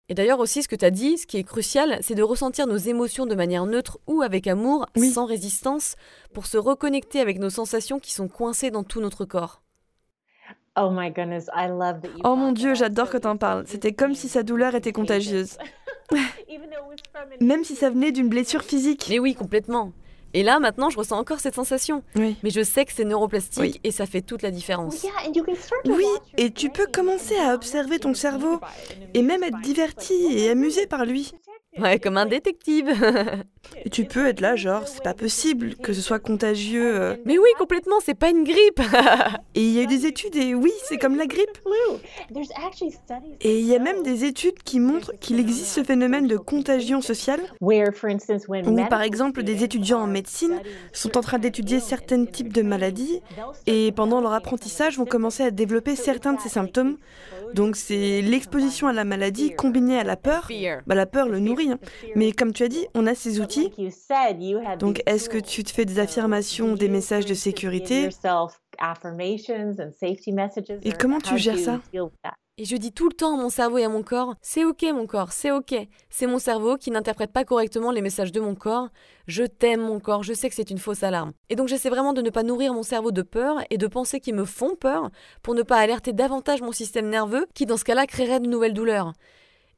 Et 0.09 0.15
d'ailleurs 0.15 0.39
aussi, 0.39 0.63
ce 0.63 0.67
que 0.67 0.75
tu 0.75 0.85
as 0.85 0.91
dit, 0.91 1.19
ce 1.19 1.27
qui 1.27 1.37
est 1.37 1.43
crucial, 1.43 1.99
c'est 2.01 2.15
de 2.15 2.23
ressentir 2.23 2.65
nos 2.65 2.77
émotions 2.77 3.27
de 3.27 3.35
manière 3.35 3.67
neutre 3.67 3.99
ou 4.07 4.23
avec 4.23 4.47
amour, 4.47 4.87
sans 5.13 5.25
résistance, 5.25 5.95
pour 6.33 6.47
se 6.47 6.57
reconnecter 6.57 7.21
avec 7.21 7.37
nos 7.37 7.51
sensations 7.51 7.99
qui 7.99 8.11
sont 8.11 8.27
coincées 8.27 8.71
dans 8.71 8.83
tout 8.83 9.01
notre 9.01 9.25
corps. 9.25 9.61
Oh, 10.75 10.89
oh 12.23 12.35
mon 12.35 12.51
Dieu, 12.53 12.73
j'adore 12.73 13.09
que 13.09 13.17
tu 13.17 13.27
en 13.27 13.37
parles. 13.37 13.65
C'était 13.67 13.93
comme 13.93 14.15
si 14.15 14.29
sa 14.29 14.43
douleur 14.43 14.75
était 14.75 14.93
contagieuse. 14.93 15.57
Même 17.41 17.63
si 17.63 17.75
ça 17.75 17.89
venait 17.89 18.11
d'une 18.11 18.29
blessure 18.29 18.63
physique. 18.63 19.07
Mais 19.09 19.19
oui, 19.19 19.35
complètement. 19.35 19.91
Et 20.33 20.43
là, 20.43 20.59
maintenant, 20.59 20.89
je 20.89 20.97
ressens 20.97 21.17
encore 21.17 21.39
cette 21.39 21.55
sensation. 21.55 22.03
Mais 22.15 22.49
je 22.49 22.63
sais 22.63 22.85
que 22.85 22.91
c'est 22.93 23.05
neuroplastique 23.05 23.79
et 23.83 23.91
ça 23.91 24.05
fait 24.05 24.21
toute 24.21 24.41
la 24.41 24.51
différence. 24.51 25.05
Oui, 25.85 26.05
et 26.37 26.51
tu 26.51 26.69
peux 26.69 26.87
commencer 26.87 27.35
à 27.37 27.53
observer 27.53 27.99
ton 27.99 28.13
cerveau 28.13 28.59
et 29.13 29.21
même 29.21 29.43
être 29.43 29.59
diverti 29.61 30.13
et 30.31 30.49
amusé 30.49 30.85
par 30.87 31.05
lui. 31.05 31.31
Ouais, 31.81 31.99
comme 31.99 32.17
un 32.17 32.25
détective. 32.25 32.89
Et 33.85 33.89
tu 33.89 34.05
peux 34.05 34.27
être 34.27 34.41
là, 34.41 34.55
genre, 34.55 34.87
c'est 34.87 35.03
pas 35.03 35.13
possible 35.13 35.75
que 35.75 35.93
ce 35.93 36.01
soit 36.01 36.19
contagieux. 36.19 37.01
Euh. 37.01 37.15
Mais 37.25 37.37
oui, 37.37 37.49
complètement, 37.57 37.97
c'est 38.03 38.17
pas 38.17 38.29
une 38.29 38.43
grippe. 38.43 38.81
et 39.55 39.61
il 39.61 39.71
y 39.71 39.79
a 39.79 39.83
eu 39.83 39.87
des 39.87 40.05
études, 40.05 40.35
et 40.35 40.53
oui, 40.55 40.71
c'est 40.83 40.97
comme 40.97 41.15
la 41.15 41.27
grippe. 41.27 41.57
Et 43.41 43.59
il 43.59 43.65
y 43.65 43.75
a 43.75 43.79
même 43.79 44.03
des 44.03 44.25
études 44.25 44.61
qui 44.63 44.79
montrent 44.79 45.13
qu'il 45.19 45.39
existe 45.39 45.67
ce 45.67 45.83
phénomène 45.83 46.27
de 46.27 46.37
contagion 46.37 47.01
sociale, 47.01 47.41
où 47.61 48.85
par 48.89 49.01
exemple 49.01 49.43
des 49.43 49.63
étudiants 49.63 50.01
en 50.01 50.07
médecine 50.07 50.59
sont 50.93 51.17
en 51.17 51.21
train 51.21 51.39
d'étudier 51.39 51.79
certains 51.79 52.25
types 52.25 52.53
de 52.53 52.61
maladies, 52.61 53.21
et 53.67 53.91
pendant 53.91 54.21
leur 54.21 54.33
apprentissage 54.33 54.97
vont 54.97 55.05
commencer 55.05 55.43
à 55.43 55.51
développer 55.51 55.95
certains 55.95 56.33
de 56.33 56.41
ces 56.41 56.49
symptômes. 56.49 56.97
Donc 57.53 57.75
c'est 57.75 58.21
l'exposition 58.21 58.87
à 58.87 58.93
la 58.93 59.03
maladie 59.05 59.53
combinée 59.55 59.97
à 59.99 60.03
la 60.03 60.15
peur. 60.17 60.47
Bah, 60.87 60.95
la 60.95 61.05
peur 61.05 61.29
le 61.29 61.39
nourrit. 61.39 61.71
Hein. 61.71 61.79
Mais 62.15 62.31
comme 62.31 62.53
tu 62.53 62.63
as 62.63 62.67
dit, 62.67 62.85
on 62.95 63.07
a 63.07 63.15
ces 63.15 63.39
outils. 63.39 63.71
Donc 64.79 65.01
est-ce 65.05 65.29
que 65.29 65.37
tu 65.37 65.63
te 65.63 65.71
fais 65.71 65.85
des 65.85 65.99
affirmations, 65.99 66.75
des 66.75 66.89
messages 66.89 67.25
de 67.25 67.33
sécurité? 67.33 68.09
Et 70.83 70.91
comment 70.91 71.19
tu 71.19 71.37
gères 71.37 71.57
ça? 71.59 71.79
Et 72.61 72.65
je 72.65 72.75
dis 72.75 72.91
tout 72.91 73.07
le 73.07 73.15
temps 73.15 73.35
à 73.35 73.41
mon 73.41 73.47
cerveau 73.47 73.77
et 73.77 73.85
à 73.85 73.89
mon 73.89 74.03
corps, 74.03 74.35
c'est 74.41 74.65
ok 74.65 74.83
mon 74.93 75.07
corps, 75.07 75.31
c'est 75.31 75.49
ok. 75.49 75.75
C'est 76.09 76.27
mon 76.27 76.39
cerveau 76.39 76.75
qui 76.75 76.91
n'interprète 76.91 77.31
pas 77.31 77.45
correctement 77.45 77.89
les 77.89 78.01
messages 78.01 78.33
de 78.33 78.41
mon 78.41 78.53
corps. 78.53 78.89
Je 79.27 79.45
t'aime 79.45 79.79
mon 79.79 80.01
corps, 80.01 80.23
je 80.23 80.33
sais 80.33 80.49
que 80.49 80.55
c'est 80.55 80.69
une 80.69 80.77
fausse 80.77 81.03
alarme. 81.03 81.31
Et 81.49 81.55
donc 81.55 81.69
j'essaie 81.69 81.89
vraiment 81.89 82.11
de 82.11 82.21
ne 82.21 82.29
pas 82.29 82.43
nourrir 82.43 82.73
mon 82.73 82.83
cerveau 82.83 83.11
de 83.11 83.21
peur 83.21 83.59
et 83.69 83.77
de 83.77 83.87
pensées 83.87 84.19
qui 84.19 84.33
me 84.33 84.43
font 84.43 84.75
peur 84.75 85.09
pour 85.41 85.55
ne 85.55 85.61
pas 85.61 85.77
alerter 85.77 86.11
davantage 86.11 86.61
mon 86.61 86.73
système 86.73 87.07
nerveux 87.07 87.47
qui 87.55 87.65
dans 87.65 87.77
ce 87.77 87.85
cas-là 87.85 88.05
créerait 88.05 88.41
de 88.41 88.49
nouvelles 88.49 88.73
douleurs. 88.73 89.13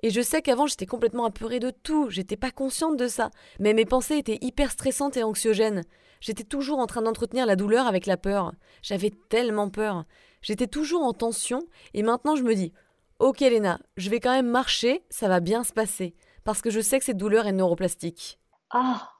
Et 0.01 0.09
je 0.09 0.21
sais 0.21 0.41
qu'avant 0.41 0.65
j'étais 0.65 0.87
complètement 0.87 1.25
apeurée 1.25 1.59
de 1.59 1.69
tout, 1.69 2.09
j'étais 2.09 2.35
pas 2.35 2.49
consciente 2.49 2.97
de 2.97 3.07
ça, 3.07 3.29
mais 3.59 3.75
mes 3.75 3.85
pensées 3.85 4.17
étaient 4.17 4.39
hyper 4.41 4.71
stressantes 4.71 5.17
et 5.17 5.23
anxiogènes. 5.23 5.83
J'étais 6.19 6.43
toujours 6.43 6.79
en 6.79 6.87
train 6.87 7.03
d'entretenir 7.03 7.45
la 7.45 7.55
douleur 7.55 7.85
avec 7.85 8.07
la 8.07 8.17
peur. 8.17 8.53
J'avais 8.81 9.11
tellement 9.29 9.69
peur. 9.69 10.05
J'étais 10.41 10.67
toujours 10.67 11.03
en 11.03 11.13
tension 11.13 11.67
et 11.93 12.03
maintenant 12.03 12.35
je 12.35 12.43
me 12.43 12.55
dis 12.55 12.73
Ok 13.19 13.41
Léna, 13.41 13.79
je 13.97 14.09
vais 14.09 14.19
quand 14.19 14.33
même 14.33 14.49
marcher, 14.49 15.03
ça 15.09 15.27
va 15.27 15.39
bien 15.39 15.63
se 15.63 15.73
passer, 15.73 16.15
parce 16.43 16.61
que 16.61 16.71
je 16.71 16.79
sais 16.81 16.97
que 16.97 17.05
cette 17.05 17.17
douleur 17.17 17.45
est 17.45 17.51
neuroplastique. 17.51 18.39
Ah, 18.71 19.10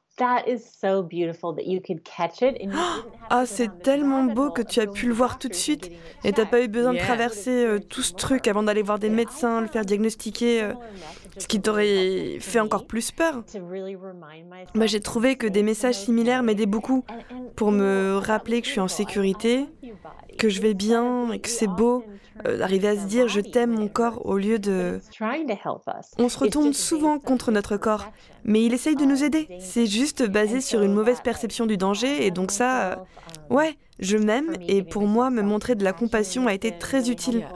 c'est 3.45 3.81
tellement 3.81 4.25
beau 4.25 4.51
que 4.51 4.61
tu 4.61 4.79
as 4.79 4.87
pu 4.87 5.07
le 5.07 5.13
voir 5.13 5.39
tout 5.39 5.47
de 5.47 5.53
suite 5.53 5.91
et 6.23 6.33
t'as 6.33 6.45
pas 6.45 6.61
eu 6.61 6.67
besoin 6.67 6.93
de 6.93 6.99
traverser 6.99 7.65
euh, 7.65 7.79
tout 7.79 8.01
ce 8.01 8.13
truc 8.13 8.47
avant 8.47 8.63
d'aller 8.63 8.81
voir 8.81 8.99
des 8.99 9.09
médecins, 9.09 9.61
le 9.61 9.67
faire 9.67 9.85
diagnostiquer, 9.85 10.63
euh, 10.63 10.73
ce 11.37 11.47
qui 11.47 11.61
t'aurait 11.61 12.37
fait 12.39 12.59
encore 12.59 12.85
plus 12.85 13.11
peur. 13.11 13.43
Moi, 14.75 14.85
j'ai 14.85 14.99
trouvé 14.99 15.37
que 15.37 15.47
des 15.47 15.63
messages 15.63 15.95
similaires 15.95 16.43
m'aidaient 16.43 16.65
beaucoup 16.65 17.03
pour 17.55 17.71
me 17.71 18.17
rappeler 18.17 18.61
que 18.61 18.67
je 18.67 18.71
suis 18.71 18.81
en 18.81 18.87
sécurité, 18.87 19.65
que 20.37 20.49
je 20.49 20.61
vais 20.61 20.73
bien 20.73 21.31
et 21.31 21.39
que 21.39 21.49
c'est 21.49 21.67
beau 21.67 22.03
euh, 22.45 22.57
d'arriver 22.57 22.87
à 22.89 22.95
se 22.95 23.05
dire 23.05 23.27
je 23.27 23.41
t'aime 23.41 23.71
mon 23.71 23.87
corps 23.87 24.25
au 24.25 24.37
lieu 24.37 24.59
de... 24.59 24.99
On 26.17 26.29
se 26.29 26.39
retourne 26.39 26.73
souvent 26.73 27.19
contre 27.19 27.51
notre 27.51 27.77
corps, 27.77 28.11
mais 28.43 28.63
il 28.63 28.73
essaye 28.73 28.95
de 28.95 29.05
nous 29.05 29.23
aider. 29.23 29.47
C'est 29.59 29.85
juste 29.85 30.00
basé 30.27 30.61
sur 30.61 30.81
une 30.81 30.93
mauvaise 30.93 31.21
perception 31.21 31.65
du 31.65 31.77
danger 31.77 32.25
et 32.25 32.31
donc 32.31 32.51
ça, 32.51 32.91
euh, 32.91 32.95
ouais, 33.49 33.77
je 33.99 34.17
m'aime 34.17 34.53
et 34.67 34.83
pour 34.83 35.07
moi, 35.07 35.29
me 35.29 35.41
montrer 35.41 35.75
de 35.75 35.83
la 35.83 35.93
compassion 35.93 36.47
a 36.47 36.53
été 36.53 36.77
très 36.77 37.09
utile. 37.09 37.47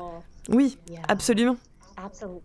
Oui, 0.49 0.77
absolument. 1.07 1.57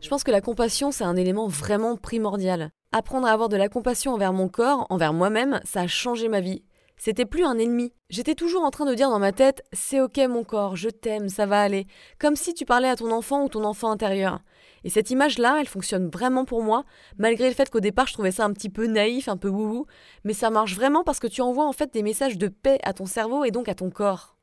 Je 0.01 0.09
pense 0.09 0.25
que 0.25 0.31
la 0.31 0.41
compassion, 0.41 0.91
c'est 0.91 1.05
un 1.05 1.17
élément 1.17 1.49
vraiment 1.49 1.97
primordial. 1.97 2.71
Apprendre 2.93 3.27
à 3.27 3.33
avoir 3.33 3.49
de 3.49 3.57
la 3.57 3.69
compassion 3.69 4.15
envers 4.15 4.33
mon 4.33 4.49
corps, 4.49 4.87
envers 4.91 5.13
moi-même, 5.13 5.61
ça 5.65 5.83
a 5.83 5.87
changé 5.87 6.29
ma 6.29 6.41
vie. 6.41 6.63
C'était 6.97 7.25
plus 7.25 7.45
un 7.45 7.59
ennemi. 7.59 7.93
J'étais 8.11 8.35
toujours 8.35 8.63
en 8.63 8.71
train 8.71 8.85
de 8.85 8.95
dire 8.95 9.09
dans 9.09 9.19
ma 9.19 9.33
tête 9.33 9.63
C'est 9.73 10.01
ok 10.01 10.19
mon 10.29 10.45
corps, 10.45 10.77
je 10.77 10.91
t'aime, 10.91 11.29
ça 11.29 11.47
va 11.47 11.63
aller. 11.63 11.87
Comme 12.19 12.37
si 12.37 12.53
tu 12.53 12.67
parlais 12.67 12.89
à 12.89 12.97
ton 12.97 13.11
enfant 13.11 13.45
ou 13.45 13.49
ton 13.49 13.65
enfant 13.65 13.91
intérieur. 13.91 14.41
Et 14.85 14.91
cette 14.91 15.11
image-là, 15.11 15.59
elle 15.61 15.69
fonctionne 15.69 16.09
vraiment 16.09 16.45
pour 16.45 16.63
moi, 16.63 16.85
malgré 17.19 17.49
le 17.49 17.55
fait 17.55 17.71
qu'au 17.71 17.81
départ 17.81 18.07
je 18.07 18.15
trouvais 18.15 18.33
ça 18.33 18.45
un 18.45 18.53
petit 18.53 18.71
peu 18.71 18.87
naïf, 18.87 19.29
un 19.29 19.37
peu 19.37 19.49
wouhou. 19.49 19.87
Mais 20.25 20.35
ça 20.35 20.51
marche 20.51 20.75
vraiment 20.75 21.05
parce 21.05 21.21
que 21.21 21.27
tu 21.27 21.41
envoies 21.41 21.67
en 21.67 21.73
fait 21.73 21.93
des 21.93 22.03
messages 22.03 22.39
de 22.39 22.49
paix 22.49 22.79
à 22.83 22.93
ton 22.93 23.07
cerveau 23.07 23.45
et 23.45 23.51
donc 23.51 23.69
à 23.69 23.75
ton 23.75 23.91
corps. 23.91 24.37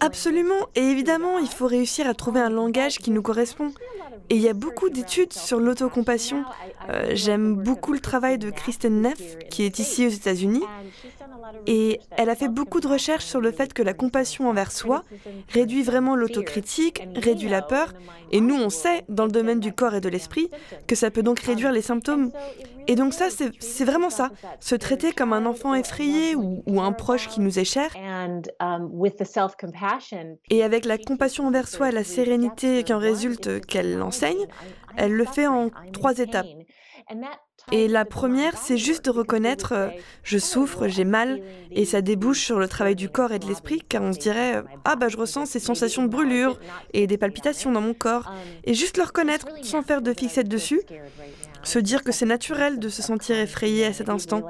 Absolument. 0.00 0.68
Et 0.76 0.82
évidemment, 0.82 1.38
il 1.38 1.48
faut 1.48 1.66
réussir 1.66 2.06
à 2.06 2.14
trouver 2.14 2.40
un 2.40 2.50
langage 2.50 2.98
qui 2.98 3.10
nous 3.10 3.22
correspond. 3.22 3.72
Et 4.30 4.36
il 4.36 4.40
y 4.42 4.48
a 4.48 4.54
beaucoup 4.54 4.90
d'études 4.90 5.32
sur 5.32 5.58
l'autocompassion. 5.58 6.44
Euh, 6.88 7.10
j'aime 7.14 7.54
beaucoup 7.54 7.92
le 7.92 8.00
travail 8.00 8.38
de 8.38 8.50
Kristen 8.50 9.00
Neff, 9.00 9.38
qui 9.50 9.64
est 9.64 9.78
ici 9.78 10.06
aux 10.06 10.10
États-Unis. 10.10 10.62
Et 11.66 12.00
elle 12.16 12.30
a 12.30 12.34
fait 12.34 12.48
beaucoup 12.48 12.80
de 12.80 12.88
recherches 12.88 13.24
sur 13.24 13.40
le 13.40 13.50
fait 13.50 13.72
que 13.72 13.82
la 13.82 13.94
compassion 13.94 14.48
envers 14.48 14.72
soi 14.72 15.02
réduit 15.48 15.82
vraiment 15.82 16.16
l'autocritique, 16.16 17.06
réduit 17.14 17.48
la 17.48 17.62
peur. 17.62 17.92
Et 18.32 18.40
nous, 18.40 18.56
on 18.56 18.70
sait, 18.70 19.04
dans 19.08 19.24
le 19.24 19.32
domaine 19.32 19.60
du 19.60 19.72
corps 19.72 19.94
et 19.94 20.00
de 20.00 20.08
l'esprit, 20.08 20.50
que 20.86 20.94
ça 20.94 21.10
peut 21.10 21.22
donc 21.22 21.40
réduire 21.40 21.72
les 21.72 21.82
symptômes. 21.82 22.30
Et 22.88 22.94
donc 22.94 23.14
ça, 23.14 23.26
c'est 23.30 23.84
vraiment 23.84 24.10
ça. 24.10 24.30
Se 24.60 24.74
traiter 24.74 25.12
comme 25.12 25.32
un 25.32 25.46
enfant 25.46 25.74
effrayé 25.74 26.36
ou, 26.36 26.62
ou 26.66 26.80
un 26.80 26.92
proche 26.92 27.28
qui 27.28 27.40
nous 27.40 27.58
est 27.58 27.64
cher. 27.64 27.90
Et 30.50 30.62
avec 30.62 30.84
la 30.84 30.98
compassion 30.98 31.46
envers 31.46 31.68
soi 31.68 31.88
et 31.88 31.92
la 31.92 32.04
sérénité 32.04 32.84
qui 32.84 32.92
en 32.92 32.98
résulte 32.98 33.64
qu'elle 33.66 34.00
enseigne, 34.02 34.46
elle 34.96 35.12
le 35.12 35.24
fait 35.24 35.46
en 35.46 35.70
trois 35.92 36.18
étapes. 36.18 36.46
Et 37.72 37.88
la 37.88 38.04
première, 38.04 38.56
c'est 38.58 38.76
juste 38.76 39.06
de 39.06 39.10
reconnaître 39.10 39.72
euh, 39.72 39.88
je 40.22 40.38
souffre, 40.38 40.88
j'ai 40.88 41.04
mal, 41.04 41.40
et 41.70 41.84
ça 41.84 42.00
débouche 42.00 42.40
sur 42.40 42.58
le 42.58 42.68
travail 42.68 42.94
du 42.94 43.08
corps 43.08 43.32
et 43.32 43.38
de 43.38 43.46
l'esprit, 43.46 43.82
car 43.88 44.02
on 44.02 44.12
se 44.12 44.18
dirait 44.18 44.62
ah 44.84 44.96
bah 44.96 45.08
je 45.08 45.16
ressens 45.16 45.46
ces 45.46 45.58
sensations 45.58 46.02
de 46.02 46.08
brûlure 46.08 46.58
et 46.92 47.06
des 47.06 47.16
palpitations 47.16 47.72
dans 47.72 47.80
mon 47.80 47.94
corps, 47.94 48.32
et 48.64 48.74
juste 48.74 48.96
le 48.98 49.04
reconnaître 49.04 49.46
sans 49.62 49.82
faire 49.82 50.02
de 50.02 50.12
fixette 50.12 50.48
dessus, 50.48 50.82
se 51.62 51.78
dire 51.78 52.04
que 52.04 52.12
c'est 52.12 52.26
naturel 52.26 52.78
de 52.78 52.88
se 52.88 53.02
sentir 53.02 53.36
effrayé 53.36 53.86
à 53.86 53.92
cet 53.92 54.08
instant. 54.08 54.42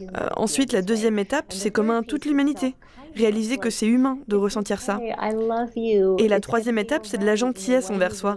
Euh, 0.00 0.28
ensuite, 0.36 0.72
la 0.72 0.82
deuxième 0.82 1.18
étape, 1.18 1.52
c'est 1.52 1.70
commun 1.70 2.00
à 2.00 2.02
toute 2.02 2.24
l'humanité. 2.24 2.74
Réaliser 3.14 3.58
que 3.58 3.70
c'est 3.70 3.86
humain 3.86 4.18
de 4.28 4.36
ressentir 4.36 4.80
ça. 4.80 5.00
Et 6.18 6.28
la 6.28 6.40
troisième 6.40 6.78
étape, 6.78 7.06
c'est 7.06 7.18
de 7.18 7.26
la 7.26 7.36
gentillesse 7.36 7.90
envers 7.90 8.14
soi. 8.14 8.36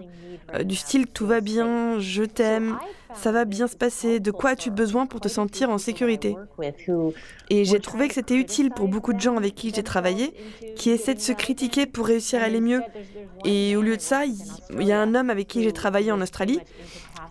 Euh, 0.54 0.64
du 0.64 0.76
style 0.76 1.08
tout 1.08 1.26
va 1.26 1.42
bien, 1.42 2.00
je 2.00 2.24
t'aime, 2.24 2.78
ça 3.16 3.32
va 3.32 3.46
bien 3.46 3.68
se 3.68 3.76
passer, 3.76 4.20
de 4.20 4.32
quoi 4.32 4.52
as-tu 4.52 4.72
besoin 4.72 5.06
pour 5.06 5.20
te 5.20 5.28
sentir 5.28 5.70
en 5.70 5.78
sécurité? 5.78 6.36
Et 7.50 7.66
j'ai 7.66 7.80
trouvé 7.80 8.08
que 8.08 8.14
c'était 8.14 8.36
utile 8.36 8.72
pour 8.72 8.88
beaucoup 8.88 9.14
de 9.14 9.20
gens 9.20 9.38
avec 9.38 9.56
qui 9.56 9.74
j'ai 9.74 9.84
travaillé, 9.84 10.34
qui 10.76 10.90
essaient 10.90 11.16
de 11.16 11.20
se 11.20 11.32
critiquer 11.32 11.86
pour 11.86 12.08
réussir 12.08 12.42
à 12.42 12.46
aller 12.46 12.62
mieux. 12.62 12.82
Et 13.46 13.76
au 13.76 13.82
lieu 13.82 13.98
de 13.98 14.02
ça, 14.02 14.24
il 14.26 14.84
y 14.84 14.92
a 14.92 15.02
un 15.02 15.16
homme 15.16 15.30
avec 15.30 15.48
qui 15.48 15.64
j'ai 15.64 15.74
travaillé 15.74 16.12
en 16.12 16.22
Australie 16.22 16.60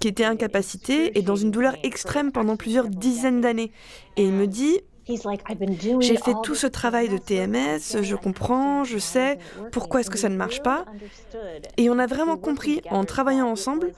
qui 0.00 0.08
était 0.08 0.24
incapacité 0.24 1.18
et 1.18 1.22
dans 1.22 1.36
une 1.36 1.50
douleur 1.50 1.76
extrême 1.82 2.32
pendant 2.32 2.56
plusieurs 2.56 2.88
dizaines 2.88 3.42
d'années. 3.42 3.70
Et 4.16 4.24
il 4.24 4.32
me 4.32 4.46
dit, 4.46 4.80
j'ai 6.00 6.16
fait 6.16 6.34
tout 6.42 6.54
ce 6.54 6.66
travail 6.66 7.08
de 7.08 7.18
TMS, 7.18 8.02
je 8.02 8.16
comprends, 8.16 8.84
je 8.84 8.98
sais, 8.98 9.38
pourquoi 9.72 10.00
est-ce 10.00 10.10
que 10.10 10.18
ça 10.18 10.28
ne 10.28 10.36
marche 10.36 10.62
pas 10.62 10.84
Et 11.76 11.90
on 11.90 11.98
a 11.98 12.06
vraiment 12.06 12.36
compris 12.36 12.82
en 12.90 13.04
travaillant 13.04 13.48
ensemble 13.48 13.92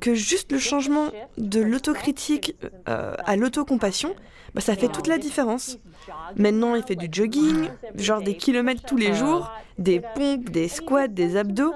que 0.00 0.14
juste 0.14 0.52
le 0.52 0.58
changement 0.58 1.10
de 1.38 1.60
l'autocritique 1.60 2.54
euh, 2.88 3.14
à 3.24 3.36
l'autocompassion, 3.36 4.14
bah, 4.54 4.60
ça 4.60 4.76
fait 4.76 4.88
toute 4.88 5.06
la 5.06 5.18
différence. 5.18 5.78
Maintenant, 6.36 6.74
il 6.74 6.82
fait 6.82 6.96
du 6.96 7.08
jogging, 7.10 7.68
genre 7.94 8.22
des 8.22 8.36
kilomètres 8.36 8.82
tous 8.86 8.96
les 8.96 9.14
jours, 9.14 9.52
des 9.78 10.00
pompes, 10.14 10.50
des 10.50 10.68
squats, 10.68 11.08
des 11.08 11.36
abdos. 11.36 11.74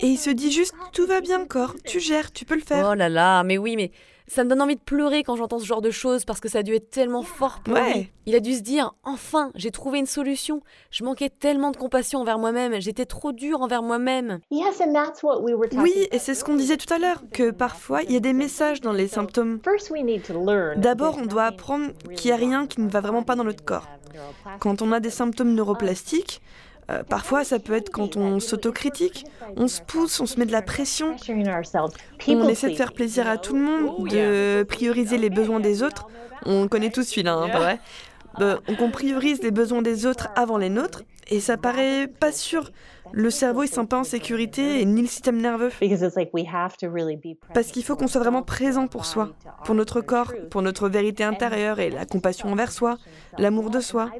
Et 0.00 0.06
il 0.06 0.16
se 0.16 0.30
dit 0.30 0.52
juste, 0.52 0.74
tout 0.92 1.06
va 1.06 1.20
bien, 1.20 1.44
corps, 1.44 1.74
tu 1.84 1.98
gères, 2.00 2.32
tu 2.32 2.44
peux 2.44 2.54
le 2.54 2.60
faire. 2.60 2.88
Oh 2.90 2.94
là 2.94 3.08
là, 3.08 3.42
mais 3.42 3.58
oui, 3.58 3.74
mais 3.76 3.90
ça 4.28 4.44
me 4.44 4.48
donne 4.50 4.62
envie 4.62 4.76
de 4.76 4.80
pleurer 4.80 5.22
quand 5.22 5.36
j'entends 5.36 5.58
ce 5.58 5.64
genre 5.66 5.80
de 5.82 5.90
choses 5.90 6.24
parce 6.24 6.40
que 6.40 6.48
ça 6.48 6.58
a 6.58 6.62
dû 6.62 6.74
être 6.74 6.90
tellement 6.90 7.22
fort 7.22 7.60
pour 7.64 7.74
lui. 7.74 8.10
Il 8.26 8.34
a 8.34 8.40
dû 8.40 8.54
se 8.54 8.60
dire 8.60 8.94
enfin, 9.04 9.50
j'ai 9.54 9.70
trouvé 9.70 9.98
une 9.98 10.06
solution. 10.06 10.62
Je 10.90 11.02
manquais 11.04 11.30
tellement 11.30 11.70
de 11.70 11.76
compassion 11.76 12.20
envers 12.20 12.38
moi-même, 12.38 12.80
j'étais 12.80 13.06
trop 13.06 13.32
dur 13.32 13.62
envers 13.62 13.82
moi-même. 13.82 14.40
Oui, 15.82 16.08
et 16.12 16.18
c'est 16.18 16.34
ce 16.34 16.44
qu'on 16.44 16.56
disait 16.56 16.76
tout 16.76 16.92
à 16.92 16.98
l'heure, 16.98 17.22
que 17.32 17.50
parfois 17.50 18.02
il 18.02 18.12
y 18.12 18.16
a 18.16 18.20
des 18.20 18.32
messages 18.34 18.80
dans 18.80 18.92
les 18.92 19.08
symptômes. 19.08 19.60
D'abord, 20.76 21.16
on 21.20 21.26
doit 21.26 21.44
apprendre 21.44 21.92
qu'il 22.16 22.30
n'y 22.30 22.32
a 22.32 22.36
rien 22.36 22.66
qui 22.66 22.80
ne 22.80 22.88
va 22.88 23.00
vraiment 23.00 23.22
pas 23.22 23.34
dans 23.34 23.44
notre 23.44 23.64
corps. 23.64 23.86
Quand 24.60 24.82
on 24.82 24.92
a 24.92 25.00
des 25.00 25.10
symptômes 25.10 25.54
neuroplastiques, 25.54 26.42
euh, 26.90 27.02
parfois, 27.02 27.44
ça 27.44 27.58
peut 27.58 27.74
être 27.74 27.90
quand 27.90 28.16
on 28.16 28.40
s'autocritique, 28.40 29.26
on 29.56 29.68
se 29.68 29.82
pousse, 29.82 30.20
on 30.20 30.26
se 30.26 30.38
met 30.38 30.46
de 30.46 30.52
la 30.52 30.62
pression, 30.62 31.16
on 32.26 32.48
essaie 32.48 32.70
de 32.70 32.76
faire 32.76 32.92
plaisir 32.92 33.28
à 33.28 33.36
tout 33.36 33.54
le 33.54 33.60
monde, 33.60 34.08
de 34.08 34.62
prioriser 34.62 35.18
les 35.18 35.30
besoins 35.30 35.60
des 35.60 35.82
autres. 35.82 36.06
On 36.46 36.68
connaît 36.68 36.90
tous 36.90 37.02
celui-là, 37.02 37.34
hein, 37.34 37.48
pas 37.48 37.58
vrai? 37.58 37.80
Euh, 38.40 38.58
on 38.80 38.90
priorise 38.90 39.42
les 39.42 39.50
besoins 39.50 39.82
des 39.82 40.06
autres 40.06 40.28
avant 40.34 40.58
les 40.58 40.70
nôtres, 40.70 41.02
et 41.30 41.40
ça 41.40 41.56
paraît 41.56 42.06
pas 42.06 42.32
sûr. 42.32 42.70
Le 43.12 43.30
cerveau 43.30 43.62
il 43.62 43.68
se 43.68 43.74
sent 43.74 43.86
pas 43.86 43.98
en 43.98 44.04
sécurité 44.04 44.80
et 44.80 44.84
ni 44.84 45.00
le 45.00 45.06
système 45.06 45.40
nerveux. 45.40 45.70
Parce 47.54 47.68
qu'il 47.68 47.84
faut 47.84 47.96
qu'on 47.96 48.06
soit 48.06 48.20
vraiment 48.20 48.42
présent 48.42 48.86
pour 48.86 49.06
soi, 49.06 49.30
pour 49.64 49.74
notre 49.74 50.00
corps, 50.00 50.32
pour 50.50 50.62
notre 50.62 50.88
vérité 50.88 51.24
intérieure 51.24 51.80
et 51.80 51.90
la 51.90 52.04
compassion 52.04 52.50
envers 52.50 52.70
soi, 52.70 52.98
l'amour 53.38 53.70
de 53.70 53.80
soi. 53.80 54.10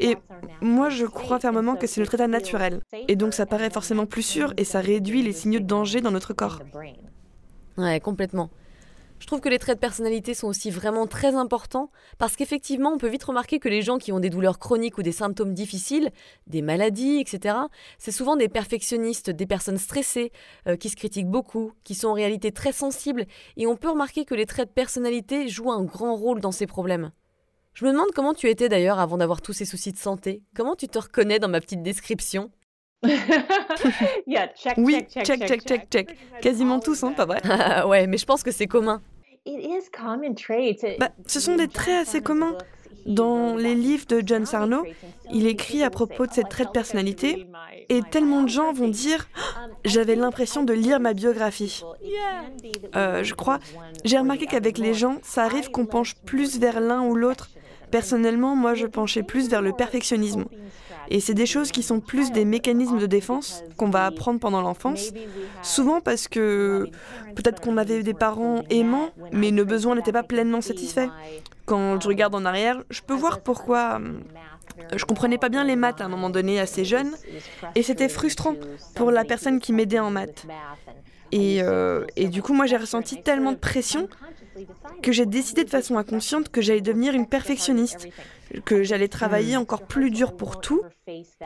Et 0.00 0.16
moi 0.62 0.88
je 0.88 1.04
crois 1.04 1.38
fermement 1.38 1.76
que 1.76 1.86
c'est 1.86 2.00
notre 2.00 2.14
état 2.14 2.28
naturel. 2.28 2.80
Et 3.06 3.16
donc 3.16 3.34
ça 3.34 3.44
paraît 3.44 3.70
forcément 3.70 4.06
plus 4.06 4.22
sûr 4.22 4.54
et 4.56 4.64
ça 4.64 4.80
réduit 4.80 5.22
les 5.22 5.32
signaux 5.32 5.60
de 5.60 5.66
danger 5.66 6.00
dans 6.00 6.10
notre 6.10 6.32
corps. 6.32 6.60
Ouais, 7.76 8.00
complètement. 8.00 8.50
Je 9.18 9.26
trouve 9.26 9.40
que 9.40 9.48
les 9.48 9.58
traits 9.58 9.76
de 9.76 9.80
personnalité 9.80 10.32
sont 10.32 10.46
aussi 10.46 10.70
vraiment 10.70 11.06
très 11.06 11.34
importants 11.34 11.90
parce 12.18 12.36
qu'effectivement, 12.36 12.90
on 12.90 12.98
peut 12.98 13.08
vite 13.08 13.24
remarquer 13.24 13.58
que 13.58 13.68
les 13.68 13.82
gens 13.82 13.98
qui 13.98 14.12
ont 14.12 14.20
des 14.20 14.30
douleurs 14.30 14.58
chroniques 14.58 14.96
ou 14.98 15.02
des 15.02 15.12
symptômes 15.12 15.54
difficiles, 15.54 16.10
des 16.46 16.62
maladies, 16.62 17.18
etc., 17.18 17.56
c'est 17.98 18.12
souvent 18.12 18.36
des 18.36 18.48
perfectionnistes, 18.48 19.30
des 19.30 19.46
personnes 19.46 19.78
stressées, 19.78 20.32
euh, 20.68 20.76
qui 20.76 20.88
se 20.88 20.96
critiquent 20.96 21.28
beaucoup, 21.28 21.72
qui 21.82 21.94
sont 21.94 22.08
en 22.08 22.12
réalité 22.12 22.52
très 22.52 22.72
sensibles, 22.72 23.26
et 23.56 23.66
on 23.66 23.76
peut 23.76 23.90
remarquer 23.90 24.24
que 24.24 24.34
les 24.34 24.46
traits 24.46 24.68
de 24.68 24.74
personnalité 24.74 25.48
jouent 25.48 25.72
un 25.72 25.84
grand 25.84 26.14
rôle 26.14 26.40
dans 26.40 26.52
ces 26.52 26.66
problèmes. 26.66 27.10
Je 27.74 27.84
me 27.84 27.92
demande 27.92 28.10
comment 28.14 28.34
tu 28.34 28.48
étais 28.48 28.68
d'ailleurs 28.68 28.98
avant 28.98 29.18
d'avoir 29.18 29.40
tous 29.40 29.52
ces 29.52 29.64
soucis 29.64 29.92
de 29.92 29.98
santé. 29.98 30.42
Comment 30.54 30.74
tu 30.74 30.88
te 30.88 30.98
reconnais 30.98 31.38
dans 31.38 31.48
ma 31.48 31.60
petite 31.60 31.82
description? 31.82 32.50
Oui, 34.78 35.04
check, 35.24 35.46
check, 35.46 35.66
check, 35.66 35.88
check. 35.90 36.18
Quasiment 36.40 36.80
tous, 36.80 37.02
hein, 37.04 37.12
pas 37.12 37.26
vrai? 37.26 37.40
Ouais, 37.86 38.06
mais 38.06 38.18
je 38.18 38.26
pense 38.26 38.42
que 38.42 38.50
c'est 38.50 38.66
commun. 38.66 39.00
Bah, 40.98 41.10
ce 41.26 41.40
sont 41.40 41.56
des 41.56 41.68
traits 41.68 42.08
assez 42.08 42.20
communs. 42.20 42.56
Dans 43.06 43.56
les 43.56 43.74
livres 43.74 44.04
de 44.06 44.22
John 44.24 44.44
Sarno, 44.44 44.84
il 45.32 45.46
écrit 45.46 45.82
à 45.82 45.88
propos 45.88 46.26
de 46.26 46.32
cette 46.32 46.48
trait 46.50 46.66
de 46.66 46.70
personnalité, 46.70 47.46
et 47.88 48.02
tellement 48.02 48.42
de 48.42 48.48
gens 48.48 48.72
vont 48.72 48.88
dire 48.88 49.28
oh, 49.36 49.40
J'avais 49.84 50.16
l'impression 50.16 50.62
de 50.62 50.74
lire 50.74 51.00
ma 51.00 51.14
biographie. 51.14 51.82
Euh, 52.96 53.22
je 53.22 53.34
crois, 53.34 53.60
j'ai 54.04 54.18
remarqué 54.18 54.46
qu'avec 54.46 54.76
les 54.76 54.92
gens, 54.92 55.18
ça 55.22 55.44
arrive 55.44 55.70
qu'on 55.70 55.86
penche 55.86 56.16
plus 56.26 56.58
vers 56.58 56.80
l'un 56.80 57.02
ou 57.02 57.14
l'autre. 57.14 57.48
Personnellement, 57.90 58.54
moi, 58.54 58.74
je 58.74 58.86
penchais 58.86 59.22
plus 59.22 59.48
vers 59.48 59.62
le 59.62 59.72
perfectionnisme. 59.72 60.44
Et 61.10 61.20
c'est 61.20 61.34
des 61.34 61.46
choses 61.46 61.70
qui 61.72 61.82
sont 61.82 62.00
plus 62.00 62.32
des 62.32 62.44
mécanismes 62.44 62.98
de 62.98 63.06
défense 63.06 63.64
qu'on 63.76 63.88
va 63.88 64.04
apprendre 64.06 64.40
pendant 64.40 64.60
l'enfance, 64.60 65.12
souvent 65.62 66.00
parce 66.00 66.28
que 66.28 66.88
peut-être 67.34 67.60
qu'on 67.60 67.76
avait 67.78 68.02
des 68.02 68.14
parents 68.14 68.62
aimants, 68.70 69.10
mais 69.32 69.50
nos 69.50 69.64
besoins 69.64 69.94
n'étaient 69.94 70.12
pas 70.12 70.22
pleinement 70.22 70.60
satisfaits. 70.60 71.08
Quand 71.64 72.00
je 72.00 72.08
regarde 72.08 72.34
en 72.34 72.44
arrière, 72.44 72.82
je 72.90 73.00
peux 73.02 73.14
voir 73.14 73.40
pourquoi 73.40 74.00
euh, 74.00 74.96
je 74.96 75.04
comprenais 75.04 75.38
pas 75.38 75.48
bien 75.48 75.64
les 75.64 75.76
maths 75.76 76.00
à 76.00 76.04
un 76.04 76.08
moment 76.08 76.30
donné 76.30 76.60
assez 76.60 76.84
jeune, 76.84 77.10
et 77.74 77.82
c'était 77.82 78.08
frustrant 78.08 78.54
pour 78.94 79.10
la 79.10 79.24
personne 79.24 79.60
qui 79.60 79.72
m'aidait 79.72 79.98
en 79.98 80.10
maths. 80.10 80.46
Et, 81.30 81.62
euh, 81.62 82.06
et, 82.16 82.28
du 82.28 82.42
coup, 82.42 82.54
moi, 82.54 82.64
j'ai 82.64 82.78
ressenti 82.78 83.22
tellement 83.22 83.52
de 83.52 83.58
pression 83.58 84.08
que 85.02 85.12
j'ai 85.12 85.26
décidé 85.26 85.62
de 85.64 85.70
façon 85.70 85.98
inconsciente 85.98 86.48
que 86.48 86.62
j'allais 86.62 86.80
devenir 86.80 87.14
une 87.14 87.26
perfectionniste, 87.26 88.08
que 88.64 88.82
j'allais 88.82 89.08
travailler 89.08 89.56
encore 89.56 89.86
plus 89.86 90.10
dur 90.10 90.36
pour 90.36 90.60
tout. 90.60 90.82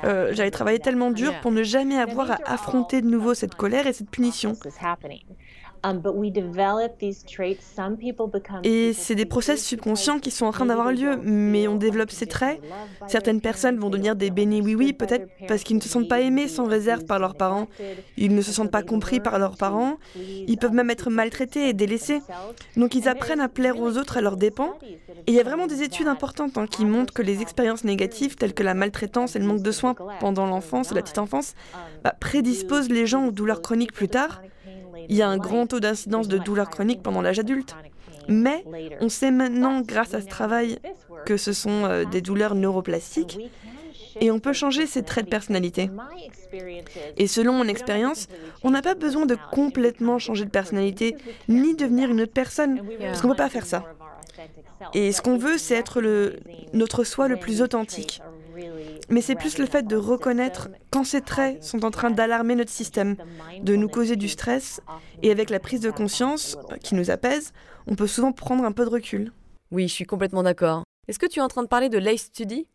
Euh, 0.04 0.32
j'allais 0.32 0.50
travailler 0.50 0.78
tellement 0.78 1.10
dur 1.10 1.32
pour 1.40 1.50
ne 1.50 1.62
jamais 1.62 1.98
avoir 1.98 2.30
à 2.30 2.38
affronter 2.46 3.00
de 3.02 3.08
nouveau 3.08 3.34
cette 3.34 3.54
colère 3.54 3.86
et 3.86 3.92
cette 3.92 4.10
punition. 4.10 4.54
Um, 5.84 6.00
Et 8.62 8.92
c'est 8.92 9.14
des 9.16 9.26
process 9.26 9.64
subconscients 9.64 10.20
qui 10.20 10.30
sont 10.30 10.46
en 10.46 10.52
train 10.52 10.66
d'avoir 10.66 10.92
lieu, 10.92 11.16
mais 11.24 11.66
on 11.66 11.76
développe 11.76 12.12
ces 12.12 12.26
traits. 12.26 12.60
Certaines 13.08 13.40
personnes 13.40 13.78
vont 13.78 13.90
devenir 13.90 14.14
des 14.14 14.30
bénis 14.30 14.60
oui-oui, 14.60 14.92
peut-être 14.92 15.28
parce 15.48 15.64
qu'ils 15.64 15.76
ne 15.76 15.82
se 15.82 15.88
sentent 15.88 16.08
pas 16.08 16.20
aimés 16.20 16.46
sans 16.46 16.66
réserve 16.66 17.04
par 17.04 17.18
leurs 17.18 17.34
parents. 17.34 17.66
Ils 18.16 18.34
ne 18.34 18.42
se 18.42 18.52
sentent 18.52 18.70
pas 18.70 18.82
compris 18.82 19.18
par 19.18 19.38
leurs 19.40 19.56
parents. 19.56 19.96
Ils 20.16 20.56
peuvent 20.56 20.72
même 20.72 20.90
être 20.90 21.10
maltraités 21.10 21.68
et 21.68 21.72
délaissés. 21.72 22.20
Donc 22.76 22.94
ils 22.94 23.08
apprennent 23.08 23.40
à 23.40 23.48
plaire 23.48 23.80
aux 23.80 23.98
autres 23.98 24.18
à 24.18 24.20
leurs 24.20 24.36
dépens. 24.36 24.74
Et 25.26 25.32
il 25.32 25.34
y 25.34 25.40
a 25.40 25.44
vraiment 25.44 25.66
des 25.66 25.82
études 25.82 26.08
importantes 26.08 26.58
hein, 26.58 26.66
qui 26.66 26.84
montrent 26.84 27.12
que 27.12 27.22
les 27.22 27.42
expériences 27.42 27.84
négatives, 27.84 28.36
telles 28.36 28.54
que 28.54 28.62
la 28.62 28.74
maltraitance 28.74 29.34
et 29.34 29.40
le 29.40 29.46
manque 29.46 29.62
de 29.62 29.72
soins 29.72 29.94
pendant 30.20 30.46
l'enfance 30.46 30.92
et 30.92 30.94
la 30.94 31.02
petite 31.02 31.18
enfance, 31.18 31.54
bah, 32.04 32.14
prédisposent 32.18 32.88
les 32.88 33.06
gens 33.06 33.26
aux 33.26 33.32
douleurs 33.32 33.62
chroniques 33.62 33.92
plus 33.92 34.08
tard. 34.08 34.42
Il 35.08 35.16
y 35.16 35.22
a 35.22 35.28
un 35.28 35.38
grand 35.38 35.66
taux 35.66 35.80
d'incidence 35.80 36.28
de 36.28 36.38
douleurs 36.38 36.70
chroniques 36.70 37.02
pendant 37.02 37.22
l'âge 37.22 37.38
adulte. 37.38 37.74
Mais 38.28 38.64
on 39.00 39.08
sait 39.08 39.30
maintenant, 39.30 39.80
grâce 39.80 40.14
à 40.14 40.20
ce 40.20 40.26
travail, 40.26 40.78
que 41.26 41.36
ce 41.36 41.52
sont 41.52 41.84
euh, 41.84 42.04
des 42.04 42.20
douleurs 42.20 42.54
neuroplastiques 42.54 43.38
et 44.20 44.30
on 44.30 44.38
peut 44.38 44.52
changer 44.52 44.86
ces 44.86 45.02
traits 45.02 45.24
de 45.24 45.30
personnalité. 45.30 45.90
Et 47.16 47.26
selon 47.26 47.54
mon 47.54 47.66
expérience, 47.66 48.28
on 48.62 48.70
n'a 48.70 48.82
pas 48.82 48.94
besoin 48.94 49.26
de 49.26 49.36
complètement 49.50 50.18
changer 50.18 50.44
de 50.44 50.50
personnalité 50.50 51.16
ni 51.48 51.74
devenir 51.74 52.10
une 52.10 52.20
autre 52.20 52.32
personne, 52.32 52.82
parce 53.00 53.20
qu'on 53.20 53.28
ne 53.28 53.32
peut 53.32 53.38
pas 53.38 53.48
faire 53.48 53.66
ça. 53.66 53.84
Et 54.94 55.12
ce 55.12 55.22
qu'on 55.22 55.38
veut, 55.38 55.58
c'est 55.58 55.74
être 55.74 56.02
notre 56.72 57.04
soi 57.04 57.28
le 57.28 57.36
plus 57.36 57.62
authentique. 57.62 58.20
Mais 59.08 59.20
c'est 59.20 59.34
plus 59.34 59.58
le 59.58 59.66
fait 59.66 59.86
de 59.86 59.96
reconnaître 59.96 60.68
quand 60.90 61.04
ces 61.04 61.20
traits 61.20 61.62
sont 61.62 61.84
en 61.84 61.90
train 61.90 62.10
d'alarmer 62.10 62.54
notre 62.54 62.70
système, 62.70 63.16
de 63.60 63.76
nous 63.76 63.88
causer 63.88 64.16
du 64.16 64.28
stress, 64.28 64.80
et 65.22 65.30
avec 65.30 65.50
la 65.50 65.60
prise 65.60 65.80
de 65.80 65.90
conscience 65.90 66.56
euh, 66.70 66.76
qui 66.76 66.94
nous 66.94 67.10
apaise, 67.10 67.52
on 67.86 67.94
peut 67.94 68.06
souvent 68.06 68.32
prendre 68.32 68.64
un 68.64 68.72
peu 68.72 68.84
de 68.84 68.90
recul. 68.90 69.32
Oui, 69.70 69.88
je 69.88 69.92
suis 69.92 70.04
complètement 70.04 70.42
d'accord. 70.42 70.84
Est-ce 71.08 71.18
que 71.18 71.26
tu 71.26 71.40
es 71.40 71.42
en 71.42 71.48
train 71.48 71.62
de 71.62 71.68
parler 71.68 71.88
de 71.88 71.98
Life 71.98 72.22
Study? 72.22 72.66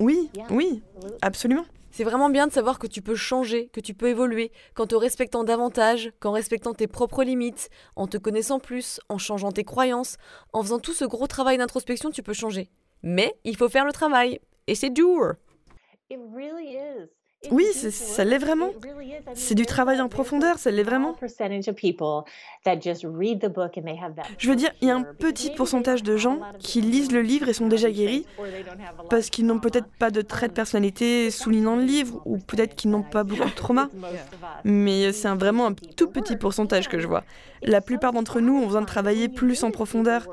Oui, 0.00 0.30
oui, 0.50 0.82
absolument. 1.22 1.64
C'est 1.92 2.04
vraiment 2.04 2.30
bien 2.30 2.46
de 2.46 2.52
savoir 2.52 2.78
que 2.78 2.86
tu 2.86 3.02
peux 3.02 3.14
changer, 3.14 3.68
que 3.68 3.80
tu 3.80 3.92
peux 3.92 4.08
évoluer, 4.08 4.50
qu'en 4.74 4.86
te 4.86 4.94
respectant 4.94 5.44
davantage, 5.44 6.10
qu'en 6.20 6.32
respectant 6.32 6.72
tes 6.72 6.86
propres 6.86 7.22
limites, 7.22 7.68
en 7.96 8.06
te 8.06 8.16
connaissant 8.16 8.58
plus, 8.58 8.98
en 9.10 9.18
changeant 9.18 9.52
tes 9.52 9.64
croyances, 9.64 10.16
en 10.54 10.62
faisant 10.62 10.78
tout 10.78 10.94
ce 10.94 11.04
gros 11.04 11.26
travail 11.26 11.58
d'introspection, 11.58 12.10
tu 12.10 12.22
peux 12.22 12.32
changer. 12.32 12.70
Mais 13.02 13.34
il 13.44 13.56
faut 13.56 13.68
faire 13.68 13.84
le 13.84 13.92
travail. 13.92 14.40
Et 14.66 14.74
c'est 14.74 14.90
dur. 14.90 15.34
Oui, 17.50 17.66
ça 17.72 18.24
l'est 18.24 18.38
vraiment. 18.38 18.70
C'est 19.34 19.56
du 19.56 19.66
travail 19.66 20.00
en 20.00 20.08
profondeur, 20.08 20.58
ça 20.58 20.70
l'est 20.70 20.84
vraiment. 20.84 21.12
Je 24.38 24.48
veux 24.48 24.54
dire, 24.54 24.70
il 24.80 24.88
y 24.88 24.90
a 24.90 24.96
un 24.96 25.02
petit 25.02 25.50
pourcentage 25.50 26.04
de 26.04 26.16
gens 26.16 26.40
qui 26.60 26.80
lisent 26.80 27.10
le 27.10 27.20
livre 27.22 27.48
et 27.48 27.52
sont 27.52 27.66
déjà 27.66 27.90
guéris 27.90 28.26
parce 29.10 29.28
qu'ils 29.28 29.46
n'ont 29.46 29.58
peut-être 29.58 29.88
pas 29.98 30.10
de 30.10 30.22
trait 30.22 30.48
de 30.48 30.52
personnalité 30.52 31.30
soulignant 31.32 31.74
le 31.76 31.82
livre 31.82 32.22
ou 32.24 32.38
peut-être 32.38 32.76
qu'ils 32.76 32.90
n'ont 32.90 33.02
pas 33.02 33.24
beaucoup 33.24 33.48
de 33.48 33.50
trauma. 33.56 33.88
Mais 34.64 35.12
c'est 35.12 35.28
vraiment 35.34 35.66
un 35.66 35.74
tout 35.74 36.08
petit 36.08 36.36
pourcentage 36.36 36.88
que 36.88 37.00
je 37.00 37.08
vois. 37.08 37.24
La 37.62 37.80
plupart 37.80 38.12
d'entre 38.12 38.40
nous 38.40 38.56
ont 38.56 38.66
besoin 38.66 38.80
de 38.80 38.86
travailler 38.86 39.28
plus 39.28 39.62
en 39.64 39.70
profondeur. 39.70 40.28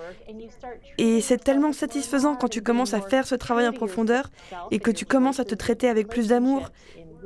Et 0.97 1.21
c'est 1.21 1.43
tellement 1.43 1.73
satisfaisant 1.73 2.35
quand 2.35 2.47
tu 2.47 2.61
commences 2.61 2.93
à 2.93 3.01
faire 3.01 3.27
ce 3.27 3.35
travail 3.35 3.67
en 3.67 3.73
profondeur 3.73 4.29
et 4.71 4.79
que 4.79 4.91
tu 4.91 5.05
commences 5.05 5.39
à 5.39 5.45
te 5.45 5.55
traiter 5.55 5.87
avec 5.87 6.07
plus 6.07 6.29
d'amour 6.29 6.69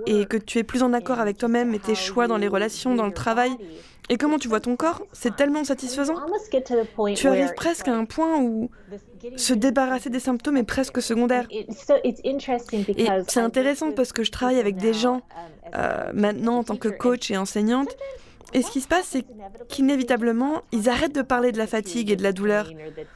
et 0.05 0.25
que 0.25 0.37
tu 0.37 0.57
es 0.57 0.63
plus 0.63 0.83
en 0.83 0.93
accord 0.93 1.19
avec 1.19 1.37
toi-même 1.37 1.73
et 1.73 1.79
tes 1.79 1.95
choix 1.95 2.27
dans 2.27 2.37
les 2.37 2.47
relations, 2.47 2.95
dans 2.95 3.05
le 3.05 3.13
travail. 3.13 3.51
Et 4.09 4.17
comment 4.17 4.37
tu 4.37 4.49
vois 4.49 4.59
ton 4.59 4.75
corps, 4.75 5.03
c'est 5.13 5.35
tellement 5.35 5.63
satisfaisant. 5.63 6.15
Tu 7.15 7.27
arrives 7.27 7.53
presque 7.55 7.87
à 7.87 7.95
un 7.95 8.03
point 8.03 8.41
où 8.41 8.69
se 9.37 9.53
débarrasser 9.53 10.09
des 10.09 10.19
symptômes 10.19 10.57
est 10.57 10.63
presque 10.63 11.01
secondaire. 11.01 11.47
Et 11.49 11.65
c'est 13.27 13.39
intéressant 13.39 13.91
parce 13.93 14.11
que 14.11 14.23
je 14.23 14.31
travaille 14.31 14.59
avec 14.59 14.75
des 14.75 14.93
gens 14.93 15.21
euh, 15.73 16.11
maintenant 16.13 16.57
en 16.57 16.63
tant 16.63 16.75
que 16.75 16.89
coach 16.89 17.31
et 17.31 17.37
enseignante 17.37 17.95
et 18.53 18.61
ce 18.61 18.71
qui 18.71 18.81
se 18.81 18.87
passe, 18.87 19.07
c'est 19.07 19.25
qu'inévitablement, 19.67 20.61
ils 20.71 20.89
arrêtent 20.89 21.15
de 21.15 21.21
parler 21.21 21.51
de 21.51 21.57
la 21.57 21.67
fatigue 21.67 22.11
et 22.11 22.15
de 22.15 22.23
la 22.23 22.31
douleur, 22.31 22.69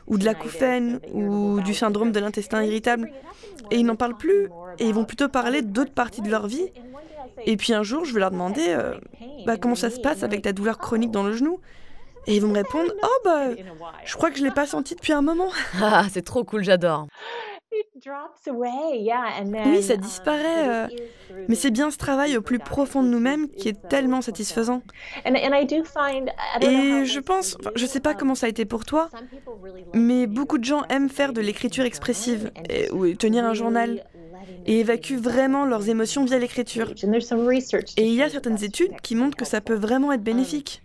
ou 0.07 0.17
de 0.17 0.25
la 0.25 0.33
l'acouphène, 0.33 0.99
ou 1.13 1.61
du 1.61 1.73
syndrome 1.73 2.11
de 2.11 2.19
l'intestin 2.19 2.63
irritable. 2.63 3.11
Et 3.71 3.77
ils 3.77 3.85
n'en 3.85 3.95
parlent 3.95 4.17
plus, 4.17 4.49
et 4.79 4.85
ils 4.85 4.93
vont 4.93 5.05
plutôt 5.05 5.29
parler 5.29 5.61
d'autres 5.61 5.93
parties 5.93 6.21
de 6.21 6.29
leur 6.29 6.47
vie. 6.47 6.71
Et 7.45 7.55
puis 7.55 7.73
un 7.73 7.83
jour, 7.83 8.03
je 8.05 8.13
vais 8.13 8.19
leur 8.19 8.31
demander 8.31 8.65
euh, 8.67 8.95
bah, 9.45 9.57
comment 9.57 9.75
ça 9.75 9.89
se 9.89 9.99
passe 9.99 10.23
avec 10.23 10.41
ta 10.41 10.53
douleur 10.53 10.77
chronique 10.77 11.11
dans 11.11 11.23
le 11.23 11.33
genou? 11.33 11.59
Et 12.25 12.35
ils 12.35 12.41
vont 12.41 12.49
me 12.49 12.55
répondre 12.55 12.91
Oh, 13.03 13.19
bah, 13.23 13.49
je 14.05 14.15
crois 14.15 14.31
que 14.31 14.37
je 14.37 14.43
ne 14.43 14.47
l'ai 14.47 14.53
pas 14.53 14.65
senti 14.65 14.95
depuis 14.95 15.13
un 15.13 15.21
moment. 15.21 15.49
Ah, 15.81 16.05
c'est 16.11 16.23
trop 16.23 16.43
cool, 16.43 16.63
j'adore. 16.63 17.07
Oui, 19.67 19.83
ça 19.83 19.97
disparaît. 19.97 20.69
Euh, 20.69 20.87
mais 21.47 21.55
c'est 21.55 21.71
bien 21.71 21.91
ce 21.91 21.97
travail 21.97 22.37
au 22.37 22.41
plus 22.41 22.59
profond 22.59 23.03
de 23.03 23.07
nous-mêmes 23.07 23.49
qui 23.49 23.69
est 23.69 23.87
tellement 23.89 24.21
satisfaisant. 24.21 24.81
Et 26.61 27.05
je 27.05 27.19
pense, 27.19 27.57
je 27.75 27.83
ne 27.83 27.87
sais 27.87 27.99
pas 27.99 28.13
comment 28.13 28.35
ça 28.35 28.45
a 28.45 28.49
été 28.49 28.65
pour 28.65 28.85
toi, 28.85 29.09
mais 29.93 30.27
beaucoup 30.27 30.57
de 30.57 30.63
gens 30.63 30.83
aiment 30.89 31.09
faire 31.09 31.33
de 31.33 31.41
l'écriture 31.41 31.85
expressive 31.85 32.51
ou 32.91 33.07
tenir 33.13 33.45
un 33.45 33.53
journal 33.53 34.03
et 34.65 34.79
évacuent 34.79 35.17
vraiment 35.17 35.65
leurs 35.65 35.89
émotions 35.89 36.25
via 36.25 36.39
l'écriture. 36.39 36.93
Et 37.97 38.07
il 38.07 38.13
y 38.13 38.21
a 38.21 38.29
certaines 38.29 38.63
études 38.63 38.99
qui 39.01 39.15
montrent 39.15 39.37
que 39.37 39.45
ça 39.45 39.61
peut 39.61 39.75
vraiment 39.75 40.11
être 40.11 40.23
bénéfique. 40.23 40.81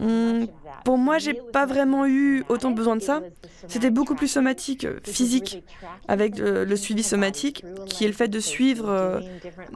Hmm, 0.00 0.46
pour 0.84 0.98
moi, 0.98 1.18
j'ai 1.18 1.34
pas 1.34 1.66
vraiment 1.66 2.06
eu 2.06 2.44
autant 2.48 2.70
besoin 2.70 2.96
de 2.96 3.02
ça. 3.02 3.22
C'était 3.68 3.90
beaucoup 3.90 4.14
plus 4.14 4.28
somatique, 4.28 4.84
euh, 4.84 4.98
physique, 5.04 5.62
avec 6.08 6.38
le, 6.38 6.76
suivi 6.76 7.02
somatique, 7.02 7.64
qui 7.86 8.04
est 8.04 8.08
le 8.08 8.14
fait 8.14 8.28
de 8.28 8.40
suivre 8.40 8.88
euh, 8.88 9.20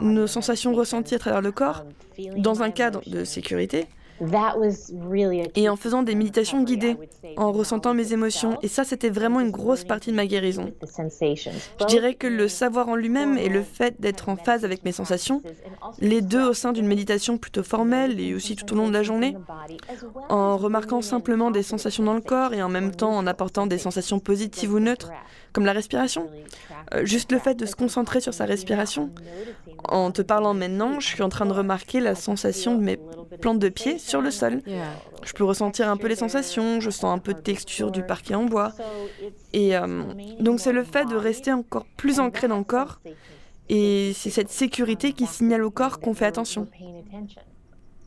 nos 0.00 0.26
sensations 0.26 0.74
ressenties 0.74 1.14
à 1.14 1.18
travers 1.18 1.42
le 1.42 1.52
corps 1.52 1.84
dans 2.36 2.62
un 2.62 2.70
cadre 2.70 3.02
de 3.06 3.24
sécurité 3.24 3.86
et 5.54 5.68
en 5.68 5.76
faisant 5.76 6.02
des 6.02 6.14
méditations 6.14 6.62
guidées, 6.62 6.96
en 7.36 7.52
ressentant 7.52 7.94
mes 7.94 8.12
émotions. 8.12 8.58
Et 8.62 8.68
ça, 8.68 8.84
c'était 8.84 9.10
vraiment 9.10 9.40
une 9.40 9.50
grosse 9.50 9.84
partie 9.84 10.10
de 10.10 10.16
ma 10.16 10.26
guérison. 10.26 10.72
Je 10.82 11.86
dirais 11.86 12.14
que 12.14 12.26
le 12.26 12.48
savoir 12.48 12.88
en 12.88 12.96
lui-même 12.96 13.38
et 13.38 13.48
le 13.48 13.62
fait 13.62 14.00
d'être 14.00 14.28
en 14.28 14.36
phase 14.36 14.64
avec 14.64 14.84
mes 14.84 14.92
sensations, 14.92 15.42
les 16.00 16.22
deux 16.22 16.48
au 16.48 16.54
sein 16.54 16.72
d'une 16.72 16.86
méditation 16.86 17.38
plutôt 17.38 17.62
formelle 17.62 18.20
et 18.20 18.34
aussi 18.34 18.56
tout 18.56 18.72
au 18.72 18.76
long 18.76 18.88
de 18.88 18.92
la 18.92 19.02
journée, 19.02 19.36
en 20.28 20.56
remarquant 20.56 21.02
simplement 21.02 21.50
des 21.50 21.62
sensations 21.62 22.04
dans 22.04 22.14
le 22.14 22.20
corps 22.20 22.54
et 22.54 22.62
en 22.62 22.68
même 22.68 22.94
temps 22.94 23.16
en 23.16 23.26
apportant 23.26 23.66
des 23.66 23.78
sensations 23.78 24.20
positives 24.20 24.72
ou 24.72 24.80
neutres, 24.80 25.10
comme 25.52 25.64
la 25.64 25.72
respiration. 25.72 26.28
Euh, 26.92 27.04
juste 27.04 27.32
le 27.32 27.38
fait 27.38 27.54
de 27.54 27.66
se 27.66 27.74
concentrer 27.74 28.20
sur 28.20 28.34
sa 28.34 28.44
respiration. 28.44 29.10
En 29.88 30.10
te 30.10 30.22
parlant 30.22 30.54
maintenant, 30.54 31.00
je 31.00 31.06
suis 31.06 31.22
en 31.22 31.28
train 31.28 31.46
de 31.46 31.52
remarquer 31.52 32.00
la 32.00 32.14
sensation 32.14 32.74
de 32.74 32.82
mes 32.82 32.98
plantes 33.40 33.58
de 33.58 33.68
pied 33.68 33.98
sur 33.98 34.20
le 34.20 34.30
sol. 34.30 34.62
Je 35.24 35.32
peux 35.32 35.44
ressentir 35.44 35.88
un 35.88 35.96
peu 35.96 36.08
les 36.08 36.16
sensations, 36.16 36.80
je 36.80 36.90
sens 36.90 37.14
un 37.14 37.18
peu 37.18 37.34
de 37.34 37.40
texture 37.40 37.90
du 37.90 38.02
parquet 38.02 38.34
en 38.34 38.44
bois. 38.44 38.72
Et 39.52 39.76
euh, 39.76 40.02
donc 40.40 40.60
c'est 40.60 40.72
le 40.72 40.84
fait 40.84 41.06
de 41.06 41.16
rester 41.16 41.52
encore 41.52 41.86
plus 41.96 42.20
ancré 42.20 42.48
dans 42.48 42.58
le 42.58 42.64
corps. 42.64 43.00
Et 43.68 44.12
c'est 44.14 44.30
cette 44.30 44.50
sécurité 44.50 45.12
qui 45.12 45.26
signale 45.26 45.64
au 45.64 45.70
corps 45.70 46.00
qu'on 46.00 46.14
fait 46.14 46.26
attention. 46.26 46.66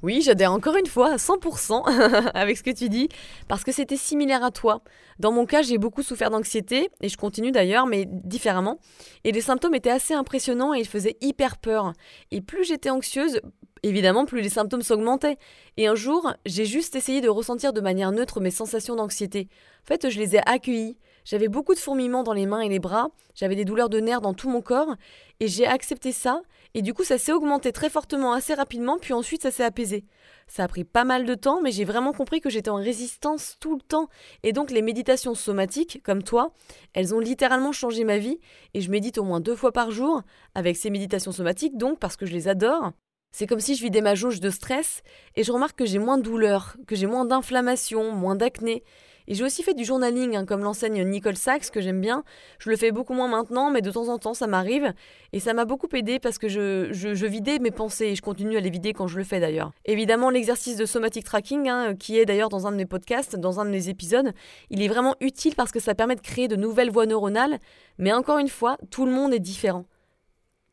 Oui, 0.04 0.22
j'adhère 0.22 0.52
encore 0.54 0.76
une 0.78 0.86
fois 0.86 1.14
à 1.14 1.16
100% 1.16 2.32
avec 2.36 2.58
ce 2.58 2.64
que 2.64 2.70
tu 2.70 2.88
dis, 2.88 3.10
parce 3.48 3.64
que 3.64 3.72
c'était 3.72 3.98
similaire 3.98 4.44
à 4.44 4.52
toi. 4.52 4.82
Dans 5.18 5.32
mon 5.32 5.48
cas, 5.48 5.64
j'ai 5.64 5.80
beaucoup 5.80 6.04
souffert 6.04 6.30
d'anxiété, 6.30 6.90
et 7.02 7.10
je 7.10 7.18
continue 7.18 7.52
d'ailleurs, 7.52 7.88
mais 7.88 8.06
différemment. 8.08 8.78
Et 9.24 9.32
les 9.32 9.42
symptômes 9.42 9.74
étaient 9.74 9.90
assez 9.90 10.14
impressionnants 10.14 10.76
et 10.76 10.80
ils 10.80 10.88
faisaient 10.88 11.18
hyper 11.22 11.58
peur. 11.58 11.94
Et 12.30 12.42
plus 12.42 12.64
j'étais 12.64 12.92
anxieuse, 12.92 13.42
évidemment, 13.82 14.26
plus 14.26 14.42
les 14.42 14.50
symptômes 14.50 14.84
s'augmentaient. 14.84 15.38
Et 15.78 15.88
un 15.88 15.96
jour, 15.96 16.32
j'ai 16.46 16.66
juste 16.66 16.96
essayé 16.96 17.20
de 17.20 17.30
ressentir 17.30 17.74
de 17.74 17.82
manière 17.82 18.12
neutre 18.12 18.40
mes 18.40 18.52
sensations 18.52 18.96
d'anxiété. 18.96 19.48
En 19.84 19.88
fait, 19.88 20.12
je 20.12 20.20
les 20.20 20.36
ai 20.36 20.48
accueillies. 20.48 20.98
J'avais 21.30 21.50
beaucoup 21.50 21.74
de 21.74 21.80
fourmillements 21.80 22.24
dans 22.24 22.32
les 22.32 22.46
mains 22.46 22.62
et 22.62 22.70
les 22.70 22.80
bras, 22.80 23.10
j'avais 23.36 23.58
des 23.58 23.66
douleurs 23.66 23.90
de 23.90 24.00
nerfs 24.00 24.22
dans 24.22 24.34
tout 24.34 24.50
mon 24.50 24.62
corps, 24.62 24.96
et 25.42 25.50
j'ai 25.50 25.68
accepté 25.68 26.14
ça, 26.14 26.42
et 26.74 26.82
du 26.82 26.94
coup 26.94 27.04
ça 27.04 27.18
s'est 27.18 27.34
augmenté 27.34 27.74
très 27.74 27.90
fortement 27.90 28.32
assez 28.32 28.54
rapidement, 28.54 28.98
puis 28.98 29.12
ensuite 29.12 29.42
ça 29.42 29.52
s'est 29.52 29.66
apaisé. 29.66 30.06
Ça 30.48 30.64
a 30.64 30.70
pris 30.70 30.86
pas 30.86 31.04
mal 31.04 31.26
de 31.26 31.36
temps, 31.36 31.60
mais 31.62 31.74
j'ai 31.74 31.84
vraiment 31.84 32.14
compris 32.14 32.40
que 32.40 32.50
j'étais 32.50 32.70
en 32.70 32.78
résistance 32.78 33.58
tout 33.60 33.76
le 33.76 33.82
temps, 33.82 34.08
et 34.44 34.54
donc 34.54 34.72
les 34.72 34.82
méditations 34.82 35.36
somatiques, 35.36 36.02
comme 36.02 36.24
toi, 36.24 36.54
elles 36.94 37.14
ont 37.14 37.20
littéralement 37.20 37.74
changé 37.74 38.06
ma 38.06 38.20
vie, 38.20 38.40
et 38.74 38.80
je 38.80 38.90
médite 38.90 39.18
au 39.18 39.26
moins 39.26 39.42
deux 39.42 39.58
fois 39.58 39.74
par 39.74 39.92
jour, 39.92 40.22
avec 40.56 40.78
ces 40.78 40.90
méditations 40.90 41.34
somatiques 41.34 41.78
donc, 41.78 42.00
parce 42.00 42.16
que 42.16 42.26
je 42.26 42.32
les 42.32 42.48
adore, 42.48 42.94
c'est 43.34 43.48
comme 43.48 43.60
si 43.60 43.76
je 43.76 43.84
vidais 43.84 44.00
ma 44.00 44.16
jauge 44.16 44.40
de 44.40 44.50
stress 44.50 45.04
et 45.36 45.44
je 45.44 45.52
remarque 45.52 45.78
que 45.78 45.86
j'ai 45.86 46.00
moins 46.00 46.18
de 46.18 46.24
douleur, 46.24 46.78
que 46.88 46.96
j'ai 46.96 47.06
moins 47.06 47.26
d'inflammation, 47.26 48.14
moins 48.14 48.36
d'acné. 48.36 48.86
Et 49.28 49.36
j'ai 49.36 49.44
aussi 49.44 49.62
fait 49.62 49.74
du 49.74 49.84
journaling, 49.84 50.38
hein, 50.38 50.46
comme 50.46 50.62
l'enseigne 50.62 51.04
Nicole 51.04 51.36
Sachs, 51.36 51.70
que 51.70 51.82
j'aime 51.82 52.00
bien. 52.00 52.24
Je 52.60 52.70
le 52.70 52.78
fais 52.78 52.92
beaucoup 52.92 53.14
moins 53.14 53.28
maintenant, 53.28 53.70
mais 53.72 53.82
de 53.82 53.92
temps 53.92 54.08
en 54.08 54.18
temps, 54.18 54.34
ça 54.34 54.48
m'arrive. 54.48 54.94
Et 55.34 55.42
ça 55.42 55.54
m'a 55.54 55.66
beaucoup 55.66 55.88
aidé 55.94 56.20
parce 56.20 56.38
que 56.38 56.48
je, 56.48 57.26
vidais 57.26 57.60
mes 57.60 57.72
pensées 57.72 58.06
et 58.06 58.16
je 58.16 58.22
continue 58.22 58.56
à 58.56 58.62
les 58.62 58.70
vider 58.70 58.94
quand 58.94 59.08
je 59.08 59.18
le 59.18 59.26
fais 59.26 59.42
d'ailleurs. 59.42 59.74
Évidemment, 59.84 60.30
l'exercice 60.30 60.78
de 60.78 60.86
somatic 60.86 61.26
tracking, 61.26 61.68
hein, 61.68 61.96
qui 61.96 62.18
est 62.18 62.26
d'ailleurs 62.26 62.48
dans 62.48 62.68
un 62.68 62.72
de 62.72 62.78
mes 62.78 62.86
podcasts, 62.86 63.36
dans 63.36 63.60
un 63.60 63.66
de 63.66 63.70
mes 63.70 63.90
épisodes, 63.90 64.32
il 64.70 64.82
est 64.82 64.88
vraiment 64.88 65.16
utile 65.20 65.56
parce 65.56 65.74
que 65.74 65.82
ça 65.82 65.94
permet 65.94 66.16
de 66.16 66.22
créer 66.22 66.48
de 66.48 66.56
nouvelles 66.56 66.92
voies 66.92 67.06
neuronales. 67.06 67.60
Mais 67.98 68.14
encore 68.14 68.38
une 68.38 68.48
fois, 68.48 68.78
tout 68.92 69.06
le 69.06 69.12
monde 69.12 69.34
est 69.34 69.40
différent. 69.40 69.86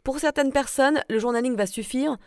Pour 0.05 0.21
certaines 0.21 0.53
personnes, 0.53 1.03
le 1.09 1.19
journaling 1.19 1.57
va 1.57 1.67
suffire. 1.67 2.19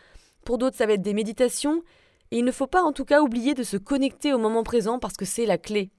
Pour 0.44 0.58
d'autres, 0.58 0.76
ça 0.76 0.84
va 0.84 0.94
être 0.94 1.02
des 1.02 1.14
méditations. 1.14 1.82
Et 2.30 2.38
il 2.38 2.44
ne 2.44 2.52
faut 2.52 2.66
pas 2.66 2.82
en 2.82 2.92
tout 2.92 3.06
cas 3.06 3.22
oublier 3.22 3.54
de 3.54 3.62
se 3.62 3.78
connecter 3.78 4.34
au 4.34 4.38
moment 4.38 4.62
présent 4.62 4.98
parce 4.98 5.16
que 5.16 5.24
c'est 5.24 5.46
la 5.46 5.56
clé. 5.56 5.90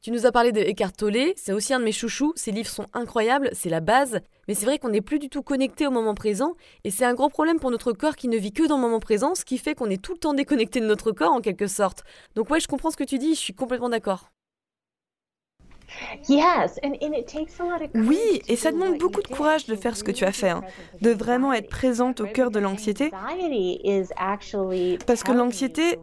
Tu 0.00 0.12
nous 0.12 0.26
as 0.26 0.32
parlé 0.32 0.52
de 0.52 0.60
Eckhart 0.60 0.92
Tolle, 0.92 1.32
c'est 1.34 1.52
aussi 1.52 1.74
un 1.74 1.80
de 1.80 1.84
mes 1.84 1.90
chouchous, 1.90 2.32
ses 2.36 2.52
livres 2.52 2.68
sont 2.68 2.86
incroyables, 2.94 3.50
c'est 3.52 3.68
la 3.68 3.80
base, 3.80 4.20
mais 4.46 4.54
c'est 4.54 4.64
vrai 4.64 4.78
qu'on 4.78 4.90
n'est 4.90 5.00
plus 5.00 5.18
du 5.18 5.28
tout 5.28 5.42
connecté 5.42 5.88
au 5.88 5.90
moment 5.90 6.14
présent, 6.14 6.54
et 6.84 6.92
c'est 6.92 7.04
un 7.04 7.14
gros 7.14 7.28
problème 7.28 7.58
pour 7.58 7.72
notre 7.72 7.92
corps 7.92 8.14
qui 8.14 8.28
ne 8.28 8.36
vit 8.36 8.52
que 8.52 8.68
dans 8.68 8.76
le 8.76 8.82
moment 8.82 9.00
présent, 9.00 9.34
ce 9.34 9.44
qui 9.44 9.58
fait 9.58 9.74
qu'on 9.74 9.90
est 9.90 10.00
tout 10.00 10.12
le 10.12 10.18
temps 10.20 10.34
déconnecté 10.34 10.78
de 10.78 10.86
notre 10.86 11.10
corps 11.10 11.32
en 11.32 11.40
quelque 11.40 11.66
sorte. 11.66 12.04
Donc 12.36 12.48
ouais, 12.48 12.60
je 12.60 12.68
comprends 12.68 12.92
ce 12.92 12.96
que 12.96 13.02
tu 13.02 13.18
dis, 13.18 13.34
je 13.34 13.40
suis 13.40 13.54
complètement 13.54 13.88
d'accord. 13.88 14.30
Oui, 17.94 18.42
et 18.48 18.56
ça 18.56 18.72
demande 18.72 18.98
beaucoup 18.98 19.22
de 19.22 19.28
courage 19.28 19.66
de 19.66 19.74
faire 19.74 19.96
ce 19.96 20.04
que 20.04 20.12
tu 20.12 20.24
as 20.24 20.32
fait, 20.32 20.50
hein. 20.50 20.62
de 21.00 21.10
vraiment 21.10 21.52
être 21.52 21.68
présente 21.68 22.20
au 22.20 22.26
cœur 22.26 22.50
de 22.50 22.58
l'anxiété. 22.58 23.10
Parce 25.06 25.22
que 25.22 25.32
l'anxiété 25.32 25.98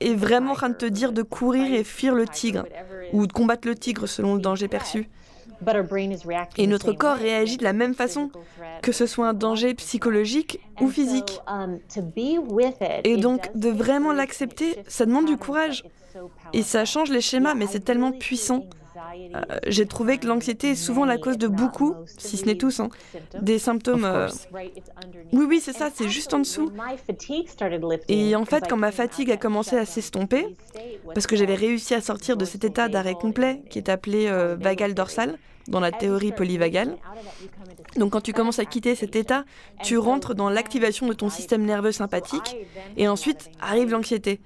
est 0.00 0.14
vraiment 0.14 0.52
en 0.52 0.54
train 0.54 0.68
de 0.70 0.74
te 0.74 0.86
dire 0.86 1.12
de 1.12 1.22
courir 1.22 1.72
et 1.72 1.84
fuir 1.84 2.14
le 2.14 2.26
tigre, 2.26 2.64
ou 3.12 3.26
de 3.26 3.32
combattre 3.32 3.66
le 3.66 3.74
tigre 3.74 4.06
selon 4.06 4.34
le 4.34 4.40
danger 4.40 4.68
perçu. 4.68 5.08
Et 6.56 6.66
notre 6.66 6.92
corps 6.92 7.16
réagit 7.16 7.58
de 7.58 7.64
la 7.64 7.72
même 7.72 7.94
façon, 7.94 8.30
que 8.82 8.92
ce 8.92 9.06
soit 9.06 9.28
un 9.28 9.34
danger 9.34 9.74
psychologique 9.74 10.60
ou 10.80 10.88
physique. 10.88 11.40
Um, 11.46 11.78
et 13.04 13.16
donc, 13.16 13.50
de 13.54 13.68
vraiment 13.68 14.12
l'accepter, 14.12 14.78
ça 14.88 15.04
demande 15.04 15.26
du 15.26 15.36
courage. 15.36 15.84
Et 16.52 16.62
ça 16.62 16.84
change 16.84 17.10
les 17.10 17.20
schémas, 17.20 17.54
mais 17.54 17.66
c'est 17.66 17.84
tellement 17.84 18.12
puissant. 18.12 18.64
Euh, 19.34 19.58
j'ai 19.66 19.86
trouvé 19.86 20.18
que 20.18 20.26
l'anxiété 20.26 20.70
est 20.70 20.74
souvent 20.74 21.04
la 21.04 21.18
cause 21.18 21.38
de 21.38 21.48
beaucoup, 21.48 21.94
si 22.06 22.36
ce 22.36 22.44
n'est 22.46 22.56
tous, 22.56 22.80
hein, 22.80 22.88
des 23.40 23.58
symptômes. 23.58 24.04
Euh, 24.04 24.28
oui, 25.32 25.44
oui, 25.48 25.60
c'est 25.60 25.72
ça, 25.72 25.88
c'est 25.92 26.08
juste 26.08 26.34
en 26.34 26.40
dessous. 26.40 26.72
Et 28.08 28.36
en 28.36 28.44
fait, 28.44 28.64
quand 28.68 28.76
ma 28.76 28.92
fatigue 28.92 29.30
a 29.30 29.36
commencé 29.36 29.76
à 29.76 29.84
s'estomper, 29.84 30.56
parce 31.14 31.26
que 31.26 31.36
j'avais 31.36 31.54
réussi 31.54 31.94
à 31.94 32.00
sortir 32.00 32.36
de 32.36 32.44
cet 32.44 32.64
état 32.64 32.88
d'arrêt 32.88 33.14
complet 33.14 33.62
qui 33.70 33.78
est 33.78 33.88
appelé 33.88 34.26
euh, 34.26 34.56
vagal 34.58 34.94
dorsal 34.94 35.38
dans 35.68 35.80
la 35.80 35.92
théorie 35.92 36.32
polyvagale. 36.32 36.96
Donc 37.96 38.12
quand 38.12 38.20
tu 38.20 38.32
commences 38.32 38.58
à 38.58 38.64
quitter 38.64 38.94
cet 38.94 39.14
état, 39.16 39.44
tu 39.82 39.98
rentres 39.98 40.34
dans 40.34 40.50
l'activation 40.50 41.06
de 41.06 41.12
ton 41.12 41.30
système 41.30 41.64
nerveux 41.64 41.92
sympathique 41.92 42.56
et 42.96 43.08
ensuite 43.08 43.50
arrive 43.60 43.90
l'anxiété. 43.90 44.40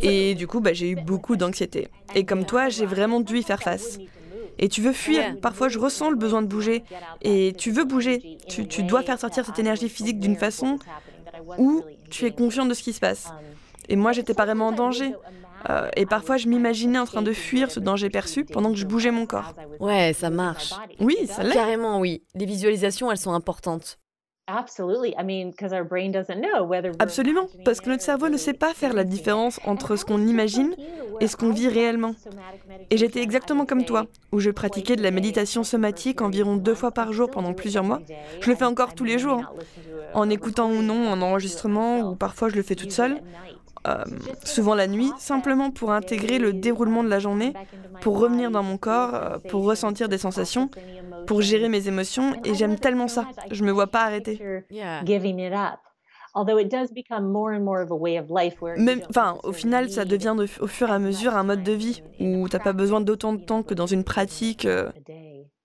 Et 0.00 0.34
du 0.34 0.46
coup, 0.46 0.60
bah, 0.60 0.72
j'ai 0.72 0.90
eu 0.90 0.96
beaucoup 0.96 1.36
d'anxiété. 1.36 1.88
Et 2.14 2.24
comme 2.24 2.44
toi, 2.44 2.68
j'ai 2.68 2.86
vraiment 2.86 3.20
dû 3.20 3.38
y 3.38 3.42
faire 3.42 3.62
face. 3.62 3.98
Et 4.58 4.68
tu 4.68 4.82
veux 4.82 4.92
fuir. 4.92 5.40
Parfois, 5.40 5.68
je 5.68 5.78
ressens 5.78 6.10
le 6.10 6.16
besoin 6.16 6.42
de 6.42 6.46
bouger. 6.46 6.84
Et 7.22 7.54
tu 7.56 7.70
veux 7.70 7.84
bouger. 7.84 8.38
Tu, 8.48 8.66
tu 8.66 8.82
dois 8.82 9.02
faire 9.02 9.18
sortir 9.18 9.44
cette 9.44 9.58
énergie 9.58 9.88
physique 9.88 10.20
d'une 10.20 10.36
façon 10.36 10.78
où 11.58 11.82
tu 12.10 12.26
es 12.26 12.30
confiant 12.30 12.66
de 12.66 12.74
ce 12.74 12.82
qui 12.82 12.92
se 12.92 13.00
passe. 13.00 13.28
Et 13.88 13.96
moi, 13.96 14.12
j'étais 14.12 14.34
pas 14.34 14.44
vraiment 14.44 14.68
en 14.68 14.72
danger. 14.72 15.14
Euh, 15.68 15.88
et 15.96 16.06
parfois, 16.06 16.36
je 16.36 16.48
m'imaginais 16.48 16.98
en 16.98 17.04
train 17.04 17.22
de 17.22 17.32
fuir 17.32 17.70
ce 17.70 17.80
danger 17.80 18.08
perçu 18.08 18.44
pendant 18.44 18.70
que 18.70 18.78
je 18.78 18.86
bougeais 18.86 19.10
mon 19.10 19.26
corps. 19.26 19.54
Ouais, 19.78 20.12
ça 20.12 20.30
marche. 20.30 20.72
Oui, 21.00 21.16
ça 21.26 21.42
l'est. 21.42 21.52
Carrément, 21.52 22.00
oui. 22.00 22.22
Les 22.34 22.46
visualisations, 22.46 23.10
elles 23.10 23.18
sont 23.18 23.32
importantes. 23.32 23.98
Absolument, 26.98 27.46
parce 27.64 27.80
que 27.80 27.88
notre 27.88 28.02
cerveau 28.02 28.28
ne 28.28 28.36
sait 28.36 28.52
pas 28.52 28.74
faire 28.74 28.92
la 28.94 29.04
différence 29.04 29.60
entre 29.64 29.94
ce 29.94 30.04
qu'on 30.04 30.26
imagine 30.26 30.74
et 31.20 31.28
ce 31.28 31.36
qu'on 31.36 31.50
vit 31.50 31.68
réellement. 31.68 32.14
Et 32.90 32.96
j'étais 32.96 33.22
exactement 33.22 33.64
comme 33.64 33.84
toi, 33.84 34.06
où 34.32 34.40
je 34.40 34.50
pratiquais 34.50 34.96
de 34.96 35.02
la 35.02 35.12
méditation 35.12 35.62
somatique 35.62 36.20
environ 36.20 36.56
deux 36.56 36.74
fois 36.74 36.90
par 36.90 37.12
jour 37.12 37.30
pendant 37.30 37.54
plusieurs 37.54 37.84
mois. 37.84 38.00
Je 38.40 38.50
le 38.50 38.56
fais 38.56 38.64
encore 38.64 38.94
tous 38.94 39.04
les 39.04 39.18
jours, 39.18 39.38
hein. 39.38 39.52
en 40.14 40.28
écoutant 40.28 40.70
ou 40.70 40.82
non 40.82 41.08
en 41.08 41.20
enregistrement, 41.22 42.00
ou 42.00 42.16
parfois 42.16 42.48
je 42.48 42.56
le 42.56 42.62
fais 42.62 42.74
toute 42.74 42.92
seule. 42.92 43.20
Euh, 43.86 44.04
souvent 44.44 44.74
la 44.74 44.86
nuit, 44.86 45.10
simplement 45.18 45.70
pour 45.70 45.92
intégrer 45.92 46.38
le 46.38 46.52
déroulement 46.52 47.02
de 47.02 47.08
la 47.08 47.18
journée, 47.18 47.54
pour 48.02 48.18
revenir 48.18 48.50
dans 48.50 48.62
mon 48.62 48.76
corps, 48.76 49.14
euh, 49.14 49.38
pour 49.48 49.64
ressentir 49.64 50.08
des 50.10 50.18
sensations, 50.18 50.70
pour 51.26 51.40
gérer 51.40 51.68
mes 51.70 51.88
émotions, 51.88 52.34
et 52.44 52.54
j'aime 52.54 52.78
tellement 52.78 53.08
ça. 53.08 53.26
Je 53.50 53.64
me 53.64 53.70
vois 53.70 53.86
pas 53.86 54.02
arrêter. 54.02 54.38
Même, 58.76 59.00
enfin, 59.08 59.38
au 59.42 59.52
final, 59.52 59.90
ça 59.90 60.04
devient 60.04 60.36
au 60.60 60.66
fur 60.66 60.88
et 60.88 60.92
à 60.92 60.98
mesure 60.98 61.34
un 61.36 61.42
mode 61.42 61.62
de 61.62 61.72
vie 61.72 62.02
où 62.20 62.48
t'as 62.48 62.60
pas 62.60 62.72
besoin 62.72 63.00
d'autant 63.00 63.32
de 63.32 63.42
temps 63.42 63.62
que 63.62 63.74
dans 63.74 63.86
une 63.86 64.04
pratique 64.04 64.64
euh, 64.64 64.90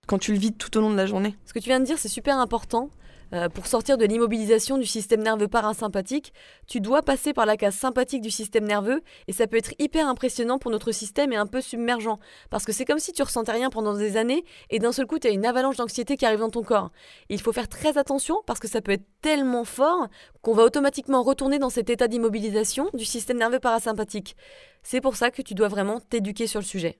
quand 0.07 0.17
tu 0.17 0.31
le 0.31 0.39
vis 0.39 0.53
tout 0.53 0.75
au 0.77 0.81
long 0.81 0.89
de 0.89 0.95
la 0.95 1.05
journée. 1.05 1.35
Ce 1.45 1.53
que 1.53 1.59
tu 1.59 1.69
viens 1.69 1.79
de 1.79 1.85
dire, 1.85 1.99
c'est 1.99 2.07
super 2.07 2.39
important. 2.39 2.89
Euh, 3.33 3.49
pour 3.49 3.67
sortir 3.67 3.97
de 3.97 4.05
l'immobilisation 4.05 4.77
du 4.77 4.85
système 4.85 5.21
nerveux 5.21 5.47
parasympathique, 5.47 6.33
tu 6.67 6.79
dois 6.79 7.01
passer 7.01 7.33
par 7.33 7.45
la 7.45 7.57
case 7.57 7.75
sympathique 7.75 8.21
du 8.21 8.31
système 8.31 8.65
nerveux 8.65 9.01
et 9.27 9.33
ça 9.33 9.47
peut 9.47 9.57
être 9.57 9.73
hyper 9.79 10.07
impressionnant 10.07 10.59
pour 10.59 10.71
notre 10.71 10.91
système 10.91 11.33
et 11.33 11.35
un 11.35 11.47
peu 11.47 11.61
submergent 11.61 12.17
parce 12.49 12.65
que 12.65 12.71
c'est 12.71 12.85
comme 12.85 12.99
si 12.99 13.13
tu 13.13 13.23
ressentais 13.23 13.51
rien 13.51 13.69
pendant 13.69 13.95
des 13.95 14.17
années 14.17 14.43
et 14.69 14.79
d'un 14.79 14.91
seul 14.91 15.07
coup 15.07 15.19
tu 15.19 15.27
as 15.27 15.31
une 15.31 15.45
avalanche 15.45 15.77
d'anxiété 15.77 16.17
qui 16.17 16.25
arrive 16.25 16.39
dans 16.39 16.49
ton 16.49 16.63
corps. 16.63 16.91
il 17.29 17.41
faut 17.41 17.51
faire 17.51 17.67
très 17.67 17.97
attention 17.97 18.37
parce 18.45 18.59
que 18.59 18.67
ça 18.67 18.81
peut 18.81 18.91
être 18.91 19.05
tellement 19.21 19.65
fort 19.65 20.07
qu'on 20.41 20.53
va 20.53 20.63
automatiquement 20.63 21.23
retourner 21.23 21.59
dans 21.59 21.69
cet 21.69 21.89
état 21.89 22.07
d'immobilisation 22.07 22.89
du 22.93 23.05
système 23.05 23.37
nerveux 23.37 23.59
parasympathique. 23.59 24.35
C'est 24.83 25.01
pour 25.01 25.15
ça 25.15 25.31
que 25.31 25.41
tu 25.41 25.55
dois 25.55 25.67
vraiment 25.67 25.99
t'éduquer 25.99 26.47
sur 26.47 26.59
le 26.59 26.65
sujet. 26.65 26.99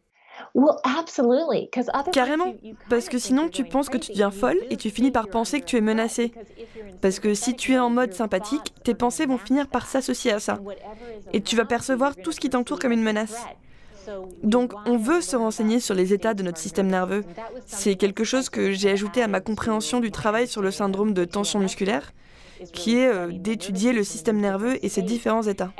Carrément, 2.11 2.53
parce 2.89 3.09
que 3.09 3.17
sinon 3.17 3.49
tu 3.49 3.63
penses 3.65 3.89
que 3.89 3.97
tu 3.97 4.11
deviens 4.11 4.31
folle 4.31 4.57
et 4.69 4.77
tu 4.77 4.89
finis 4.89 5.11
par 5.11 5.27
penser 5.27 5.59
que 5.59 5.65
tu 5.65 5.77
es 5.77 5.81
menacée. 5.81 6.31
Parce 7.01 7.19
que 7.19 7.33
si 7.33 7.55
tu 7.55 7.73
es 7.73 7.79
en 7.79 7.89
mode 7.89 8.13
sympathique, 8.13 8.73
tes 8.83 8.93
pensées 8.93 9.25
vont 9.25 9.37
finir 9.37 9.67
par 9.67 9.85
s'associer 9.87 10.31
à 10.31 10.39
ça. 10.39 10.59
Et 11.33 11.41
tu 11.41 11.55
vas 11.55 11.65
percevoir 11.65 12.15
tout 12.15 12.31
ce 12.31 12.39
qui 12.39 12.49
t'entoure 12.49 12.79
comme 12.79 12.91
une 12.91 13.03
menace. 13.03 13.35
Donc 14.43 14.73
on 14.85 14.97
veut 14.97 15.21
se 15.21 15.35
renseigner 15.35 15.79
sur 15.79 15.95
les 15.95 16.13
états 16.13 16.33
de 16.33 16.43
notre 16.43 16.57
système 16.57 16.87
nerveux. 16.87 17.23
C'est 17.65 17.95
quelque 17.95 18.23
chose 18.23 18.49
que 18.49 18.71
j'ai 18.71 18.91
ajouté 18.91 19.21
à 19.21 19.27
ma 19.27 19.41
compréhension 19.41 19.99
du 19.99 20.11
travail 20.11 20.47
sur 20.47 20.61
le 20.61 20.71
syndrome 20.71 21.13
de 21.13 21.25
tension 21.25 21.59
musculaire, 21.59 22.11
qui 22.71 22.97
est 22.97 23.07
euh, 23.07 23.31
d'étudier 23.31 23.93
le 23.93 24.03
système 24.03 24.39
nerveux 24.39 24.83
et 24.85 24.89
ses 24.89 25.01
différents 25.01 25.43
états. 25.43 25.73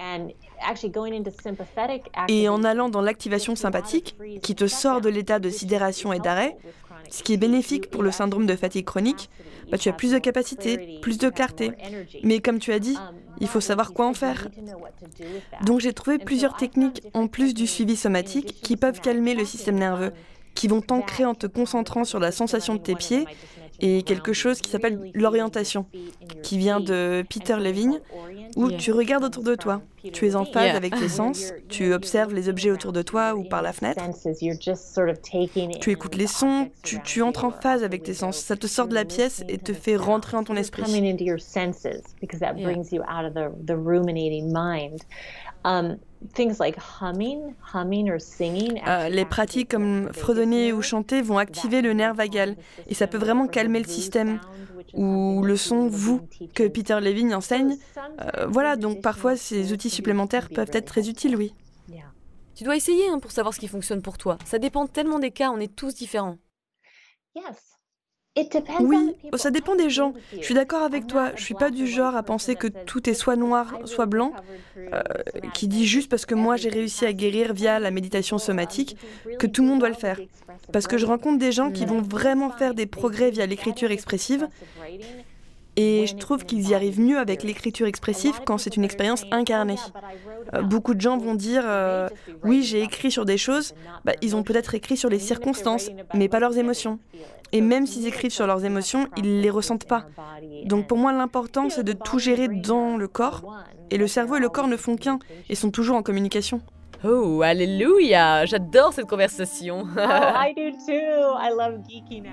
Et 2.27 2.49
en 2.49 2.63
allant 2.63 2.89
dans 2.89 3.01
l'activation 3.01 3.55
sympathique, 3.55 4.15
qui 4.41 4.55
te 4.55 4.67
sort 4.67 5.01
de 5.01 5.09
l'état 5.09 5.39
de 5.39 5.49
sidération 5.49 6.13
et 6.13 6.19
d'arrêt, 6.19 6.57
ce 7.09 7.23
qui 7.23 7.33
est 7.33 7.37
bénéfique 7.37 7.89
pour 7.89 8.03
le 8.03 8.11
syndrome 8.11 8.45
de 8.45 8.55
fatigue 8.55 8.85
chronique. 8.85 9.29
Bah, 9.71 9.77
tu 9.77 9.89
as 9.89 9.93
plus 9.93 10.11
de 10.11 10.19
capacité, 10.19 10.99
plus 11.01 11.17
de 11.17 11.29
clarté. 11.29 11.71
Mais 12.23 12.39
comme 12.39 12.59
tu 12.59 12.71
as 12.71 12.79
dit, 12.79 12.97
il 13.39 13.47
faut 13.47 13.61
savoir 13.61 13.93
quoi 13.93 14.07
en 14.07 14.13
faire. 14.13 14.47
Donc 15.63 15.79
j'ai 15.79 15.93
trouvé 15.93 16.17
plusieurs 16.17 16.55
techniques 16.55 17.03
en 17.13 17.27
plus 17.27 17.53
du 17.53 17.67
suivi 17.67 17.95
somatique 17.95 18.61
qui 18.61 18.77
peuvent 18.77 19.01
calmer 19.01 19.33
le 19.33 19.45
système 19.45 19.75
nerveux, 19.75 20.11
qui 20.53 20.67
vont 20.67 20.81
t'ancrer 20.81 21.25
en 21.25 21.35
te 21.35 21.47
concentrant 21.47 22.05
sur 22.05 22.19
la 22.19 22.31
sensation 22.31 22.75
de 22.75 22.79
tes 22.79 22.95
pieds 22.95 23.25
et 23.81 24.03
quelque 24.03 24.33
chose 24.33 24.61
qui 24.61 24.69
s'appelle 24.69 25.11
l'orientation, 25.13 25.85
qui 26.43 26.57
vient 26.57 26.79
de 26.79 27.25
Peter 27.29 27.57
Levine, 27.57 27.99
où 28.55 28.71
tu 28.71 28.91
regardes 28.91 29.23
autour 29.23 29.43
de 29.43 29.55
toi. 29.55 29.81
Tu 30.13 30.27
es 30.27 30.35
en 30.35 30.45
phase 30.45 30.75
avec 30.75 30.95
tes 30.95 31.09
sens, 31.09 31.53
tu 31.67 31.93
observes 31.93 32.33
les 32.33 32.49
objets 32.49 32.71
autour 32.71 32.93
de 32.93 33.01
toi 33.01 33.35
ou 33.35 33.43
par 33.43 33.61
la 33.61 33.73
fenêtre. 33.73 34.01
Tu 35.79 35.91
écoutes 35.91 36.15
les 36.15 36.27
sons, 36.27 36.69
tu, 36.83 37.01
tu 37.01 37.21
entres 37.21 37.45
en 37.45 37.51
phase 37.51 37.83
avec 37.83 38.03
tes 38.03 38.13
sens. 38.13 38.37
Ça 38.37 38.55
te 38.55 38.67
sort 38.67 38.87
de 38.87 38.93
la 38.93 39.05
pièce 39.05 39.43
et 39.49 39.57
te 39.57 39.73
fait 39.73 39.95
rentrer 39.95 40.37
en 40.37 40.43
ton 40.43 40.55
esprit. 40.55 40.83
les 49.09 49.25
pratiques 49.25 49.69
comme 49.69 50.09
fredonner 50.13 50.73
ou 50.73 50.81
chanter 50.81 51.21
vont 51.21 51.37
activer 51.37 51.81
le 51.81 51.93
nerf 51.93 52.13
vagal 52.13 52.55
et 52.87 52.93
ça 52.93 53.07
peut 53.07 53.17
vraiment 53.17 53.47
calmer 53.47 53.79
le 53.79 53.87
système 53.87 54.39
ou 54.93 55.41
le 55.43 55.57
son 55.57 55.87
vous 55.87 56.21
que 56.53 56.67
Peter 56.67 56.99
Levine 57.01 57.33
enseigne. 57.33 57.77
Euh, 57.97 58.47
voilà, 58.47 58.75
donc 58.75 59.01
parfois 59.01 59.35
ces 59.35 59.73
outils 59.73 59.89
supplémentaires 59.89 60.49
peuvent 60.49 60.71
être 60.71 60.85
très 60.85 61.09
utiles, 61.09 61.35
oui. 61.35 61.53
Tu 62.55 62.63
dois 62.63 62.77
essayer 62.77 63.09
hein, 63.09 63.19
pour 63.19 63.31
savoir 63.31 63.53
ce 63.53 63.59
qui 63.59 63.67
fonctionne 63.67 64.01
pour 64.01 64.17
toi. 64.17 64.37
Ça 64.45 64.59
dépend 64.59 64.87
tellement 64.87 65.19
des 65.19 65.31
cas, 65.31 65.51
on 65.51 65.59
est 65.59 65.75
tous 65.75 65.93
différents. 65.93 66.37
Oui, 68.81 69.15
ça 69.35 69.49
dépend 69.49 69.75
des 69.75 69.89
gens. 69.89 70.13
Je 70.37 70.43
suis 70.43 70.53
d'accord 70.53 70.83
avec 70.83 71.07
toi. 71.07 71.31
Je 71.35 71.43
suis 71.43 71.53
pas 71.53 71.69
du 71.69 71.87
genre 71.87 72.15
à 72.15 72.23
penser 72.23 72.55
que 72.55 72.67
tout 72.67 73.09
est 73.09 73.13
soit 73.13 73.37
noir, 73.37 73.79
soit 73.85 74.07
blanc, 74.07 74.33
euh, 74.77 75.01
qui 75.53 75.67
dit 75.67 75.85
juste 75.85 76.09
parce 76.09 76.25
que 76.25 76.35
moi 76.35 76.57
j'ai 76.57 76.69
réussi 76.69 77.05
à 77.05 77.13
guérir 77.13 77.53
via 77.53 77.79
la 77.79 77.91
méditation 77.91 78.37
somatique 78.37 78.97
que 79.39 79.47
tout 79.47 79.61
le 79.61 79.69
monde 79.69 79.79
doit 79.79 79.89
le 79.89 79.95
faire. 79.95 80.19
Parce 80.73 80.87
que 80.87 80.97
je 80.97 81.05
rencontre 81.05 81.39
des 81.39 81.53
gens 81.53 81.71
qui 81.71 81.85
vont 81.85 82.01
vraiment 82.01 82.49
faire 82.49 82.73
des 82.73 82.85
progrès 82.85 83.31
via 83.31 83.45
l'écriture 83.45 83.91
expressive. 83.91 84.47
Et 85.77 86.07
je 86.07 86.15
trouve 86.15 86.45
qu'ils 86.45 86.69
y 86.69 86.73
arrivent 86.73 87.01
mieux 87.01 87.17
avec 87.17 87.43
l'écriture 87.43 87.87
expressive 87.87 88.39
quand 88.45 88.57
c'est 88.57 88.77
une 88.77 88.83
expérience 88.83 89.25
incarnée. 89.31 89.75
Euh, 90.53 90.61
beaucoup 90.61 90.93
de 90.93 91.01
gens 91.01 91.17
vont 91.17 91.35
dire 91.35 91.63
euh, 91.65 92.07
oui 92.43 92.63
j'ai 92.63 92.81
écrit 92.81 93.11
sur 93.11 93.25
des 93.25 93.37
choses, 93.37 93.73
bah, 94.05 94.13
ils 94.21 94.35
ont 94.35 94.43
peut-être 94.43 94.73
écrit 94.75 94.95
sur 94.95 95.09
les 95.09 95.19
circonstances, 95.19 95.89
mais 96.13 96.29
pas 96.29 96.39
leurs 96.39 96.57
émotions. 96.57 96.99
Et 97.51 97.61
même 97.61 97.85
s'ils 97.87 98.07
écrivent 98.07 98.31
sur 98.31 98.47
leurs 98.47 98.65
émotions, 98.65 99.07
ils 99.17 99.37
ne 99.37 99.41
les 99.41 99.49
ressentent 99.49 99.87
pas. 99.87 100.05
Donc 100.65 100.87
pour 100.87 100.97
moi, 100.97 101.11
l'important, 101.11 101.69
c'est 101.69 101.83
de 101.83 101.93
tout 101.93 102.19
gérer 102.19 102.47
dans 102.47 102.97
le 102.97 103.07
corps. 103.07 103.43
Et 103.91 103.97
le 103.97 104.07
cerveau 104.07 104.37
et 104.37 104.39
le 104.39 104.49
corps 104.49 104.67
ne 104.67 104.77
font 104.77 104.95
qu'un 104.95 105.19
et 105.49 105.55
sont 105.55 105.71
toujours 105.71 105.95
en 105.95 106.03
communication. 106.03 106.61
Oh, 107.03 107.41
alléluia 107.43 108.45
J'adore 108.45 108.93
cette 108.93 109.07
conversation. 109.07 109.85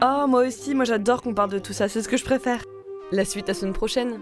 oh, 0.03 0.26
moi 0.28 0.47
aussi, 0.47 0.74
moi 0.74 0.84
j'adore 0.84 1.20
qu'on 1.20 1.34
parle 1.34 1.51
de 1.51 1.59
tout 1.59 1.72
ça, 1.72 1.88
c'est 1.88 2.01
ce 2.01 2.09
que 2.09 2.16
je 2.16 2.24
préfère. 2.24 2.62
La 3.12 3.26
suite 3.26 3.50
à 3.50 3.54
semaine 3.54 3.74
prochaine 3.74 4.20